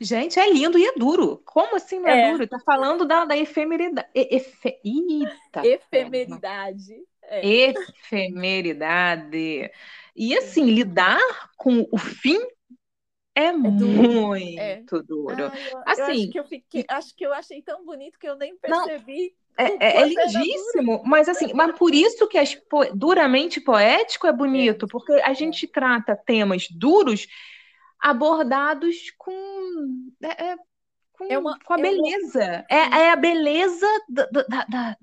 Gente, 0.00 0.38
é 0.38 0.50
lindo 0.50 0.78
e 0.78 0.86
é 0.86 0.92
duro. 0.94 1.42
Como 1.44 1.76
assim 1.76 1.98
não 2.00 2.08
é, 2.08 2.28
é. 2.28 2.32
duro? 2.32 2.46
Tá 2.48 2.58
falando 2.60 3.06
da, 3.06 3.24
da 3.24 3.36
efemeridade. 3.36 4.08
Efe... 4.14 4.78
Eita, 4.84 5.66
efemeridade. 5.66 6.94
É. 7.22 7.46
Efemeridade. 8.10 9.70
E 10.14 10.36
assim, 10.36 10.64
lidar 10.66 11.20
com 11.56 11.86
o 11.90 11.98
fim 11.98 12.38
é, 13.34 13.46
é 13.46 13.52
muito 13.52 14.96
é. 14.96 15.02
duro. 15.02 15.42
Eu, 15.42 15.52
assim, 15.84 16.00
eu 16.00 16.06
acho, 16.06 16.30
que 16.30 16.38
eu 16.38 16.44
fiquei, 16.44 16.84
acho 16.88 17.14
que 17.14 17.26
eu 17.26 17.34
achei 17.34 17.62
tão 17.62 17.84
bonito 17.84 18.18
que 18.18 18.28
eu 18.28 18.36
nem 18.36 18.56
percebi. 18.56 19.34
Não, 19.58 19.66
é, 19.66 19.76
é, 19.80 20.02
é 20.02 20.06
lindíssimo, 20.06 21.02
mas 21.04 21.28
assim, 21.28 21.52
mas 21.54 21.78
por 21.78 21.94
isso 21.94 22.28
que 22.28 22.36
as 22.36 22.54
po 22.54 22.84
duramente 22.94 23.60
poético 23.60 24.26
é 24.26 24.32
bonito, 24.32 24.84
é. 24.84 24.88
porque 24.90 25.12
a 25.12 25.32
gente 25.32 25.66
trata 25.66 26.16
temas 26.16 26.66
duros 26.70 27.26
abordados 28.00 29.10
com, 29.18 29.32
é, 30.22 30.50
é, 30.50 30.56
com, 31.12 31.24
é 31.30 31.38
uma, 31.38 31.58
com 31.58 31.74
a 31.74 31.76
beleza. 31.76 32.64
É, 32.70 32.76
é, 32.76 33.10
a 33.10 33.16
beleza 33.16 33.86
da, 34.08 34.26
da, 34.26 34.42
da, 34.42 34.96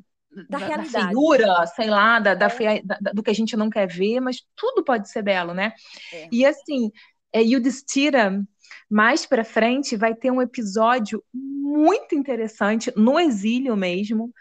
da, 0.49 0.67
da 0.67 0.83
figura, 0.83 1.65
sei 1.67 1.89
lá, 1.89 2.19
da, 2.19 2.33
da, 2.33 2.47
é. 2.47 2.81
da, 2.81 3.11
do 3.13 3.23
que 3.23 3.29
a 3.29 3.35
gente 3.35 3.55
não 3.55 3.69
quer 3.69 3.87
ver, 3.87 4.19
mas 4.19 4.43
tudo 4.55 4.83
pode 4.83 5.09
ser 5.09 5.21
belo, 5.21 5.53
né? 5.53 5.73
É. 6.11 6.29
E 6.31 6.45
assim, 6.45 6.91
é, 7.31 7.41
Yudhishthira, 7.41 8.43
mais 8.89 9.25
para 9.25 9.43
frente, 9.43 9.95
vai 9.95 10.13
ter 10.13 10.31
um 10.31 10.41
episódio 10.41 11.23
muito 11.33 12.15
interessante, 12.15 12.91
no 12.95 13.19
exílio 13.19 13.75
mesmo, 13.75 14.31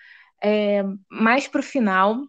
é, 0.43 0.83
mais 1.11 1.49
para 1.49 1.61
o 1.61 1.65
final, 1.65 2.23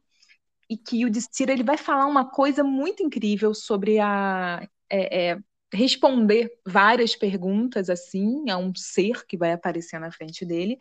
e 0.70 0.78
que 0.78 0.98
o 0.98 1.08
Yudhishthira 1.08 1.52
ele 1.52 1.64
vai 1.64 1.78
falar 1.78 2.06
uma 2.06 2.30
coisa 2.30 2.64
muito 2.64 3.04
incrível 3.04 3.54
sobre 3.54 4.00
a 4.00 4.68
é, 4.90 5.32
é, 5.32 5.40
responder 5.74 6.52
várias 6.66 7.16
perguntas 7.16 7.90
assim 7.90 8.50
a 8.50 8.58
um 8.58 8.74
ser 8.76 9.26
que 9.26 9.36
vai 9.38 9.52
aparecer 9.52 10.00
na 10.00 10.12
frente 10.12 10.46
dele 10.46 10.78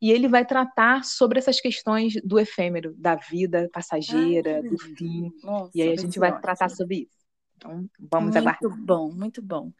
e 0.00 0.12
ele 0.12 0.28
vai 0.28 0.44
tratar 0.44 1.04
sobre 1.04 1.38
essas 1.38 1.60
questões 1.60 2.14
do 2.22 2.38
efêmero, 2.38 2.94
da 2.96 3.14
vida 3.14 3.68
passageira, 3.72 4.56
Ai, 4.56 4.62
do 4.62 4.78
fim. 4.78 5.32
Nossa, 5.42 5.70
e 5.74 5.82
aí 5.82 5.92
a 5.92 5.96
gente 5.96 6.18
vai 6.18 6.30
ótimo. 6.30 6.42
tratar 6.42 6.68
sobre 6.68 6.96
isso. 6.96 7.24
Então, 7.56 7.88
vamos 7.98 8.34
muito 8.34 8.38
aguardar. 8.38 8.62
Muito 8.62 8.84
bom, 8.84 9.12
muito 9.12 9.42
bom. 9.42 9.72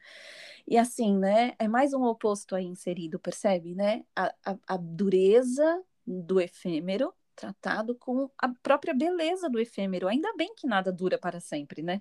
E 0.67 0.79
assim, 0.79 1.19
né? 1.19 1.53
É 1.59 1.69
mais 1.69 1.93
um 1.93 2.03
oposto 2.03 2.57
aí 2.57 2.65
inserido, 2.65 3.19
percebe, 3.19 3.75
né? 3.75 4.03
A, 4.17 4.35
a, 4.47 4.57
a 4.69 4.77
dureza 4.79 5.83
do 6.07 6.41
efêmero 6.41 7.13
tratado 7.37 7.95
com 7.97 8.31
a 8.39 8.49
própria 8.49 8.95
beleza 8.95 9.51
do 9.51 9.59
efêmero. 9.59 10.09
Ainda 10.09 10.33
bem 10.37 10.55
que 10.55 10.67
nada 10.67 10.91
dura 10.93 11.19
para 11.19 11.41
sempre, 11.41 11.83
né? 11.83 12.01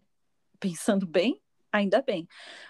Pensando 0.60 1.06
bem, 1.06 1.42
ainda 1.74 2.02
bem. 2.02 2.28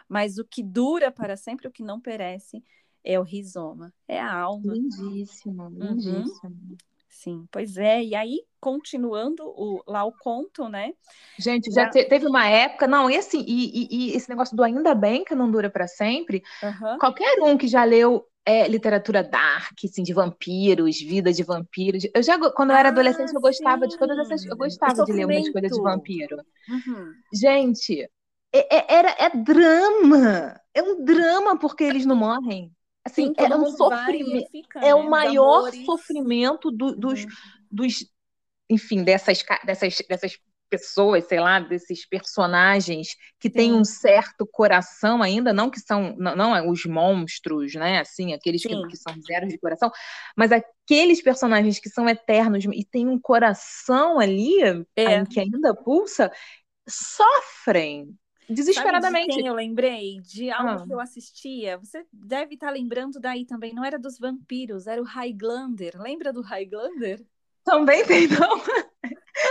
Mas 0.07 0.37
o 0.37 0.45
que 0.45 0.63
dura 0.63 1.11
para 1.11 1.35
sempre, 1.35 1.67
o 1.67 1.71
que 1.71 1.83
não 1.83 1.99
perece, 1.99 2.63
é 3.03 3.19
o 3.19 3.23
rizoma, 3.23 3.93
é 4.07 4.19
a 4.19 4.33
alma. 4.33 4.73
Lindíssimo, 4.73 5.63
uhum. 5.63 5.69
lindíssimo. 5.69 6.55
Uhum. 6.69 6.77
Sim, 7.09 7.47
pois 7.51 7.77
é. 7.77 8.03
E 8.03 8.15
aí, 8.15 8.41
continuando 8.59 9.43
o, 9.45 9.83
lá 9.87 10.03
o 10.03 10.11
conto, 10.11 10.67
né? 10.67 10.93
Gente, 11.37 11.69
já, 11.71 11.83
já... 11.83 11.89
Te, 11.89 12.05
teve 12.05 12.25
uma 12.25 12.47
época, 12.47 12.87
não, 12.87 13.09
e 13.09 13.15
assim, 13.15 13.43
e, 13.47 13.83
e, 13.83 13.87
e, 13.91 14.15
esse 14.15 14.27
negócio 14.29 14.55
do 14.57 14.63
ainda 14.63 14.95
bem 14.95 15.23
que 15.23 15.35
não 15.35 15.51
dura 15.51 15.69
para 15.69 15.87
sempre, 15.87 16.41
uhum. 16.63 16.97
qualquer 16.97 17.39
um 17.41 17.55
que 17.55 17.67
já 17.67 17.83
leu 17.83 18.25
é, 18.45 18.67
literatura 18.67 19.23
dark, 19.23 19.77
assim, 19.83 20.03
de 20.03 20.13
vampiros, 20.13 20.99
vida 20.99 21.31
de 21.31 21.43
vampiros. 21.43 22.03
Eu 22.13 22.23
já, 22.23 22.37
quando 22.51 22.71
eu 22.71 22.77
era 22.77 22.89
ah, 22.89 22.91
adolescente, 22.91 23.33
eu 23.33 23.41
gostava 23.41 23.83
sim. 23.83 23.89
de 23.89 23.97
todas 23.97 24.17
essas. 24.19 24.45
Eu 24.45 24.57
gostava 24.57 25.05
de 25.05 25.13
ler 25.13 25.25
umas 25.25 25.49
coisas 25.49 25.71
de 25.71 25.81
vampiro. 25.81 26.37
Uhum. 26.69 27.13
Gente, 27.33 28.09
é, 28.53 28.77
é, 28.77 28.85
era, 28.87 29.15
é 29.19 29.29
drama. 29.29 30.61
É 30.73 30.83
um 30.83 31.03
drama 31.03 31.57
porque 31.57 31.83
eles 31.83 32.05
não 32.05 32.15
morrem. 32.15 32.71
Assim, 33.05 33.27
Sim, 33.27 33.33
é 33.37 33.55
um 33.55 33.65
sofrimento. 33.71 34.49
Fica, 34.49 34.79
é 34.79 34.87
né? 34.87 34.95
o 34.95 35.09
maior 35.09 35.71
sofrimento 35.85 36.71
do, 36.71 36.95
dos, 36.95 37.23
uhum. 37.23 37.29
dos, 37.69 38.05
enfim, 38.69 39.03
dessas, 39.03 39.43
dessas, 39.65 39.97
dessas 40.07 40.39
pessoas, 40.69 41.27
sei 41.27 41.39
lá, 41.39 41.59
desses 41.59 42.07
personagens 42.07 43.09
que 43.39 43.49
Sim. 43.49 43.53
têm 43.53 43.73
um 43.73 43.83
certo 43.83 44.47
coração 44.47 45.21
ainda, 45.21 45.51
não 45.51 45.69
que 45.69 45.79
são, 45.79 46.15
não, 46.17 46.35
não 46.35 46.55
é 46.55 46.67
os 46.67 46.85
monstros, 46.85 47.75
né? 47.75 47.99
Assim, 47.99 48.33
aqueles 48.33 48.63
que, 48.63 48.87
que, 48.87 48.97
são 48.97 49.13
zeros 49.21 49.49
de 49.49 49.59
coração, 49.59 49.91
mas 50.35 50.51
aqueles 50.51 51.21
personagens 51.21 51.79
que 51.79 51.89
são 51.89 52.07
eternos 52.07 52.63
e 52.65 52.85
têm 52.85 53.07
um 53.07 53.19
coração 53.19 54.19
ali 54.19 54.61
é. 54.95 55.25
que 55.25 55.39
ainda 55.39 55.75
pulsa, 55.75 56.31
sofrem 56.87 58.17
Desesperadamente. 58.49 59.25
Sabe 59.25 59.35
de 59.35 59.37
quem 59.37 59.47
eu 59.47 59.53
lembrei? 59.53 60.19
De 60.21 60.49
algo 60.51 60.83
ah. 60.83 60.85
que 60.85 60.93
eu 60.93 60.99
assistia. 60.99 61.77
Você 61.77 62.05
deve 62.11 62.55
estar 62.55 62.69
lembrando 62.71 63.19
daí 63.19 63.45
também. 63.45 63.73
Não 63.73 63.83
era 63.83 63.97
dos 63.97 64.17
vampiros, 64.17 64.87
era 64.87 65.01
o 65.01 65.05
Highlander. 65.05 65.93
Lembra 66.01 66.33
do 66.33 66.41
Highlander? 66.41 67.25
Também 67.63 68.03
tem, 68.05 68.27
não. 68.27 68.61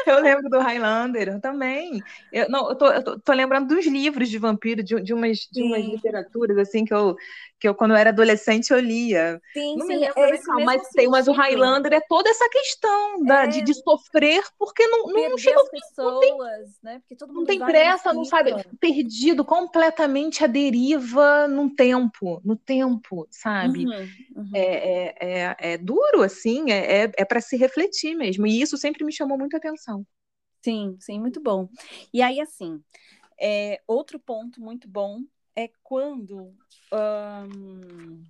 Eu 0.06 0.20
lembro 0.20 0.48
do 0.48 0.58
Highlander 0.58 1.40
também. 1.40 2.02
Eu, 2.32 2.48
não, 2.48 2.68
eu 2.68 2.74
tô, 2.74 2.86
eu 2.86 3.02
tô, 3.02 3.18
tô, 3.18 3.32
lembrando 3.32 3.74
dos 3.74 3.86
livros 3.86 4.28
de 4.28 4.38
vampiro, 4.38 4.82
de, 4.82 5.00
de, 5.00 5.12
umas, 5.12 5.48
de 5.50 5.62
umas 5.62 5.84
literaturas, 5.84 6.56
assim, 6.58 6.84
que 6.84 6.94
eu, 6.94 7.16
que 7.62 7.68
eu, 7.68 7.76
quando 7.76 7.92
eu 7.92 7.96
era 7.96 8.10
adolescente, 8.10 8.72
eu 8.72 8.80
lia. 8.80 9.40
Sim, 9.52 9.76
não 9.76 9.86
sim, 9.86 9.92
me 9.92 10.00
lembro, 10.00 10.20
é 10.20 10.36
qual, 10.38 10.64
mas 10.64 10.88
tem, 10.88 11.08
mas 11.08 11.28
o 11.28 11.32
Highlander 11.32 11.92
é 11.92 12.00
toda 12.00 12.28
essa 12.28 12.48
questão 12.48 13.22
da, 13.22 13.44
é... 13.44 13.46
de, 13.46 13.62
de 13.62 13.72
sofrer, 13.72 14.42
porque 14.58 14.84
não, 14.88 15.06
não 15.06 15.38
chega. 15.38 15.60
As 15.60 15.70
pessoas, 15.70 16.12
não 16.12 16.20
tem, 16.20 16.36
né? 16.82 16.98
Porque 16.98 17.14
todo 17.14 17.28
mundo 17.28 17.38
não 17.38 17.46
tem 17.46 17.60
pressa, 17.60 18.12
não 18.12 18.24
sabe, 18.24 18.52
perdido 18.80 19.44
completamente 19.44 20.42
à 20.42 20.48
deriva 20.48 21.46
num 21.46 21.72
tempo, 21.72 22.40
no 22.44 22.56
tempo, 22.56 23.28
sabe? 23.30 23.86
Uhum, 23.86 24.08
uhum. 24.38 24.50
É, 24.52 24.64
é, 24.64 25.14
é, 25.20 25.56
é, 25.60 25.78
duro, 25.78 26.22
assim, 26.22 26.72
é, 26.72 27.04
é, 27.04 27.12
é 27.16 27.24
para 27.24 27.40
se 27.40 27.56
refletir 27.56 28.16
mesmo. 28.16 28.44
E 28.44 28.60
isso 28.60 28.76
sempre 28.76 29.04
me 29.04 29.12
chamou 29.12 29.38
muita 29.38 29.58
atenção. 29.58 30.04
Sim, 30.64 30.96
sim, 30.98 31.20
muito 31.20 31.40
bom. 31.40 31.68
E 32.12 32.20
aí, 32.20 32.40
assim, 32.40 32.82
é, 33.40 33.80
outro 33.86 34.18
ponto 34.18 34.60
muito 34.60 34.88
bom 34.88 35.20
é 35.54 35.70
quando 35.80 36.56
um, 36.92 38.22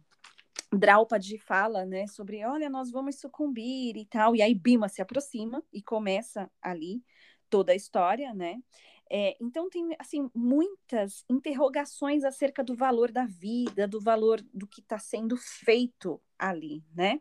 Draupadi 0.73 1.39
fala, 1.39 1.85
né, 1.85 2.07
sobre, 2.07 2.45
olha, 2.45 2.71
nós 2.71 2.91
vamos 2.91 3.17
sucumbir 3.17 3.97
e 3.97 4.07
tal, 4.07 4.35
e 4.35 4.43
aí 4.43 4.55
Bima 4.55 4.89
se 4.89 5.03
aproxima 5.03 5.63
e 5.73 5.83
começa 5.83 6.51
ali 6.61 7.03
toda 7.51 7.73
a 7.73 7.77
história, 7.77 8.33
né? 8.33 8.63
É, 9.11 9.37
então 9.39 9.69
tem 9.69 9.95
assim 9.99 10.31
muitas 10.35 11.23
interrogações 11.29 12.25
acerca 12.25 12.65
do 12.65 12.75
valor 12.75 13.13
da 13.13 13.27
vida, 13.27 13.87
do 13.87 14.01
valor 14.01 14.41
do 14.55 14.67
que 14.67 14.81
está 14.81 14.99
sendo 14.99 15.37
feito 15.37 16.19
ali, 16.39 16.83
né? 16.95 17.21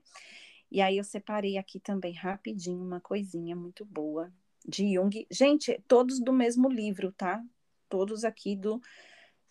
E 0.71 0.79
aí 0.79 0.97
eu 0.97 1.03
separei 1.03 1.57
aqui 1.57 1.81
também 1.81 2.13
rapidinho 2.13 2.81
uma 2.81 3.01
coisinha 3.01 3.57
muito 3.57 3.83
boa 3.83 4.31
de 4.65 4.93
Jung. 4.93 5.27
Gente, 5.29 5.83
todos 5.85 6.21
do 6.21 6.31
mesmo 6.31 6.69
livro, 6.69 7.11
tá? 7.11 7.43
Todos 7.89 8.23
aqui 8.23 8.55
do 8.55 8.79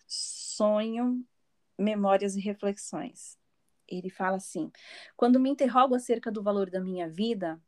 Sonho, 0.07 1.23
Memórias 1.81 2.35
e 2.35 2.39
Reflexões. 2.39 3.37
Ele 3.87 4.09
fala 4.09 4.37
assim: 4.37 4.71
quando 5.15 5.39
me 5.39 5.49
interrogo 5.49 5.95
acerca 5.95 6.31
do 6.31 6.41
valor 6.41 6.69
da 6.69 6.79
minha 6.79 7.09
vida, 7.09 7.61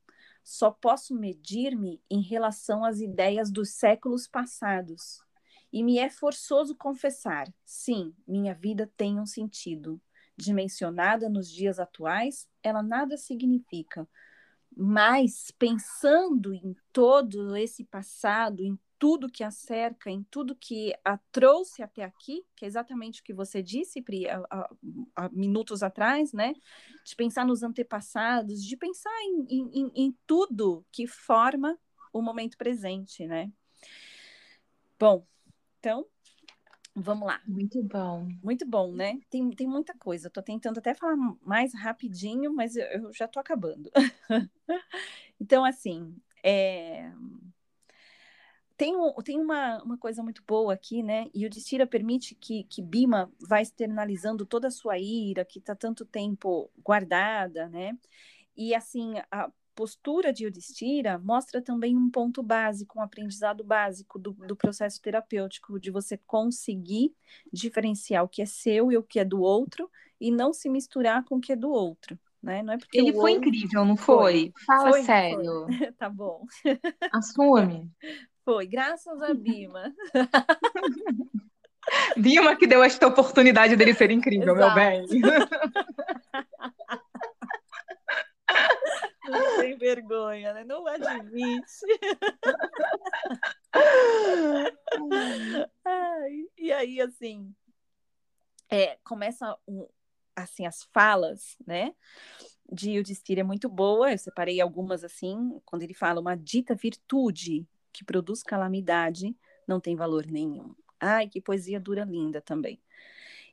só 0.44 0.72
posso 0.72 1.16
medir-me 1.16 2.02
em 2.10 2.22
relação 2.22 2.84
às 2.84 3.00
ideias 3.00 3.52
dos 3.52 3.72
séculos 3.72 4.28
passados. 4.28 5.22
E 5.72 5.84
me 5.84 5.98
é 5.98 6.10
forçoso 6.10 6.76
confessar: 6.76 7.52
sim, 7.66 8.14
minha 8.28 8.54
vida 8.54 8.92
tem 8.96 9.20
um 9.20 9.26
sentido. 9.26 10.02
Dimensionada 10.36 11.30
nos 11.30 11.52
dias 11.52 11.80
atuais, 11.80 12.48
ela 12.64 12.82
nada 12.82 13.18
significa. 13.18 14.08
Mas, 14.76 15.52
pensando 15.60 16.54
em 16.54 16.76
todo 16.92 17.56
esse 17.56 17.84
passado, 17.84 18.64
em 18.64 18.78
tudo 19.04 19.30
que 19.30 19.44
a 19.44 19.52
cerca, 19.52 20.10
em 20.10 20.24
tudo 20.32 20.56
que 20.56 20.94
a 21.04 21.18
trouxe 21.30 21.84
até 21.84 22.06
aqui, 22.06 22.46
que 22.56 22.64
é 22.64 22.68
exatamente 22.70 23.20
o 23.20 23.24
que 23.26 23.34
você 23.34 23.62
disse, 23.62 24.02
Pri, 24.02 24.30
há, 24.30 24.70
há, 25.14 25.28
minutos 25.28 25.84
atrás, 25.84 26.32
né? 26.32 26.54
De 27.04 27.14
pensar 27.14 27.46
nos 27.46 27.64
antepassados, 27.64 28.64
de 28.64 28.78
pensar 28.78 29.12
em, 29.24 29.46
em, 29.50 29.92
em 29.94 30.18
tudo 30.26 30.86
que 30.90 31.06
forma 31.06 31.78
o 32.14 32.22
momento 32.22 32.58
presente, 32.58 33.28
né? 33.28 33.52
Bom, 34.98 35.28
então, 35.80 36.06
vamos 36.96 37.28
lá. 37.28 37.42
Muito 37.46 37.84
bom. 37.84 38.30
Muito 38.42 38.66
bom, 38.66 38.94
né? 38.94 39.20
Tem, 39.30 39.50
tem 39.50 39.68
muita 39.68 39.94
coisa. 39.98 40.30
Estou 40.30 40.42
tentando 40.42 40.78
até 40.78 40.94
falar 40.94 41.18
mais 41.42 41.74
rapidinho, 41.76 42.54
mas 42.54 42.78
eu, 42.78 42.86
eu 42.86 43.14
já 43.14 43.26
estou 43.26 43.42
acabando. 43.42 43.92
então, 45.42 45.66
assim, 45.66 46.16
é 46.42 47.12
tem, 48.78 48.96
um, 48.96 49.14
tem 49.24 49.40
uma, 49.40 49.82
uma 49.84 49.98
coisa 49.98 50.24
muito 50.24 50.44
boa 50.48 50.74
aqui, 50.74 51.04
né? 51.04 51.28
E 51.34 51.46
o 51.46 51.50
Destira 51.50 51.86
permite 51.86 52.36
que, 52.36 52.64
que 52.66 52.82
Bima 52.82 53.32
vá 53.40 53.62
externalizando 53.62 54.46
toda 54.46 54.68
a 54.68 54.72
sua 54.72 54.98
ira, 54.98 55.46
que 55.46 55.60
está 55.60 55.76
tanto 55.76 56.06
tempo 56.06 56.70
guardada, 56.84 57.70
né? 57.70 57.98
E 58.56 58.74
assim, 58.76 59.14
a 59.32 59.52
postura 59.76 60.32
de 60.32 60.46
Yudhishthira 60.46 61.18
mostra 61.18 61.62
também 61.62 61.98
um 61.98 62.10
ponto 62.10 62.42
básico, 62.44 63.00
um 63.00 63.02
aprendizado 63.02 63.64
básico 63.64 64.20
do, 64.20 64.34
do 64.34 64.56
processo 64.56 65.02
terapêutico, 65.02 65.80
de 65.80 65.92
você 65.92 66.18
conseguir 66.26 67.14
diferenciar 67.52 68.24
o 68.24 68.30
que 68.30 68.42
é 68.42 68.46
seu 68.46 68.92
e 68.92 68.98
o 68.98 69.04
que 69.04 69.20
é 69.20 69.26
do 69.26 69.42
outro, 69.42 69.90
e 70.20 70.32
não 70.32 70.54
se 70.54 70.70
misturar 70.70 71.24
com 71.26 71.36
o 71.36 71.42
que 71.42 71.54
é 71.54 71.56
do 71.56 71.70
outro. 71.70 72.18
Né? 72.42 72.62
Não 72.62 72.74
é 72.74 72.78
porque 72.78 72.98
Ele 72.98 73.14
foi 73.14 73.34
outro... 73.34 73.48
incrível, 73.48 73.86
não 73.86 73.96
foi? 73.96 74.52
foi. 74.52 74.66
Fala 74.66 74.90
foi, 74.90 75.04
sério. 75.04 75.66
Foi. 75.66 75.92
tá 75.98 76.10
bom. 76.10 76.46
Assume. 77.12 77.90
Foi, 78.46 78.68
graças 78.68 79.22
a 79.22 79.34
Bima. 79.34 79.94
Bima 82.18 82.56
que 82.56 82.66
deu 82.68 82.84
esta 82.84 83.08
oportunidade 83.08 83.76
dele 83.76 83.94
ser 83.94 84.10
incrível, 84.12 84.56
Exato. 84.56 84.76
meu 84.76 84.76
bem. 84.76 85.06
Não 89.26 89.58
tem 89.58 89.78
vergonha, 89.78 90.54
né? 90.54 90.66
Não 90.66 90.86
admite. 90.86 91.64
Ai, 95.86 96.46
e 96.58 96.74
aí, 96.74 97.00
assim, 97.00 97.56
é, 98.70 98.98
começa 99.04 99.58
um, 99.68 99.88
assim 100.36 100.66
as 100.66 100.84
falas, 100.94 101.56
né? 101.66 101.94
De 102.72 102.92
Yudhishthira 102.92 103.42
é 103.42 103.44
muito 103.44 103.68
boa. 103.70 104.12
Eu 104.12 104.18
separei 104.18 104.60
algumas 104.60 105.06
assim, 105.06 105.62
quando 105.66 105.84
ele 105.84 105.94
fala 105.94 106.20
uma 106.20 106.36
dita 106.36 106.76
virtude 106.76 107.66
que 107.94 108.04
produz 108.04 108.44
calamidade 108.44 109.36
não 109.68 109.80
tem 109.80 109.96
valor 109.96 110.26
nenhum. 110.26 110.76
Ai, 111.00 111.28
que 111.30 111.40
poesia 111.40 111.80
dura 111.80 112.04
linda 112.04 112.42
também. 112.42 112.82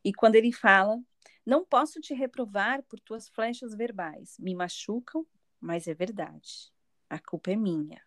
E 0.05 0.12
quando 0.12 0.36
ele 0.36 0.53
fala, 0.53 0.99
não 1.45 1.64
posso 1.64 2.01
te 2.01 2.14
reprovar 2.14 2.82
por 2.84 2.99
tuas 3.01 3.28
flechas 3.28 3.74
verbais, 3.74 4.36
me 4.38 4.55
machucam, 4.55 5.26
mas 5.61 5.86
é 5.86 5.95
verdade. 5.95 6.72
A 7.09 7.18
culpa 7.18 7.51
é 7.51 7.57
minha, 7.57 8.01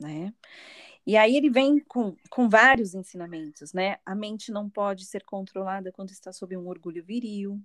né? 0.00 0.32
E 1.06 1.16
aí 1.16 1.36
ele 1.36 1.50
vem 1.50 1.78
com, 1.80 2.16
com 2.30 2.48
vários 2.48 2.94
ensinamentos, 2.94 3.72
né? 3.72 3.98
A 4.04 4.14
mente 4.14 4.50
não 4.50 4.68
pode 4.68 5.04
ser 5.04 5.24
controlada 5.24 5.92
quando 5.92 6.10
está 6.10 6.32
sob 6.32 6.56
um 6.56 6.66
orgulho 6.68 7.04
viril. 7.04 7.60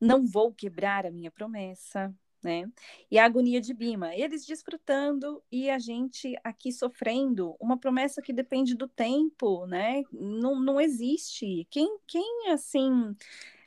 Não 0.00 0.26
vou 0.26 0.52
quebrar 0.52 1.06
a 1.06 1.10
minha 1.10 1.30
promessa 1.30 2.14
né? 2.42 2.68
E 3.10 3.18
a 3.18 3.24
agonia 3.24 3.60
de 3.60 3.74
Bima, 3.74 4.14
eles 4.14 4.46
desfrutando 4.46 5.42
e 5.50 5.68
a 5.70 5.78
gente 5.78 6.34
aqui 6.44 6.72
sofrendo, 6.72 7.56
uma 7.60 7.78
promessa 7.78 8.22
que 8.22 8.32
depende 8.32 8.74
do 8.74 8.88
tempo, 8.88 9.66
né? 9.66 10.02
Não, 10.12 10.60
não 10.60 10.80
existe. 10.80 11.66
Quem, 11.70 11.98
quem 12.06 12.50
assim 12.50 13.14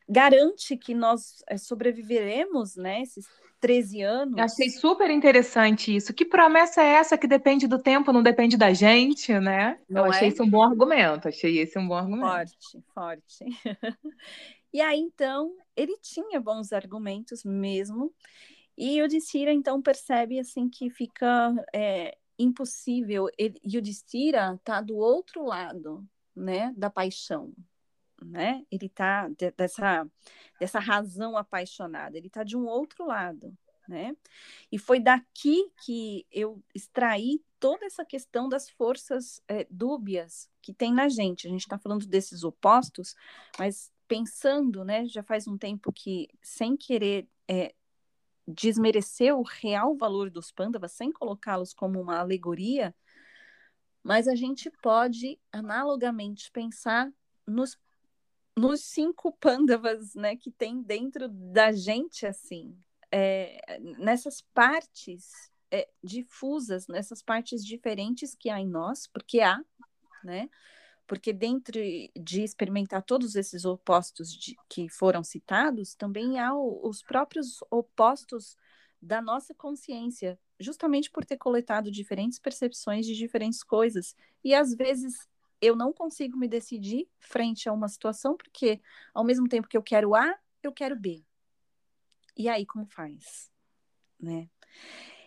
garante 0.08 0.76
que 0.76 0.94
nós 0.94 1.44
eh, 1.48 1.58
sobreviveremos, 1.58 2.76
né? 2.76 3.02
Esses 3.02 3.28
13 3.60 4.02
anos. 4.02 4.40
Achei 4.40 4.70
super 4.70 5.10
interessante 5.10 5.96
isso. 5.96 6.14
Que 6.14 6.26
promessa 6.26 6.82
é 6.82 6.94
essa 6.94 7.18
que 7.18 7.28
depende 7.28 7.68
do 7.68 7.78
tempo, 7.78 8.12
não 8.12 8.24
depende 8.24 8.58
da 8.58 8.74
gente, 8.74 9.38
né? 9.40 9.80
Não 9.88 10.06
Eu 10.06 10.12
achei 10.12 10.28
é? 10.28 10.32
isso 10.32 10.44
um 10.44 10.50
bom 10.50 10.64
argumento. 10.64 11.28
Achei 11.28 11.60
esse 11.60 11.78
um 11.78 11.88
bom 11.88 11.96
argumento. 11.96 12.28
Forte, 12.28 12.84
forte. 12.94 13.46
e 14.74 14.82
aí, 14.82 15.00
então, 15.00 15.54
ele 15.76 15.98
tinha 16.02 16.40
bons 16.40 16.72
argumentos 16.72 17.44
mesmo. 17.44 18.14
E 18.82 19.02
o 19.02 19.10
Distira, 19.10 19.52
então, 19.52 19.82
percebe 19.82 20.40
assim 20.40 20.70
que 20.70 20.90
fica 20.90 21.54
é, 21.76 22.18
impossível. 22.38 23.28
E 23.38 23.78
o 23.78 23.82
Distira 23.82 24.54
está 24.56 24.80
do 24.80 24.96
outro 24.96 25.44
lado 25.44 26.08
né, 26.34 26.74
da 26.78 26.90
paixão. 26.90 27.54
Né? 28.24 28.66
Ele 28.72 28.86
está 28.86 29.28
de, 29.28 29.52
dessa, 29.52 30.08
dessa 30.58 30.80
razão 30.80 31.36
apaixonada, 31.36 32.18
ele 32.18 32.28
está 32.28 32.42
de 32.42 32.56
um 32.56 32.66
outro 32.66 33.06
lado. 33.06 33.54
Né? 33.86 34.16
E 34.72 34.78
foi 34.78 35.02
daqui 35.02 35.70
que 35.84 36.26
eu 36.32 36.64
extraí 36.74 37.44
toda 37.60 37.86
essa 37.86 38.06
questão 38.06 38.48
das 38.48 38.70
forças 38.70 39.42
é, 39.46 39.68
dúbias 39.70 40.50
que 40.62 40.74
tem 40.74 40.94
na 40.94 41.10
gente. 41.10 41.48
A 41.48 41.50
gente 41.50 41.64
está 41.64 41.78
falando 41.78 42.08
desses 42.08 42.46
opostos, 42.46 43.14
mas 43.58 43.92
pensando, 44.08 44.86
né? 44.86 45.06
Já 45.06 45.22
faz 45.22 45.48
um 45.48 45.58
tempo 45.58 45.92
que, 45.92 46.30
sem 46.42 46.78
querer 46.78 47.28
é, 47.48 47.74
desmerecer 48.50 49.36
o 49.36 49.43
real 49.43 49.95
valor 49.95 50.30
dos 50.30 50.52
pândavas 50.52 50.91
sem 50.91 51.12
colocá-los 51.12 51.74
como 51.74 52.02
uma 52.02 52.18
alegoria, 52.18 52.95
mas 54.04 54.28
a 54.28 54.36
gente 54.36 54.72
pode 54.82 55.39
analogamente 55.52 56.52
pensar 56.52 57.12
nos, 57.45 57.78
nos 58.58 58.82
cinco 58.82 59.32
pândavas 59.34 60.16
né, 60.16 60.36
que 60.36 60.52
tem 60.52 60.82
dentro 60.82 61.28
da 61.30 61.72
gente, 61.72 62.26
assim, 62.26 62.76
é, 63.12 63.80
nessas 63.97 64.41
partes 64.54 65.52
é, 65.72 65.88
difusas, 66.04 66.88
nessas 66.88 67.22
partes 67.22 67.64
diferentes 67.64 68.34
que 68.36 68.50
há 68.50 68.60
em 68.60 68.68
nós, 68.68 69.08
porque 69.08 69.41
há, 69.41 69.60
né? 70.24 70.50
Porque 71.10 71.34
dentro 71.34 71.74
de 72.16 72.43
experimentar 72.43 73.01
todos 73.01 73.36
esses 73.36 73.66
opostos 73.66 74.32
de, 74.32 74.55
que 74.70 74.88
foram 74.88 75.24
citados, 75.24 75.95
também 75.95 76.39
há 76.39 76.53
o, 76.53 76.88
os 76.88 77.01
próprios 77.01 77.64
opostos 77.72 78.55
da 79.01 79.20
nossa 79.20 79.51
consciência, 79.55 80.39
justamente 80.60 81.10
por 81.10 81.26
ter 81.26 81.38
coletado 81.38 81.89
diferentes 81.89 82.38
percepções 82.38 83.07
de 83.07 83.16
diferentes 83.16 83.64
coisas. 83.64 84.16
E 84.43 84.53
às 84.53 84.76
vezes 84.76 85.28
eu 85.60 85.76
não 85.76 85.91
consigo 85.91 86.38
me 86.38 86.47
decidir 86.47 87.07
frente 87.18 87.68
a 87.68 87.74
uma 87.74 87.88
situação, 87.88 88.38
porque 88.38 88.80
ao 89.12 89.24
mesmo 89.24 89.49
tempo 89.49 89.68
que 89.68 89.76
eu 89.76 89.82
quero 89.82 90.14
A, 90.14 90.38
eu 90.62 90.72
quero 90.72 90.95
B. 90.95 91.24
E 92.38 92.47
aí, 92.47 92.68
como 92.68 92.86
faz? 92.86 93.49
Né? 94.20 94.47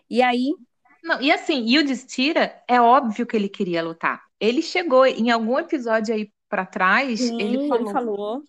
E 0.08 0.22
aí. 0.22 0.54
Não, 1.02 1.20
e 1.20 1.32
assim, 1.32 1.66
e 1.66 1.76
o 1.76 1.84
Destira, 1.84 2.62
é 2.68 2.80
óbvio 2.80 3.26
que 3.26 3.34
ele 3.34 3.48
queria 3.48 3.82
lutar. 3.82 4.24
Ele 4.42 4.60
chegou 4.60 5.06
em 5.06 5.30
algum 5.30 5.56
episódio 5.56 6.12
aí 6.12 6.32
para 6.48 6.66
trás, 6.66 7.20
Sim, 7.20 7.40
ele 7.40 7.68
falou. 7.68 7.84
Ele 7.84 7.92
falou. 7.92 8.42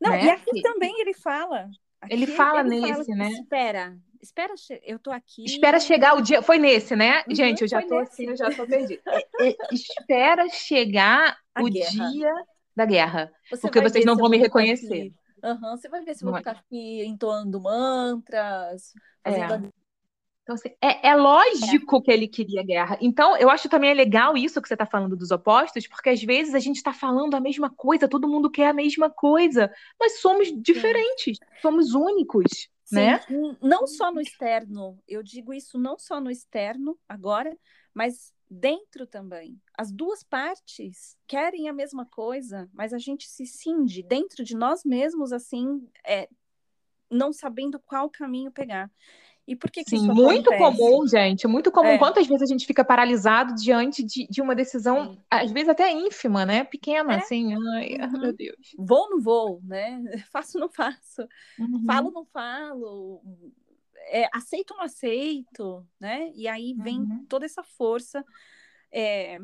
Não, 0.00 0.10
né? 0.12 0.24
e 0.24 0.30
aqui 0.30 0.62
também 0.62 1.00
ele 1.00 1.14
fala. 1.14 1.68
Aqui 2.00 2.14
ele 2.14 2.26
fala 2.28 2.60
ele 2.60 2.80
nesse, 2.80 3.04
fala, 3.06 3.18
né? 3.18 3.30
Espera, 3.30 3.98
espera, 4.22 4.54
eu 4.84 5.00
tô 5.00 5.10
aqui. 5.10 5.44
Espera 5.44 5.80
chegar 5.80 6.16
o 6.16 6.22
dia. 6.22 6.40
Foi 6.42 6.58
nesse, 6.58 6.94
né? 6.94 7.24
Uhum, 7.26 7.34
Gente, 7.34 7.62
eu 7.62 7.68
já 7.68 7.82
tô 7.82 7.98
nesse. 7.98 8.12
assim, 8.12 8.26
eu 8.28 8.36
já 8.36 8.54
tô 8.54 8.64
perdida. 8.64 9.02
É, 9.08 9.48
é, 9.48 9.56
espera 9.72 10.48
chegar 10.48 11.36
A 11.56 11.62
o 11.64 11.68
guerra. 11.68 11.90
dia 11.90 12.32
da 12.76 12.84
guerra. 12.86 13.32
Você 13.50 13.62
porque 13.62 13.80
vocês 13.80 14.04
não 14.04 14.16
vão 14.16 14.30
me 14.30 14.38
reconhecer. 14.38 15.12
Uhum, 15.42 15.76
você 15.76 15.88
vai 15.88 16.04
ver 16.04 16.14
se 16.14 16.24
eu 16.24 16.30
vou 16.30 16.38
ficar 16.38 16.52
aqui 16.52 17.04
entoando 17.04 17.60
mantras, 17.60 18.92
fazendo 19.24 19.66
é. 19.66 19.79
Então, 20.50 20.54
assim, 20.54 20.70
é, 20.80 21.10
é 21.10 21.14
lógico 21.14 21.96
é. 21.96 22.00
que 22.00 22.10
ele 22.10 22.26
queria 22.26 22.62
guerra. 22.62 22.98
Então, 23.00 23.36
eu 23.36 23.48
acho 23.48 23.68
também 23.68 23.90
é 23.90 23.94
legal 23.94 24.36
isso 24.36 24.60
que 24.60 24.66
você 24.66 24.74
está 24.74 24.86
falando 24.86 25.16
dos 25.16 25.30
opostos, 25.30 25.86
porque 25.86 26.10
às 26.10 26.22
vezes 26.22 26.54
a 26.54 26.58
gente 26.58 26.76
está 26.76 26.92
falando 26.92 27.34
a 27.34 27.40
mesma 27.40 27.70
coisa, 27.70 28.08
todo 28.08 28.28
mundo 28.28 28.50
quer 28.50 28.68
a 28.68 28.72
mesma 28.72 29.08
coisa, 29.08 29.72
mas 29.98 30.20
somos 30.20 30.48
diferentes, 30.60 31.38
Sim. 31.38 31.44
somos 31.62 31.94
únicos. 31.94 32.68
Sim, 32.84 32.96
né? 32.96 33.20
não 33.62 33.86
só 33.86 34.10
no 34.10 34.20
externo, 34.20 34.98
eu 35.06 35.22
digo 35.22 35.54
isso 35.54 35.78
não 35.78 35.96
só 35.96 36.20
no 36.20 36.28
externo 36.28 36.98
agora, 37.08 37.56
mas 37.94 38.32
dentro 38.50 39.06
também. 39.06 39.60
As 39.78 39.92
duas 39.92 40.24
partes 40.24 41.16
querem 41.28 41.68
a 41.68 41.72
mesma 41.72 42.04
coisa, 42.04 42.68
mas 42.72 42.92
a 42.92 42.98
gente 42.98 43.28
se 43.28 43.46
cinge 43.46 44.02
dentro 44.02 44.42
de 44.42 44.56
nós 44.56 44.84
mesmos, 44.84 45.32
assim, 45.32 45.86
é, 46.04 46.28
não 47.08 47.32
sabendo 47.32 47.78
qual 47.78 48.10
caminho 48.10 48.50
pegar. 48.50 48.90
E 49.50 49.56
por 49.56 49.68
que, 49.68 49.82
que 49.82 49.98
Sim, 49.98 50.06
muito 50.06 50.48
comum, 50.56 51.04
gente, 51.08 51.48
muito 51.48 51.72
comum. 51.72 51.88
É. 51.88 51.98
Quantas 51.98 52.24
vezes 52.24 52.42
a 52.42 52.46
gente 52.46 52.64
fica 52.64 52.84
paralisado 52.84 53.52
diante 53.56 54.00
de, 54.00 54.28
de 54.28 54.40
uma 54.40 54.54
decisão, 54.54 55.14
Sim. 55.14 55.22
às 55.28 55.50
vezes 55.50 55.68
até 55.68 55.90
ínfima, 55.90 56.46
né? 56.46 56.62
Pequena, 56.62 57.14
é. 57.14 57.16
assim. 57.16 57.52
Ai, 57.74 57.96
uhum. 58.00 58.20
meu 58.20 58.32
Deus. 58.32 58.76
Vou 58.78 59.00
ou 59.00 59.10
não 59.10 59.20
vou, 59.20 59.60
né? 59.64 60.00
Faço 60.32 60.56
ou 60.56 60.60
não 60.60 60.70
faço. 60.70 61.22
Uhum. 61.58 61.82
Falo 61.84 62.06
ou 62.06 62.12
não 62.12 62.24
falo. 62.26 63.22
É, 64.12 64.28
aceito 64.32 64.70
ou 64.70 64.76
não 64.76 64.84
aceito, 64.84 65.84
né? 65.98 66.30
E 66.32 66.46
aí 66.46 66.72
vem 66.74 67.00
uhum. 67.00 67.26
toda 67.28 67.44
essa 67.44 67.64
força. 67.64 68.24
É, 68.92 69.36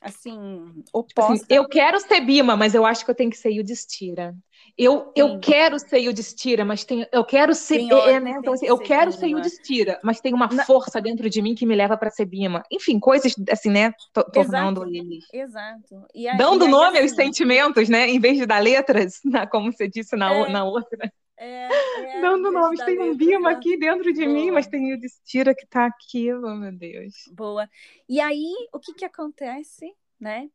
assim, 0.00 0.72
tipo 0.84 0.98
oposta. 0.98 1.32
Assim, 1.32 1.44
eu 1.48 1.68
quero 1.68 2.00
ser 2.00 2.20
Bima, 2.20 2.56
mas 2.56 2.74
eu 2.74 2.86
acho 2.86 3.04
que 3.04 3.10
eu 3.10 3.14
tenho 3.14 3.30
que 3.30 3.36
ser 3.36 3.50
Yudhishthira. 3.50 4.34
Eu, 4.76 5.12
eu 5.14 5.38
quero 5.40 5.78
ser 5.78 5.98
Yudhishthira, 5.98 6.64
mas 6.64 6.84
tem, 6.84 7.06
eu 7.12 7.24
quero 7.24 7.54
ser, 7.54 7.80
é, 7.80 8.20
né? 8.20 8.36
então, 8.38 8.54
assim, 8.54 8.66
eu 8.66 8.78
ser 8.78 8.84
quero 8.84 9.12
ser 9.12 9.26
Yudhishthira, 9.26 10.00
mas 10.02 10.20
tem 10.20 10.32
uma 10.32 10.46
Na... 10.46 10.64
força 10.64 11.00
dentro 11.00 11.28
de 11.28 11.42
mim 11.42 11.54
que 11.54 11.66
me 11.66 11.74
leva 11.74 11.96
para 11.96 12.10
ser 12.10 12.24
Bima. 12.24 12.62
Enfim, 12.70 12.98
coisas 12.98 13.34
assim, 13.50 13.70
né, 13.70 13.92
tornando 14.32 14.82
Exato. 14.82 14.96
eles. 14.96 15.24
Exato. 15.32 16.06
Aí, 16.14 16.36
Dando 16.36 16.66
nome 16.66 16.98
assim... 16.98 17.08
aos 17.08 17.10
sentimentos, 17.12 17.88
né, 17.88 18.08
em 18.08 18.18
vez 18.18 18.38
de 18.38 18.46
dar 18.46 18.62
letras, 18.62 19.20
na, 19.24 19.46
como 19.46 19.72
você 19.72 19.88
disse 19.88 20.16
na, 20.16 20.32
é. 20.32 20.48
na 20.48 20.64
outra. 20.64 21.12
É, 21.42 21.68
é, 22.18 22.20
Dando 22.20 22.52
nomes, 22.52 22.84
tem 22.84 23.00
um 23.00 23.16
Bima 23.16 23.50
aqui 23.50 23.78
dentro 23.78 24.12
de 24.12 24.26
Boa. 24.26 24.34
mim, 24.34 24.50
mas 24.50 24.66
tem 24.66 24.92
o 24.92 25.00
Destira 25.00 25.54
que 25.54 25.66
tá 25.66 25.86
aqui, 25.86 26.30
oh 26.34 26.54
meu 26.54 26.70
Deus. 26.70 27.14
Boa. 27.32 27.66
E 28.06 28.20
aí, 28.20 28.52
o 28.74 28.78
que 28.78 28.92
que 28.92 29.06
acontece, 29.06 29.90
né? 30.20 30.50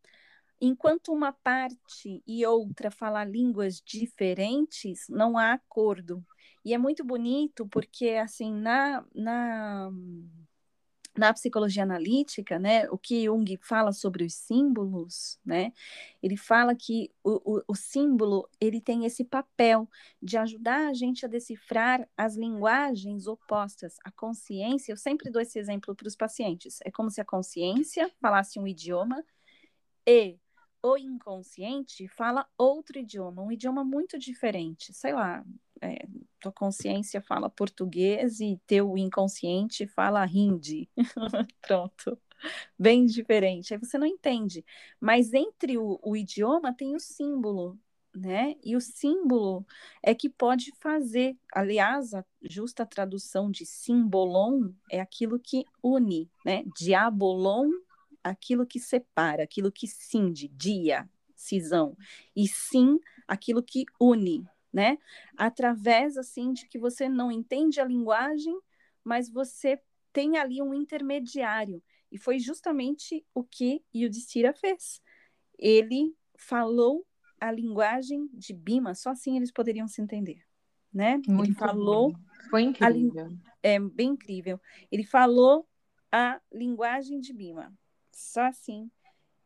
Enquanto 0.62 1.12
uma 1.12 1.32
parte 1.32 2.22
e 2.28 2.46
outra 2.46 2.92
falar 2.92 3.26
línguas 3.26 3.82
diferentes, 3.84 5.08
não 5.10 5.40
há 5.40 5.54
acordo. 5.54 6.24
E 6.64 6.72
é 6.72 6.78
muito 6.78 7.04
bonito 7.04 7.68
porque, 7.68 8.10
assim, 8.10 8.54
na, 8.54 9.04
na 9.14 9.90
na 11.18 11.34
psicologia 11.34 11.84
analítica, 11.84 12.60
né, 12.60 12.90
o 12.90 12.98
que 12.98 13.26
Jung 13.26 13.58
fala 13.62 13.92
sobre 13.92 14.24
os 14.24 14.34
símbolos, 14.34 15.40
né, 15.46 15.72
ele 16.22 16.38
fala 16.38 16.76
que 16.76 17.12
o, 17.24 17.58
o, 17.58 17.64
o, 17.68 17.76
símbolo 17.76 18.50
ele 18.60 18.82
tem 18.82 19.06
esse 19.06 19.24
papel 19.24 19.90
de 20.22 20.38
ajudar 20.38 20.88
a 20.88 20.94
gente 20.94 21.26
a 21.26 21.30
decifrar 21.30 22.08
as 22.18 22.36
linguagens 22.36 23.28
opostas. 23.28 23.96
A 24.04 24.12
consciência, 24.12 24.92
eu 24.92 24.98
sempre 24.98 25.30
dou 25.30 25.42
esse 25.42 25.60
exemplo 25.60 25.96
para 25.96 26.08
os 26.08 26.16
pacientes, 26.16 26.80
é 26.84 26.92
como 26.92 27.10
se 27.10 27.22
a 27.22 27.26
consciência 27.26 28.12
falasse 28.22 28.60
um 28.60 28.68
idioma 28.68 29.24
e 30.08 30.38
o 30.86 30.98
inconsciente 30.98 32.08
fala 32.08 32.48
outro 32.58 33.00
idioma, 33.00 33.42
um 33.42 33.52
idioma 33.52 33.84
muito 33.84 34.20
diferente, 34.20 34.94
sei 34.94 35.14
lá, 35.14 35.44
é, 35.82 36.06
tua 36.40 36.52
consciência 36.52 37.22
fala 37.22 37.50
português 37.50 38.40
e 38.40 38.60
teu 38.68 38.98
inconsciente 38.98 39.88
fala 39.88 40.26
hindi. 40.26 40.90
Pronto. 41.62 42.20
Bem 42.78 43.06
diferente. 43.06 43.74
Aí 43.74 43.80
você 43.80 43.98
não 43.98 44.06
entende. 44.06 44.64
Mas 45.00 45.34
entre 45.34 45.78
o, 45.78 46.00
o 46.04 46.16
idioma 46.16 46.74
tem 46.74 46.96
o 46.96 47.00
símbolo, 47.00 47.80
né? 48.16 48.56
E 48.64 48.76
o 48.76 48.82
símbolo 48.82 49.66
é 50.04 50.14
que 50.14 50.30
pode 50.30 50.72
fazer. 50.80 51.38
Aliás, 51.54 52.14
a 52.14 52.24
justa 52.42 52.86
tradução 52.86 53.50
de 53.50 53.66
simbolon 53.66 54.72
é 54.92 55.00
aquilo 55.02 55.40
que 55.40 55.66
une, 55.84 56.30
né? 56.46 56.64
Diabolon, 56.78 57.70
aquilo 58.26 58.66
que 58.66 58.80
separa, 58.80 59.44
aquilo 59.44 59.72
que 59.72 59.88
cinge, 59.88 60.48
dia, 60.48 61.08
cisão. 61.36 61.96
E 62.36 62.48
sim, 62.48 63.00
aquilo 63.28 63.62
que 63.62 63.86
une, 64.02 64.44
né? 64.74 64.98
Através 65.38 66.18
assim 66.18 66.52
de 66.52 66.68
que 66.68 66.80
você 66.80 67.08
não 67.08 67.32
entende 67.32 67.80
a 67.80 67.86
linguagem, 67.86 68.60
mas 69.04 69.30
você 69.30 69.80
tem 70.12 70.38
ali 70.38 70.60
um 70.60 70.74
intermediário. 70.74 71.84
E 72.12 72.18
foi 72.18 72.40
justamente 72.40 73.24
o 73.34 73.44
que 73.44 73.84
Yudhishthira 73.94 74.54
fez. 74.54 75.00
Ele 75.60 76.16
falou 76.36 77.06
a 77.40 77.52
linguagem 77.52 78.28
de 78.34 78.54
Bima, 78.54 78.96
só 78.96 79.12
assim 79.12 79.38
eles 79.38 79.52
poderiam 79.52 79.88
se 79.88 80.02
entender, 80.02 80.42
né? 80.92 81.22
Muito 81.28 81.52
ele 81.52 81.54
falou 81.54 82.12
bom. 82.12 82.20
foi 82.50 82.64
incrível. 82.64 83.38
é 83.62 83.80
bem 83.80 84.10
incrível. 84.10 84.60
Ele 84.92 85.04
falou 85.04 85.68
a 86.12 86.42
linguagem 86.52 87.20
de 87.20 87.32
Bima. 87.32 87.72
Só 88.16 88.44
assim 88.44 88.90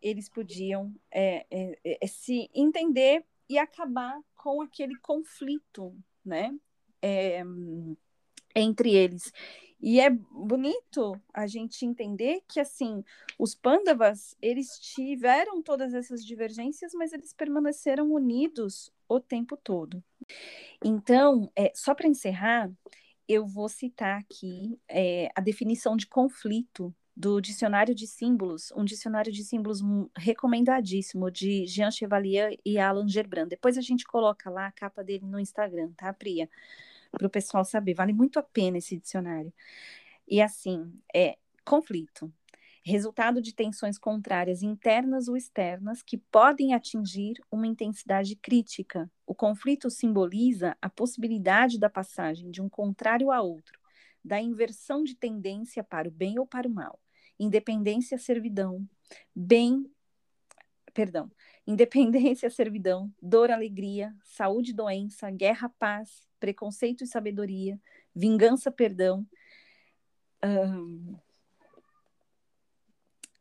eles 0.02 0.30
podiam 0.30 0.94
é, 1.12 1.46
é, 1.52 1.98
é, 2.02 2.08
se 2.08 2.50
entender 2.54 3.26
e 3.50 3.58
acabar 3.58 4.20
com 4.36 4.62
aquele 4.62 4.96
conflito, 5.00 5.96
né, 6.24 6.56
é, 7.02 7.44
entre 8.56 8.96
eles. 8.96 9.32
E 9.82 10.00
é 10.00 10.10
bonito 10.10 11.20
a 11.34 11.48
gente 11.48 11.86
entender 11.86 12.42
que, 12.48 12.60
assim, 12.60 13.04
os 13.38 13.56
Pandavas, 13.56 14.36
eles 14.42 14.78
tiveram 14.80 15.62
todas 15.62 15.94
essas 15.94 16.26
divergências, 16.26 16.94
mas 16.94 17.14
eles 17.14 17.34
permaneceram 17.34 18.12
unidos 18.12 18.92
o 19.08 19.22
tempo 19.22 19.56
todo. 19.56 20.04
Então, 20.84 21.50
é, 21.56 21.72
só 21.74 21.96
para 21.96 22.10
encerrar, 22.10 22.70
eu 23.28 23.48
vou 23.48 23.70
citar 23.70 24.20
aqui 24.20 24.78
é, 24.90 25.30
a 25.34 25.40
definição 25.40 25.96
de 25.96 26.08
conflito 26.08 26.94
do 27.20 27.42
Dicionário 27.42 27.94
de 27.94 28.08
Símbolos, 28.08 28.72
um 28.74 28.86
dicionário 28.86 29.30
de 29.30 29.44
símbolos 29.44 29.82
recomendadíssimo 30.16 31.30
de 31.30 31.66
Jean 31.66 31.92
Chevalier 31.92 32.58
e 32.66 32.80
Alan 32.80 33.10
Gerbrand. 33.10 33.50
Depois 33.50 33.78
a 33.78 33.82
gente 33.82 34.06
coloca 34.06 34.50
lá 34.50 34.68
a 34.68 34.72
capa 34.72 35.04
dele 35.04 35.26
no 35.26 35.38
Instagram, 35.38 35.92
tá, 35.98 36.14
Priya? 36.14 36.50
Para 37.12 37.28
o 37.28 37.30
pessoal 37.30 37.66
saber. 37.66 37.94
Vale 37.94 38.14
muito 38.14 38.40
a 38.40 38.42
pena 38.42 38.78
esse 38.78 38.96
dicionário. 38.96 39.52
E 40.26 40.42
assim, 40.42 40.94
é 41.14 41.38
conflito. 41.66 42.32
Resultado 42.86 43.42
de 43.42 43.54
tensões 43.54 43.98
contrárias 43.98 44.64
internas 44.64 45.28
ou 45.28 45.36
externas 45.36 46.02
que 46.02 46.18
podem 46.18 46.74
atingir 46.74 47.34
uma 47.52 47.68
intensidade 47.68 48.34
crítica. 48.38 49.12
O 49.28 49.36
conflito 49.36 49.90
simboliza 49.90 50.78
a 50.82 50.90
possibilidade 50.90 51.78
da 51.78 51.90
passagem 51.90 52.50
de 52.50 52.62
um 52.62 52.70
contrário 52.70 53.30
a 53.30 53.42
outro, 53.42 53.78
da 54.24 54.40
inversão 54.40 55.04
de 55.04 55.16
tendência 55.16 55.84
para 55.84 56.08
o 56.08 56.12
bem 56.12 56.40
ou 56.40 56.48
para 56.48 56.66
o 56.66 56.72
mal 56.72 56.98
independência, 57.40 58.18
servidão, 58.18 58.88
bem, 59.36 59.90
perdão, 60.94 61.32
independência, 61.66 62.50
servidão, 62.52 63.12
dor, 63.22 63.52
alegria, 63.52 64.14
saúde, 64.24 64.74
doença, 64.74 65.32
guerra, 65.32 65.70
paz, 65.80 66.28
preconceito 66.40 67.04
e 67.04 67.08
sabedoria, 67.08 67.80
vingança, 68.16 68.72
perdão, 68.72 69.26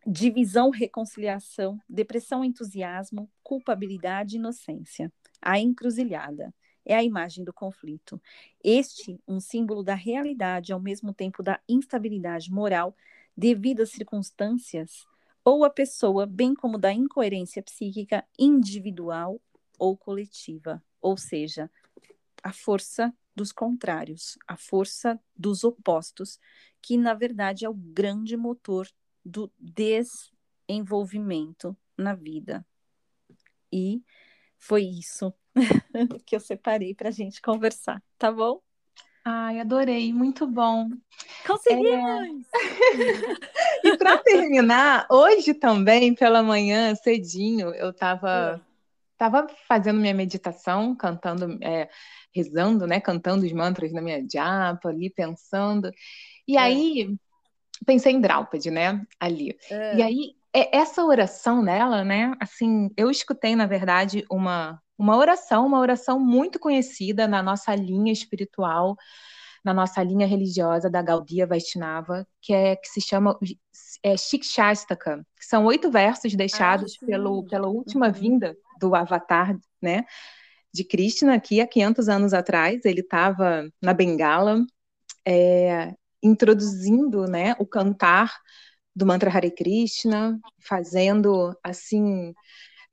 divisão, 0.07 0.71
reconciliação, 0.71 1.79
depressão, 1.89 2.45
entusiasmo, 2.45 3.31
culpabilidade, 3.43 4.37
inocência. 4.37 5.13
A 5.41 5.59
encruzilhada. 5.59 6.53
É 6.85 6.97
a 6.97 7.05
imagem 7.05 7.45
do 7.45 7.53
conflito. 7.53 8.21
Este, 8.65 9.21
um 9.29 9.39
símbolo 9.41 9.83
da 9.83 9.95
realidade, 9.95 10.73
ao 10.73 10.81
mesmo 10.81 11.13
tempo 11.13 11.43
da 11.43 11.61
instabilidade 11.69 12.51
moral, 12.51 12.97
devido 13.39 13.81
às 13.83 13.91
circunstâncias 13.91 15.07
ou 15.45 15.65
à 15.65 15.71
pessoa, 15.71 16.27
bem 16.27 16.55
como 16.55 16.77
da 16.77 16.93
incoerência 16.93 17.63
psíquica 17.63 18.27
individual 18.37 19.41
ou 19.79 19.97
coletiva, 19.97 20.83
ou 21.01 21.17
seja, 21.17 21.71
a 22.43 22.53
força 22.53 23.15
dos 23.37 23.53
contrários, 23.53 24.37
a 24.45 24.57
força 24.57 25.21
dos 25.37 25.63
opostos, 25.63 26.41
que 26.83 26.97
na 26.97 27.15
verdade 27.15 27.65
é 27.65 27.69
o 27.69 27.75
grande 27.75 28.37
motor 28.37 28.89
do 29.25 29.49
desenvolvimento 29.57 31.77
na 31.97 32.17
vida. 32.17 32.67
E 33.73 34.03
foi 34.59 34.83
isso 34.83 35.33
que 36.27 36.35
eu 36.35 36.41
separei 36.41 36.93
para 36.93 37.11
a 37.11 37.13
gente 37.13 37.41
conversar, 37.41 38.03
tá 38.19 38.33
bom? 38.33 38.61
Ai, 39.31 39.61
adorei, 39.61 40.11
muito 40.11 40.47
bom. 40.47 40.89
Conseguimos! 41.47 42.47
É... 42.55 43.85
e 43.85 43.97
para 43.99 44.17
terminar, 44.17 45.07
hoje 45.11 45.53
também, 45.53 46.15
pela 46.15 46.43
manhã, 46.43 46.95
cedinho, 46.95 47.75
eu 47.75 47.91
estava 47.91 48.59
tava 49.19 49.47
fazendo 49.67 50.01
minha 50.01 50.15
meditação, 50.15 50.95
cantando, 50.95 51.59
é, 51.63 51.91
rezando, 52.35 52.87
né? 52.87 53.01
Cantando 53.01 53.45
os 53.45 53.53
mantras 53.53 53.93
na 53.93 54.01
minha 54.01 54.25
japa, 54.27 54.89
ali 54.89 55.11
pensando. 55.11 55.91
E 56.47 56.57
é. 56.57 56.61
aí 56.61 57.15
pensei 57.85 58.15
em 58.15 58.23
Draupadi, 58.23 58.71
né? 58.71 59.05
Ali. 59.21 59.59
É. 59.71 59.97
E 59.97 60.03
aí, 60.03 60.37
é, 60.55 60.75
essa 60.75 61.05
oração 61.05 61.61
nela, 61.63 62.03
né? 62.03 62.33
Assim, 62.41 62.89
eu 62.97 63.11
escutei, 63.11 63.55
na 63.55 63.67
verdade, 63.67 64.25
uma, 64.31 64.81
uma 64.99 65.17
oração, 65.17 65.67
uma 65.67 65.79
oração 65.79 66.19
muito 66.19 66.59
conhecida 66.59 67.29
na 67.29 67.43
nossa 67.43 67.75
linha 67.75 68.13
espiritual, 68.13 68.97
na 69.65 69.73
nossa 69.73 70.03
linha 70.03 70.27
religiosa 70.27 70.91
da 70.91 71.01
Gaudiya 71.01 71.47
Vaishnava, 71.47 72.27
que, 72.41 72.53
é, 72.53 72.77
que 72.77 72.89
se 72.89 73.01
chama 73.01 73.39
é, 74.03 74.17
Shikshastaka, 74.17 75.25
que 75.37 75.45
são 75.45 75.65
oito 75.67 75.91
versos 75.91 76.35
deixados 76.35 76.97
ah, 77.03 77.07
pelo, 77.07 77.45
pela 77.45 77.69
última 77.69 78.11
vinda 78.11 78.57
do 78.81 78.95
Avatar, 78.95 79.57
né? 79.81 80.05
De 80.73 80.85
Krishna, 80.85 81.35
aqui 81.35 81.61
há 81.61 81.67
500 81.67 82.09
anos 82.09 82.35
atrás, 82.35 82.85
ele 82.85 83.01
estava 83.01 83.69
na 83.83 83.95
Bengala, 83.95 84.65
é, 85.27 85.95
introduzindo 86.23 87.27
né, 87.27 87.55
o 87.59 87.67
cantar 87.67 88.33
do 88.95 89.07
mantra 89.07 89.31
Hare 89.31 89.51
Krishna, 89.51 90.39
fazendo 90.61 91.57
assim, 91.63 92.35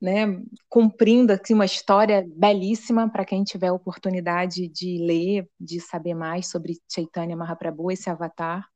né, 0.00 0.26
cumprindo 0.68 1.32
assim, 1.32 1.54
uma 1.54 1.64
história 1.64 2.26
belíssima 2.36 3.10
para 3.10 3.24
quem 3.24 3.44
tiver 3.44 3.72
oportunidade 3.72 4.68
de 4.68 4.98
ler, 4.98 5.48
de 5.58 5.80
saber 5.80 6.14
mais 6.14 6.48
sobre 6.48 6.80
Chaitanya 6.90 7.36
Mahaprabhu, 7.36 7.90
esse 7.90 8.10
avatar. 8.10 8.66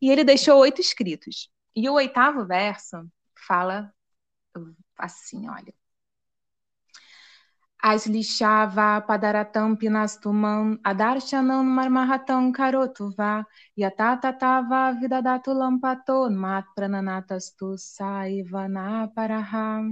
E 0.00 0.10
ele 0.10 0.24
deixou 0.24 0.58
oito 0.60 0.80
escritos. 0.80 1.50
E 1.74 1.88
o 1.88 1.94
oitavo 1.94 2.46
verso 2.46 2.96
fala 3.46 3.92
assim, 4.98 5.48
olha. 5.48 5.74
Aslishava 7.84 9.00
padaratam 9.00 9.74
pinastumam 9.74 10.78
adarshanam 10.84 11.64
marmahatam 11.64 12.52
karotuva 12.52 13.44
yatatatava 13.76 14.92
vidadatu 15.00 15.52
lampato 15.52 16.30
mat 16.30 16.64
prananatastu 16.76 17.76
saivana 17.76 19.08
paraha. 19.14 19.82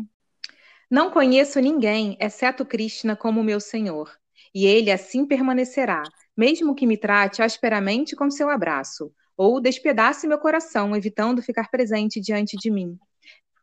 Não 0.91 1.09
conheço 1.09 1.61
ninguém, 1.61 2.17
exceto 2.19 2.67
Krishna, 2.67 3.15
como 3.15 3.45
meu 3.45 3.61
Senhor, 3.61 4.11
e 4.53 4.67
ele 4.67 4.91
assim 4.91 5.25
permanecerá, 5.25 6.03
mesmo 6.37 6.75
que 6.75 6.85
me 6.85 6.97
trate 6.97 7.43
asperamente 7.43 8.17
com 8.17 8.29
seu 8.29 8.51
abraço, 8.51 9.13
ou 9.37 9.61
despedace 9.61 10.27
meu 10.27 10.39
coração, 10.39 10.97
evitando 10.97 11.43
ficar 11.43 11.71
presente 11.71 12.21
diante 12.21 12.57
de 12.57 12.73
mim. 12.73 12.99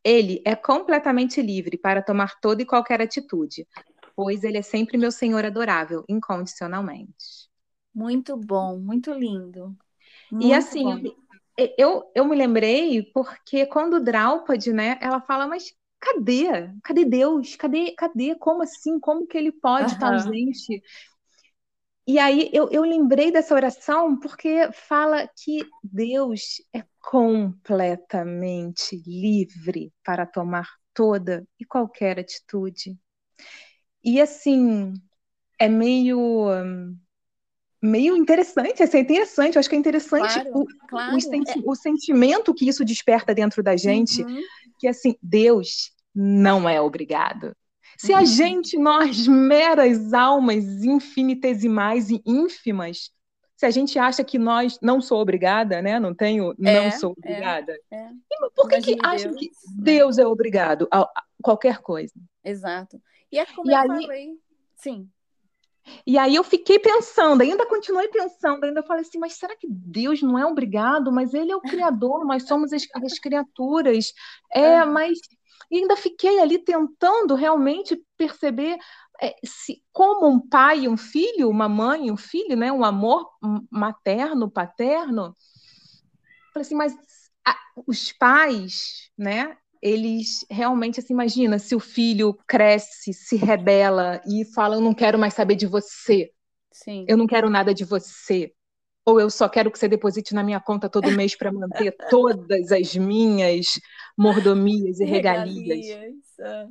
Ele 0.04 0.42
é 0.46 0.56
completamente 0.56 1.42
livre 1.42 1.78
para 1.78 2.02
tomar 2.02 2.40
toda 2.40 2.62
e 2.62 2.66
qualquer 2.66 3.02
atitude, 3.02 3.68
pois 4.16 4.46
ele 4.46 4.58
é 4.58 4.62
sempre 4.62 4.98
meu 4.98 5.12
Senhor 5.12 5.44
adorável, 5.44 6.06
incondicionalmente. 6.08 7.50
Muito 7.94 8.38
bom, 8.38 8.80
muito 8.80 9.12
lindo. 9.12 9.76
Muito 10.32 10.48
e 10.48 10.54
assim, 10.54 10.84
bom. 10.86 11.12
eu, 11.78 12.10
eu 12.16 12.24
me 12.24 12.38
lembrei 12.38 13.04
porque 13.14 13.66
quando 13.66 14.00
Draupadi, 14.00 14.72
né, 14.72 14.98
ela 15.02 15.20
fala, 15.20 15.46
mas 15.46 15.76
cadê? 16.00 16.46
Cadê 16.84 17.06
Deus? 17.06 17.56
Cadê? 17.56 17.94
Cadê? 17.96 18.36
Como 18.36 18.64
assim? 18.64 19.00
Como 19.00 19.28
que 19.28 19.38
ele 19.38 19.52
pode 19.52 19.92
estar 19.92 20.14
ausente? 20.14 20.82
E 22.06 22.18
aí 22.20 22.50
eu, 22.54 22.70
eu 22.72 22.84
lembrei 22.84 23.32
dessa 23.32 23.54
oração 23.54 24.18
porque 24.18 24.72
fala 24.72 25.28
que 25.28 25.66
Deus 25.84 26.62
é 26.74 26.84
completamente 27.02 28.96
livre 29.06 29.92
para 30.04 30.26
tomar 30.26 30.70
toda 30.94 31.46
e 31.60 31.66
qualquer 31.66 32.20
atitude. 32.20 32.98
E 34.04 34.22
assim, 34.22 34.94
é 35.60 35.68
meio 35.68 36.50
meio 37.82 38.16
interessante, 38.16 38.82
assim, 38.82 38.98
é 38.98 39.02
interessante, 39.02 39.56
eu 39.56 39.60
acho 39.60 39.70
que 39.70 39.76
é 39.76 39.80
interessante 39.80 40.34
claro, 40.34 40.52
o, 40.54 40.66
claro. 40.88 41.16
O, 41.16 41.22
senti 41.22 41.60
é. 41.60 41.62
o, 41.64 41.76
sentimento 41.76 42.54
que 42.54 42.68
isso 42.68 42.84
desperta 42.84 43.34
dentro 43.34 43.62
da 43.62 43.76
gente, 43.76 44.24
uhum. 44.24 44.42
que 44.80 44.88
assim, 44.88 45.16
Deus 45.22 45.92
não 46.14 46.68
é 46.68 46.82
obrigado. 46.82 47.56
Se 47.98 48.14
a 48.14 48.20
uhum. 48.20 48.26
gente, 48.26 48.78
nós, 48.78 49.28
meras 49.28 50.14
almas 50.14 50.64
infinitesimais 50.84 52.10
e 52.10 52.22
ínfimas, 52.26 53.12
se 53.56 53.66
a 53.66 53.72
gente 53.72 53.98
acha 53.98 54.24
que 54.24 54.38
nós 54.38 54.78
não 54.82 55.02
sou 55.02 55.20
obrigada, 55.20 55.82
né? 55.82 56.00
Não 56.00 56.14
tenho, 56.14 56.54
é, 56.64 56.90
não 56.90 56.92
sou 56.92 57.10
é, 57.10 57.14
obrigada. 57.32 57.76
É, 57.90 57.96
é. 57.96 58.10
por 58.56 58.70
que, 58.70 58.82
que 58.82 58.98
acha 59.04 59.30
que 59.30 59.46
né? 59.46 59.52
Deus 59.80 60.20
é 60.20 60.28
obrigado 60.28 60.88
a, 60.92 61.02
a 61.02 61.24
qualquer 61.42 61.80
coisa? 61.80 62.14
Exato. 62.44 63.02
E 63.32 63.40
é 63.40 63.46
como 63.48 63.70
e 63.70 63.74
eu 63.74 63.80
aí, 63.80 63.88
falei. 63.88 64.30
Sim. 64.76 65.10
E 66.06 66.18
aí 66.18 66.36
eu 66.36 66.44
fiquei 66.44 66.80
pensando, 66.80 67.42
ainda 67.42 67.66
continuei 67.66 68.08
pensando, 68.08 68.64
ainda 68.64 68.84
falei 68.84 69.02
assim, 69.02 69.20
mas 69.20 69.34
será 69.34 69.56
que 69.56 69.68
Deus 69.70 70.22
não 70.22 70.38
é 70.38 70.46
obrigado? 70.46 71.12
Mas 71.12 71.34
Ele 71.34 71.52
é 71.52 71.56
o 71.56 71.62
Criador, 71.62 72.26
nós 72.26 72.48
somos 72.48 72.74
as, 72.74 72.84
as 72.96 73.20
criaturas. 73.20 74.14
É, 74.54 74.84
mas 74.86 75.18
e 75.70 75.78
ainda 75.78 75.96
fiquei 75.96 76.40
ali 76.40 76.60
tentando 76.60 77.36
realmente 77.36 78.02
perceber 78.16 78.78
é, 79.22 79.36
se, 79.44 79.84
como 79.92 80.28
um 80.28 80.40
pai, 80.40 80.88
um 80.88 80.96
filho, 80.96 81.50
uma 81.50 81.68
mãe, 81.68 82.12
um 82.12 82.18
filho, 82.18 82.56
né, 82.56 82.72
um 82.72 82.86
amor 82.86 83.30
materno, 83.70 84.50
paterno. 84.50 85.36
Falei 86.54 86.66
assim, 86.66 86.76
mas 86.76 86.96
a, 87.46 87.58
os 87.86 88.14
pais, 88.14 89.12
né, 89.18 89.58
eles 89.82 90.46
realmente, 90.50 91.00
assim, 91.00 91.14
imagina 91.14 91.60
se 91.60 91.76
o 91.76 91.80
filho 91.80 92.38
cresce, 92.48 93.14
se 93.14 93.36
rebela 93.36 94.22
e 94.28 94.46
fala: 94.46 94.76
Eu 94.76 94.82
não 94.82 94.94
quero 94.94 95.18
mais 95.18 95.34
saber 95.34 95.56
de 95.56 95.66
você. 95.66 96.32
Sim. 96.72 97.06
Eu 97.08 97.18
não 97.18 97.28
quero 97.28 97.50
nada 97.50 97.74
de 97.74 97.84
você. 97.84 98.54
Ou 99.06 99.22
eu 99.22 99.30
só 99.30 99.48
quero 99.48 99.72
que 99.72 99.80
você 99.80 99.88
deposite 99.88 100.36
na 100.36 100.44
minha 100.44 100.60
conta 100.60 100.90
todo 100.90 101.12
mês 101.12 101.36
para 101.36 101.52
manter 101.52 101.96
todas 102.10 102.72
as 102.72 102.96
minhas 102.96 103.80
mordomias 104.18 105.00
e 105.00 105.06
regalias. 105.06 105.86
regalias. 105.86 106.16
Ah. 106.42 106.68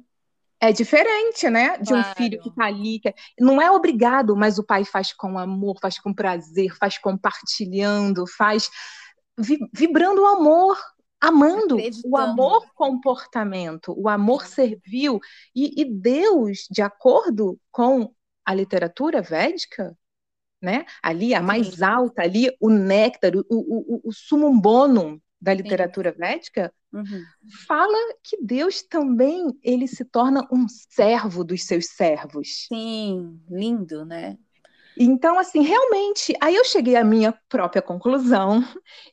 É 0.61 0.72
diferente, 0.72 1.48
né? 1.50 1.78
De 1.78 1.88
claro. 1.88 2.09
um 2.09 2.14
filho 2.14 2.40
que 2.40 2.48
está 2.48 2.64
ali. 2.64 3.00
Que... 3.00 3.09
É, 3.09 3.14
não 3.40 3.61
é 3.61 3.70
obrigado, 3.70 4.36
mas 4.36 4.59
o 4.59 4.64
pai 4.64 4.84
faz 4.84 5.12
com 5.12 5.38
amor, 5.38 5.78
faz 5.80 5.98
com 5.98 6.14
prazer, 6.14 6.74
faz 6.76 6.98
compartilhando, 6.98 8.26
faz 8.26 8.70
vibrando 9.72 10.22
o 10.22 10.26
amor, 10.26 10.78
amando 11.21 11.77
o 12.05 12.17
amor 12.17 12.67
comportamento, 12.75 13.95
o 13.97 14.09
amor 14.09 14.47
servil 14.47 15.19
e, 15.55 15.81
e, 15.81 15.85
Deus, 15.85 16.67
de 16.71 16.83
acordo 16.83 17.59
com 17.71 18.12
a 18.45 18.55
literatura 18.55 19.23
védica, 19.23 19.97
né? 20.62 20.85
Ali 21.03 21.35
a 21.35 21.43
mais 21.43 21.75
Sim. 21.75 21.85
alta, 21.85 22.23
ali 22.23 22.55
o 22.61 22.71
néctar, 22.71 23.35
o, 23.35 23.45
o, 23.51 23.97
o, 23.97 24.01
o 24.05 24.12
sumum 24.12 24.59
bonum 24.59 25.21
da 25.41 25.53
literatura 25.53 26.12
Sim. 26.12 26.19
védica, 26.19 26.73
uhum. 26.93 27.23
fala 27.67 27.97
que 28.23 28.39
Deus 28.43 28.83
também 28.83 29.57
ele 29.62 29.87
se 29.87 30.05
torna 30.05 30.47
um 30.51 30.67
servo 30.69 31.45
dos 31.45 31.64
seus 31.64 31.87
servos. 31.87 32.67
Sim, 32.69 33.41
lindo, 33.51 34.05
né? 34.05 34.39
Então, 34.99 35.39
assim, 35.39 35.61
realmente, 35.61 36.35
aí 36.41 36.55
eu 36.55 36.64
cheguei 36.64 36.97
à 36.97 37.05
minha 37.05 37.39
própria 37.51 37.83
conclusão 37.83 38.64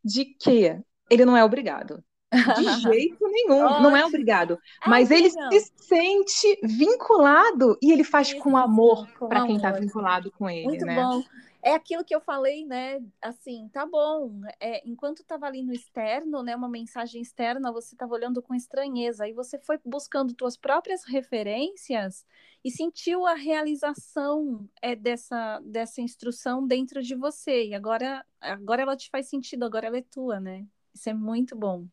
de 0.04 0.24
que 0.24 0.80
ele 1.14 1.26
não 1.26 1.38
é 1.38 1.44
obrigado. 1.44 2.04
De 2.32 2.34
jeito 2.82 3.28
nenhum, 3.28 3.64
Ótimo. 3.64 3.82
não 3.82 3.96
é 3.96 4.06
obrigado. 4.06 4.58
Mas 4.88 5.12
ele 5.12 5.30
se 5.30 5.72
sente 5.78 6.60
vinculado 6.64 7.78
e 7.82 7.92
ele 7.92 8.04
faz 8.04 8.30
Isso, 8.30 8.40
com 8.40 8.58
amor 8.58 9.08
para 9.30 9.46
quem 9.46 9.58
está 9.58 9.72
vinculado 9.72 10.32
com 10.32 10.50
ele. 10.50 10.66
Muito 10.66 10.86
né? 10.86 10.96
bom. 10.96 11.22
É 11.66 11.76
aquilo 11.76 12.04
que 12.04 12.14
eu 12.14 12.20
falei, 12.20 12.66
né? 12.66 13.00
Assim, 13.22 13.70
tá 13.72 13.86
bom. 13.86 14.42
É, 14.60 14.86
enquanto 14.86 15.20
estava 15.20 15.46
ali 15.46 15.64
no 15.64 15.72
externo, 15.72 16.44
né? 16.44 16.54
Uma 16.58 16.68
mensagem 16.68 17.22
externa, 17.22 17.72
você 17.72 17.96
estava 17.96 18.14
olhando 18.14 18.42
com 18.42 18.54
estranheza. 18.54 19.24
Aí 19.24 19.32
você 19.32 19.58
foi 19.58 19.80
buscando 19.86 20.36
suas 20.38 20.58
próprias 20.58 21.06
referências 21.06 22.26
e 22.66 22.70
sentiu 22.70 23.26
a 23.26 23.34
realização 23.34 24.68
é, 24.82 24.94
dessa, 24.94 25.62
dessa 25.64 26.02
instrução 26.02 26.68
dentro 26.68 27.02
de 27.02 27.16
você. 27.16 27.68
E 27.68 27.74
agora, 27.74 28.26
agora 28.42 28.82
ela 28.82 28.98
te 28.98 29.10
faz 29.10 29.30
sentido, 29.30 29.64
agora 29.64 29.88
ela 29.88 29.98
é 29.98 30.02
tua, 30.02 30.42
né? 30.42 30.66
Isso 30.94 31.10
é 31.10 31.14
muito 31.14 31.56
bom. 31.56 31.88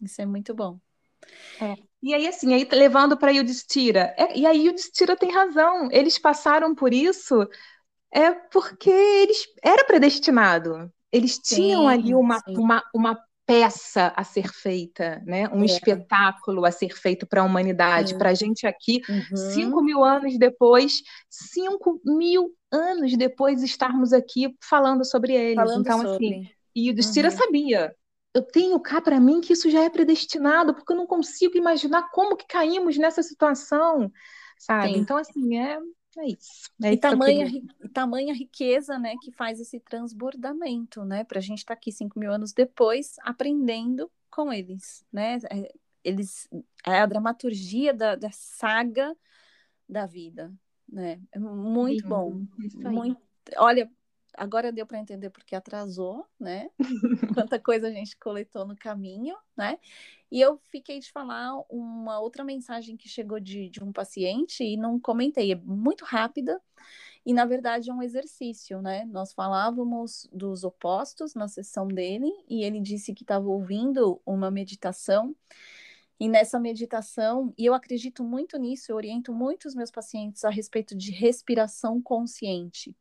Isso 0.00 0.20
é 0.20 0.26
muito 0.26 0.54
bom. 0.54 0.78
É. 1.60 1.74
E 2.02 2.14
aí, 2.14 2.28
assim, 2.28 2.54
aí 2.54 2.68
levando 2.70 3.16
para 3.16 3.32
Yudhishthira. 3.32 4.14
É, 4.16 4.38
e 4.38 4.46
aí 4.46 4.66
Yudhishthira 4.66 5.16
tem 5.16 5.32
razão. 5.32 5.88
Eles 5.90 6.18
passaram 6.18 6.74
por 6.74 6.92
isso 6.92 7.48
é 8.12 8.30
porque 8.30 8.90
eles 8.90 9.44
era 9.62 9.84
predestinado. 9.84 10.90
Eles 11.12 11.38
sim, 11.42 11.56
tinham 11.56 11.88
ali 11.88 12.14
uma, 12.14 12.40
uma, 12.48 12.82
uma 12.94 13.18
peça 13.46 14.12
a 14.16 14.24
ser 14.24 14.48
feita, 14.52 15.22
né? 15.24 15.48
um 15.50 15.62
é. 15.62 15.66
espetáculo 15.66 16.64
a 16.64 16.70
ser 16.70 16.96
feito 16.96 17.26
para 17.26 17.42
a 17.42 17.44
humanidade, 17.44 18.14
é. 18.14 18.18
para 18.18 18.30
a 18.30 18.34
gente 18.34 18.66
aqui, 18.66 19.02
uhum. 19.08 19.36
cinco 19.36 19.82
mil 19.82 20.02
anos 20.02 20.36
depois, 20.38 21.02
cinco 21.30 22.00
mil 22.04 22.50
anos 22.72 23.16
depois 23.16 23.62
estarmos 23.62 24.12
aqui 24.12 24.54
falando 24.60 25.04
sobre 25.04 25.34
eles. 25.34 25.54
Falando 25.54 25.80
então, 25.80 26.00
assim, 26.00 26.12
sobre. 26.12 26.26
assim, 26.26 26.48
e 26.74 26.90
o 26.90 26.94
Destira 26.94 27.30
uhum. 27.30 27.36
sabia. 27.36 27.94
Eu 28.36 28.42
tenho 28.42 28.78
cá 28.78 29.00
para 29.00 29.18
mim 29.18 29.40
que 29.40 29.54
isso 29.54 29.70
já 29.70 29.82
é 29.82 29.88
predestinado, 29.88 30.74
porque 30.74 30.92
eu 30.92 30.96
não 30.96 31.06
consigo 31.06 31.56
imaginar 31.56 32.10
como 32.10 32.36
que 32.36 32.46
caímos 32.46 32.98
nessa 32.98 33.22
situação, 33.22 34.12
sabe? 34.58 34.92
Sim. 34.92 34.98
Então, 34.98 35.16
assim, 35.16 35.56
é, 35.56 35.78
é 36.18 36.26
isso. 36.26 36.70
É 36.82 36.90
e, 36.90 36.92
isso 36.92 37.00
tamanha, 37.00 37.46
e 37.46 37.88
tamanha 37.88 38.34
riqueza, 38.34 38.98
né, 38.98 39.14
que 39.22 39.32
faz 39.32 39.58
esse 39.58 39.80
transbordamento, 39.80 41.02
né, 41.02 41.24
para 41.24 41.38
a 41.38 41.40
gente 41.40 41.60
estar 41.60 41.74
tá 41.74 41.78
aqui 41.78 41.90
cinco 41.90 42.18
mil 42.18 42.30
anos 42.30 42.52
depois, 42.52 43.16
aprendendo 43.22 44.12
com 44.30 44.52
eles, 44.52 45.02
né? 45.10 45.38
É, 45.50 45.72
eles, 46.04 46.46
é 46.86 47.00
a 47.00 47.06
dramaturgia 47.06 47.94
da, 47.94 48.16
da 48.16 48.30
saga 48.30 49.16
da 49.88 50.04
vida, 50.04 50.52
né? 50.86 51.22
É 51.32 51.38
muito 51.38 52.06
bom. 52.06 52.44
Muito, 52.74 53.18
olha, 53.56 53.90
agora 54.36 54.72
deu 54.72 54.86
para 54.86 54.98
entender 54.98 55.30
porque 55.30 55.54
atrasou, 55.54 56.26
né? 56.38 56.70
Quanta 57.34 57.58
coisa 57.58 57.88
a 57.88 57.90
gente 57.90 58.16
coletou 58.16 58.66
no 58.66 58.76
caminho, 58.76 59.36
né? 59.56 59.78
E 60.30 60.40
eu 60.40 60.58
fiquei 60.70 60.98
de 60.98 61.10
falar 61.10 61.52
uma 61.70 62.20
outra 62.20 62.44
mensagem 62.44 62.96
que 62.96 63.08
chegou 63.08 63.38
de, 63.40 63.68
de 63.70 63.82
um 63.82 63.92
paciente 63.92 64.64
e 64.64 64.76
não 64.76 64.98
comentei, 64.98 65.52
é 65.52 65.54
muito 65.56 66.04
rápida 66.04 66.60
e 67.24 67.32
na 67.32 67.44
verdade 67.44 67.90
é 67.90 67.94
um 67.94 68.02
exercício, 68.02 68.80
né? 68.80 69.04
Nós 69.06 69.32
falávamos 69.32 70.28
dos 70.32 70.64
opostos 70.64 71.34
na 71.34 71.48
sessão 71.48 71.88
dele 71.88 72.30
e 72.48 72.62
ele 72.64 72.80
disse 72.80 73.12
que 73.14 73.24
estava 73.24 73.48
ouvindo 73.48 74.20
uma 74.24 74.50
meditação. 74.50 75.34
E 76.18 76.28
nessa 76.28 76.58
meditação, 76.58 77.52
e 77.58 77.66
eu 77.66 77.74
acredito 77.74 78.24
muito 78.24 78.56
nisso, 78.58 78.90
eu 78.90 78.96
oriento 78.96 79.34
muito 79.34 79.66
os 79.66 79.74
meus 79.74 79.90
pacientes 79.90 80.44
a 80.44 80.50
respeito 80.50 80.96
de 80.96 81.10
respiração 81.10 82.00
consciente 82.00 82.96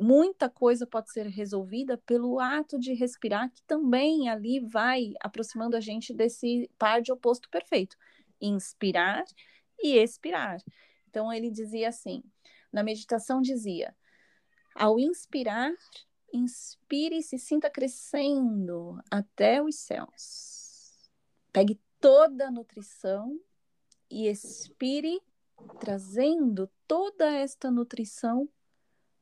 muita 0.00 0.48
coisa 0.48 0.86
pode 0.86 1.12
ser 1.12 1.26
resolvida 1.26 1.98
pelo 1.98 2.40
ato 2.40 2.78
de 2.78 2.94
respirar, 2.94 3.50
que 3.52 3.62
também 3.64 4.30
ali 4.30 4.58
vai 4.58 5.12
aproximando 5.20 5.76
a 5.76 5.80
gente 5.80 6.14
desse 6.14 6.70
par 6.78 7.02
de 7.02 7.12
oposto 7.12 7.50
perfeito. 7.50 7.96
Inspirar 8.40 9.24
e 9.78 9.98
expirar. 9.98 10.58
Então 11.08 11.30
ele 11.30 11.50
dizia 11.50 11.90
assim, 11.90 12.22
na 12.72 12.82
meditação 12.82 13.42
dizia: 13.42 13.94
ao 14.74 14.98
inspirar, 14.98 15.70
inspire 16.32 17.18
e 17.18 17.22
se 17.22 17.38
sinta 17.38 17.68
crescendo 17.68 18.98
até 19.10 19.62
os 19.62 19.76
céus. 19.76 21.10
Pegue 21.52 21.78
toda 22.00 22.48
a 22.48 22.50
nutrição 22.50 23.38
e 24.10 24.28
expire, 24.28 25.20
trazendo 25.78 26.70
toda 26.86 27.30
esta 27.30 27.70
nutrição 27.70 28.48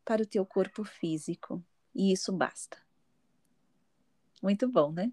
para 0.09 0.23
o 0.23 0.27
teu 0.27 0.47
corpo 0.47 0.85
físico. 0.85 1.63
E 1.95 2.11
isso 2.11 2.33
basta. 2.33 2.79
Muito 4.43 4.67
bom, 4.67 4.91
né? 4.91 5.13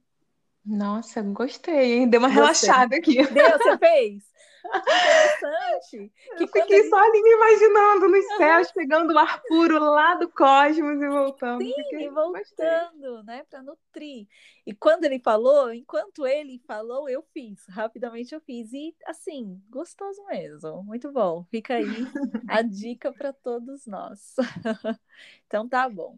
Nossa, 0.65 1.21
gostei, 1.21 1.93
hein? 1.93 2.09
Deu 2.09 2.19
uma 2.19 2.27
Gostei. 2.27 2.41
relaxada 2.43 2.95
aqui. 2.95 3.23
Deu, 3.27 3.57
você 3.57 3.77
fez? 3.77 4.35
Interessante. 4.65 6.11
Que 6.37 6.43
eu 6.43 6.47
fiquei 6.47 6.79
ele... 6.79 6.89
só 6.89 6.97
ali 6.97 7.21
me 7.21 7.33
imaginando 7.33 8.07
nos 8.09 8.25
uhum. 8.25 8.37
céus, 8.37 8.71
pegando 8.71 9.13
o 9.13 9.17
ar 9.17 9.41
puro 9.43 9.79
lá 9.79 10.15
do 10.15 10.27
cosmos 10.29 11.01
e 11.01 11.07
voltando. 11.07 11.63
Sim, 11.63 11.73
fiquei... 11.75 12.09
voltando, 12.09 13.23
né, 13.23 13.43
para 13.49 13.61
nutrir. 13.61 14.27
E 14.65 14.73
quando 14.73 15.05
ele 15.05 15.19
falou, 15.19 15.71
enquanto 15.71 16.25
ele 16.25 16.59
falou, 16.65 17.07
eu 17.07 17.23
fiz, 17.33 17.65
rapidamente 17.69 18.33
eu 18.33 18.41
fiz. 18.41 18.73
E 18.73 18.95
assim, 19.05 19.61
gostoso 19.69 20.25
mesmo, 20.25 20.83
muito 20.83 21.11
bom. 21.11 21.45
Fica 21.51 21.75
aí 21.75 21.85
a 22.49 22.61
dica 22.61 23.13
para 23.13 23.31
todos 23.31 23.85
nós. 23.85 24.35
então 25.45 25.67
tá 25.67 25.87
bom. 25.87 26.17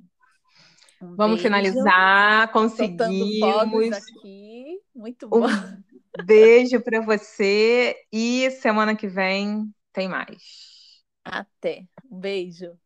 Um 1.02 1.16
Vamos 1.16 1.38
beijo. 1.38 1.43
finalizar, 1.43 2.52
conseguimos. 2.52 3.93
aqui. 3.93 4.80
Muito 4.95 5.28
bom. 5.28 5.45
Um 5.45 6.26
beijo 6.26 6.82
para 6.82 7.02
você 7.02 7.95
e 8.12 8.50
semana 8.52 8.95
que 8.95 9.08
vem 9.08 9.72
tem 9.93 10.08
mais. 10.08 11.04
Até. 11.24 11.86
Um 12.10 12.20
beijo. 12.20 12.78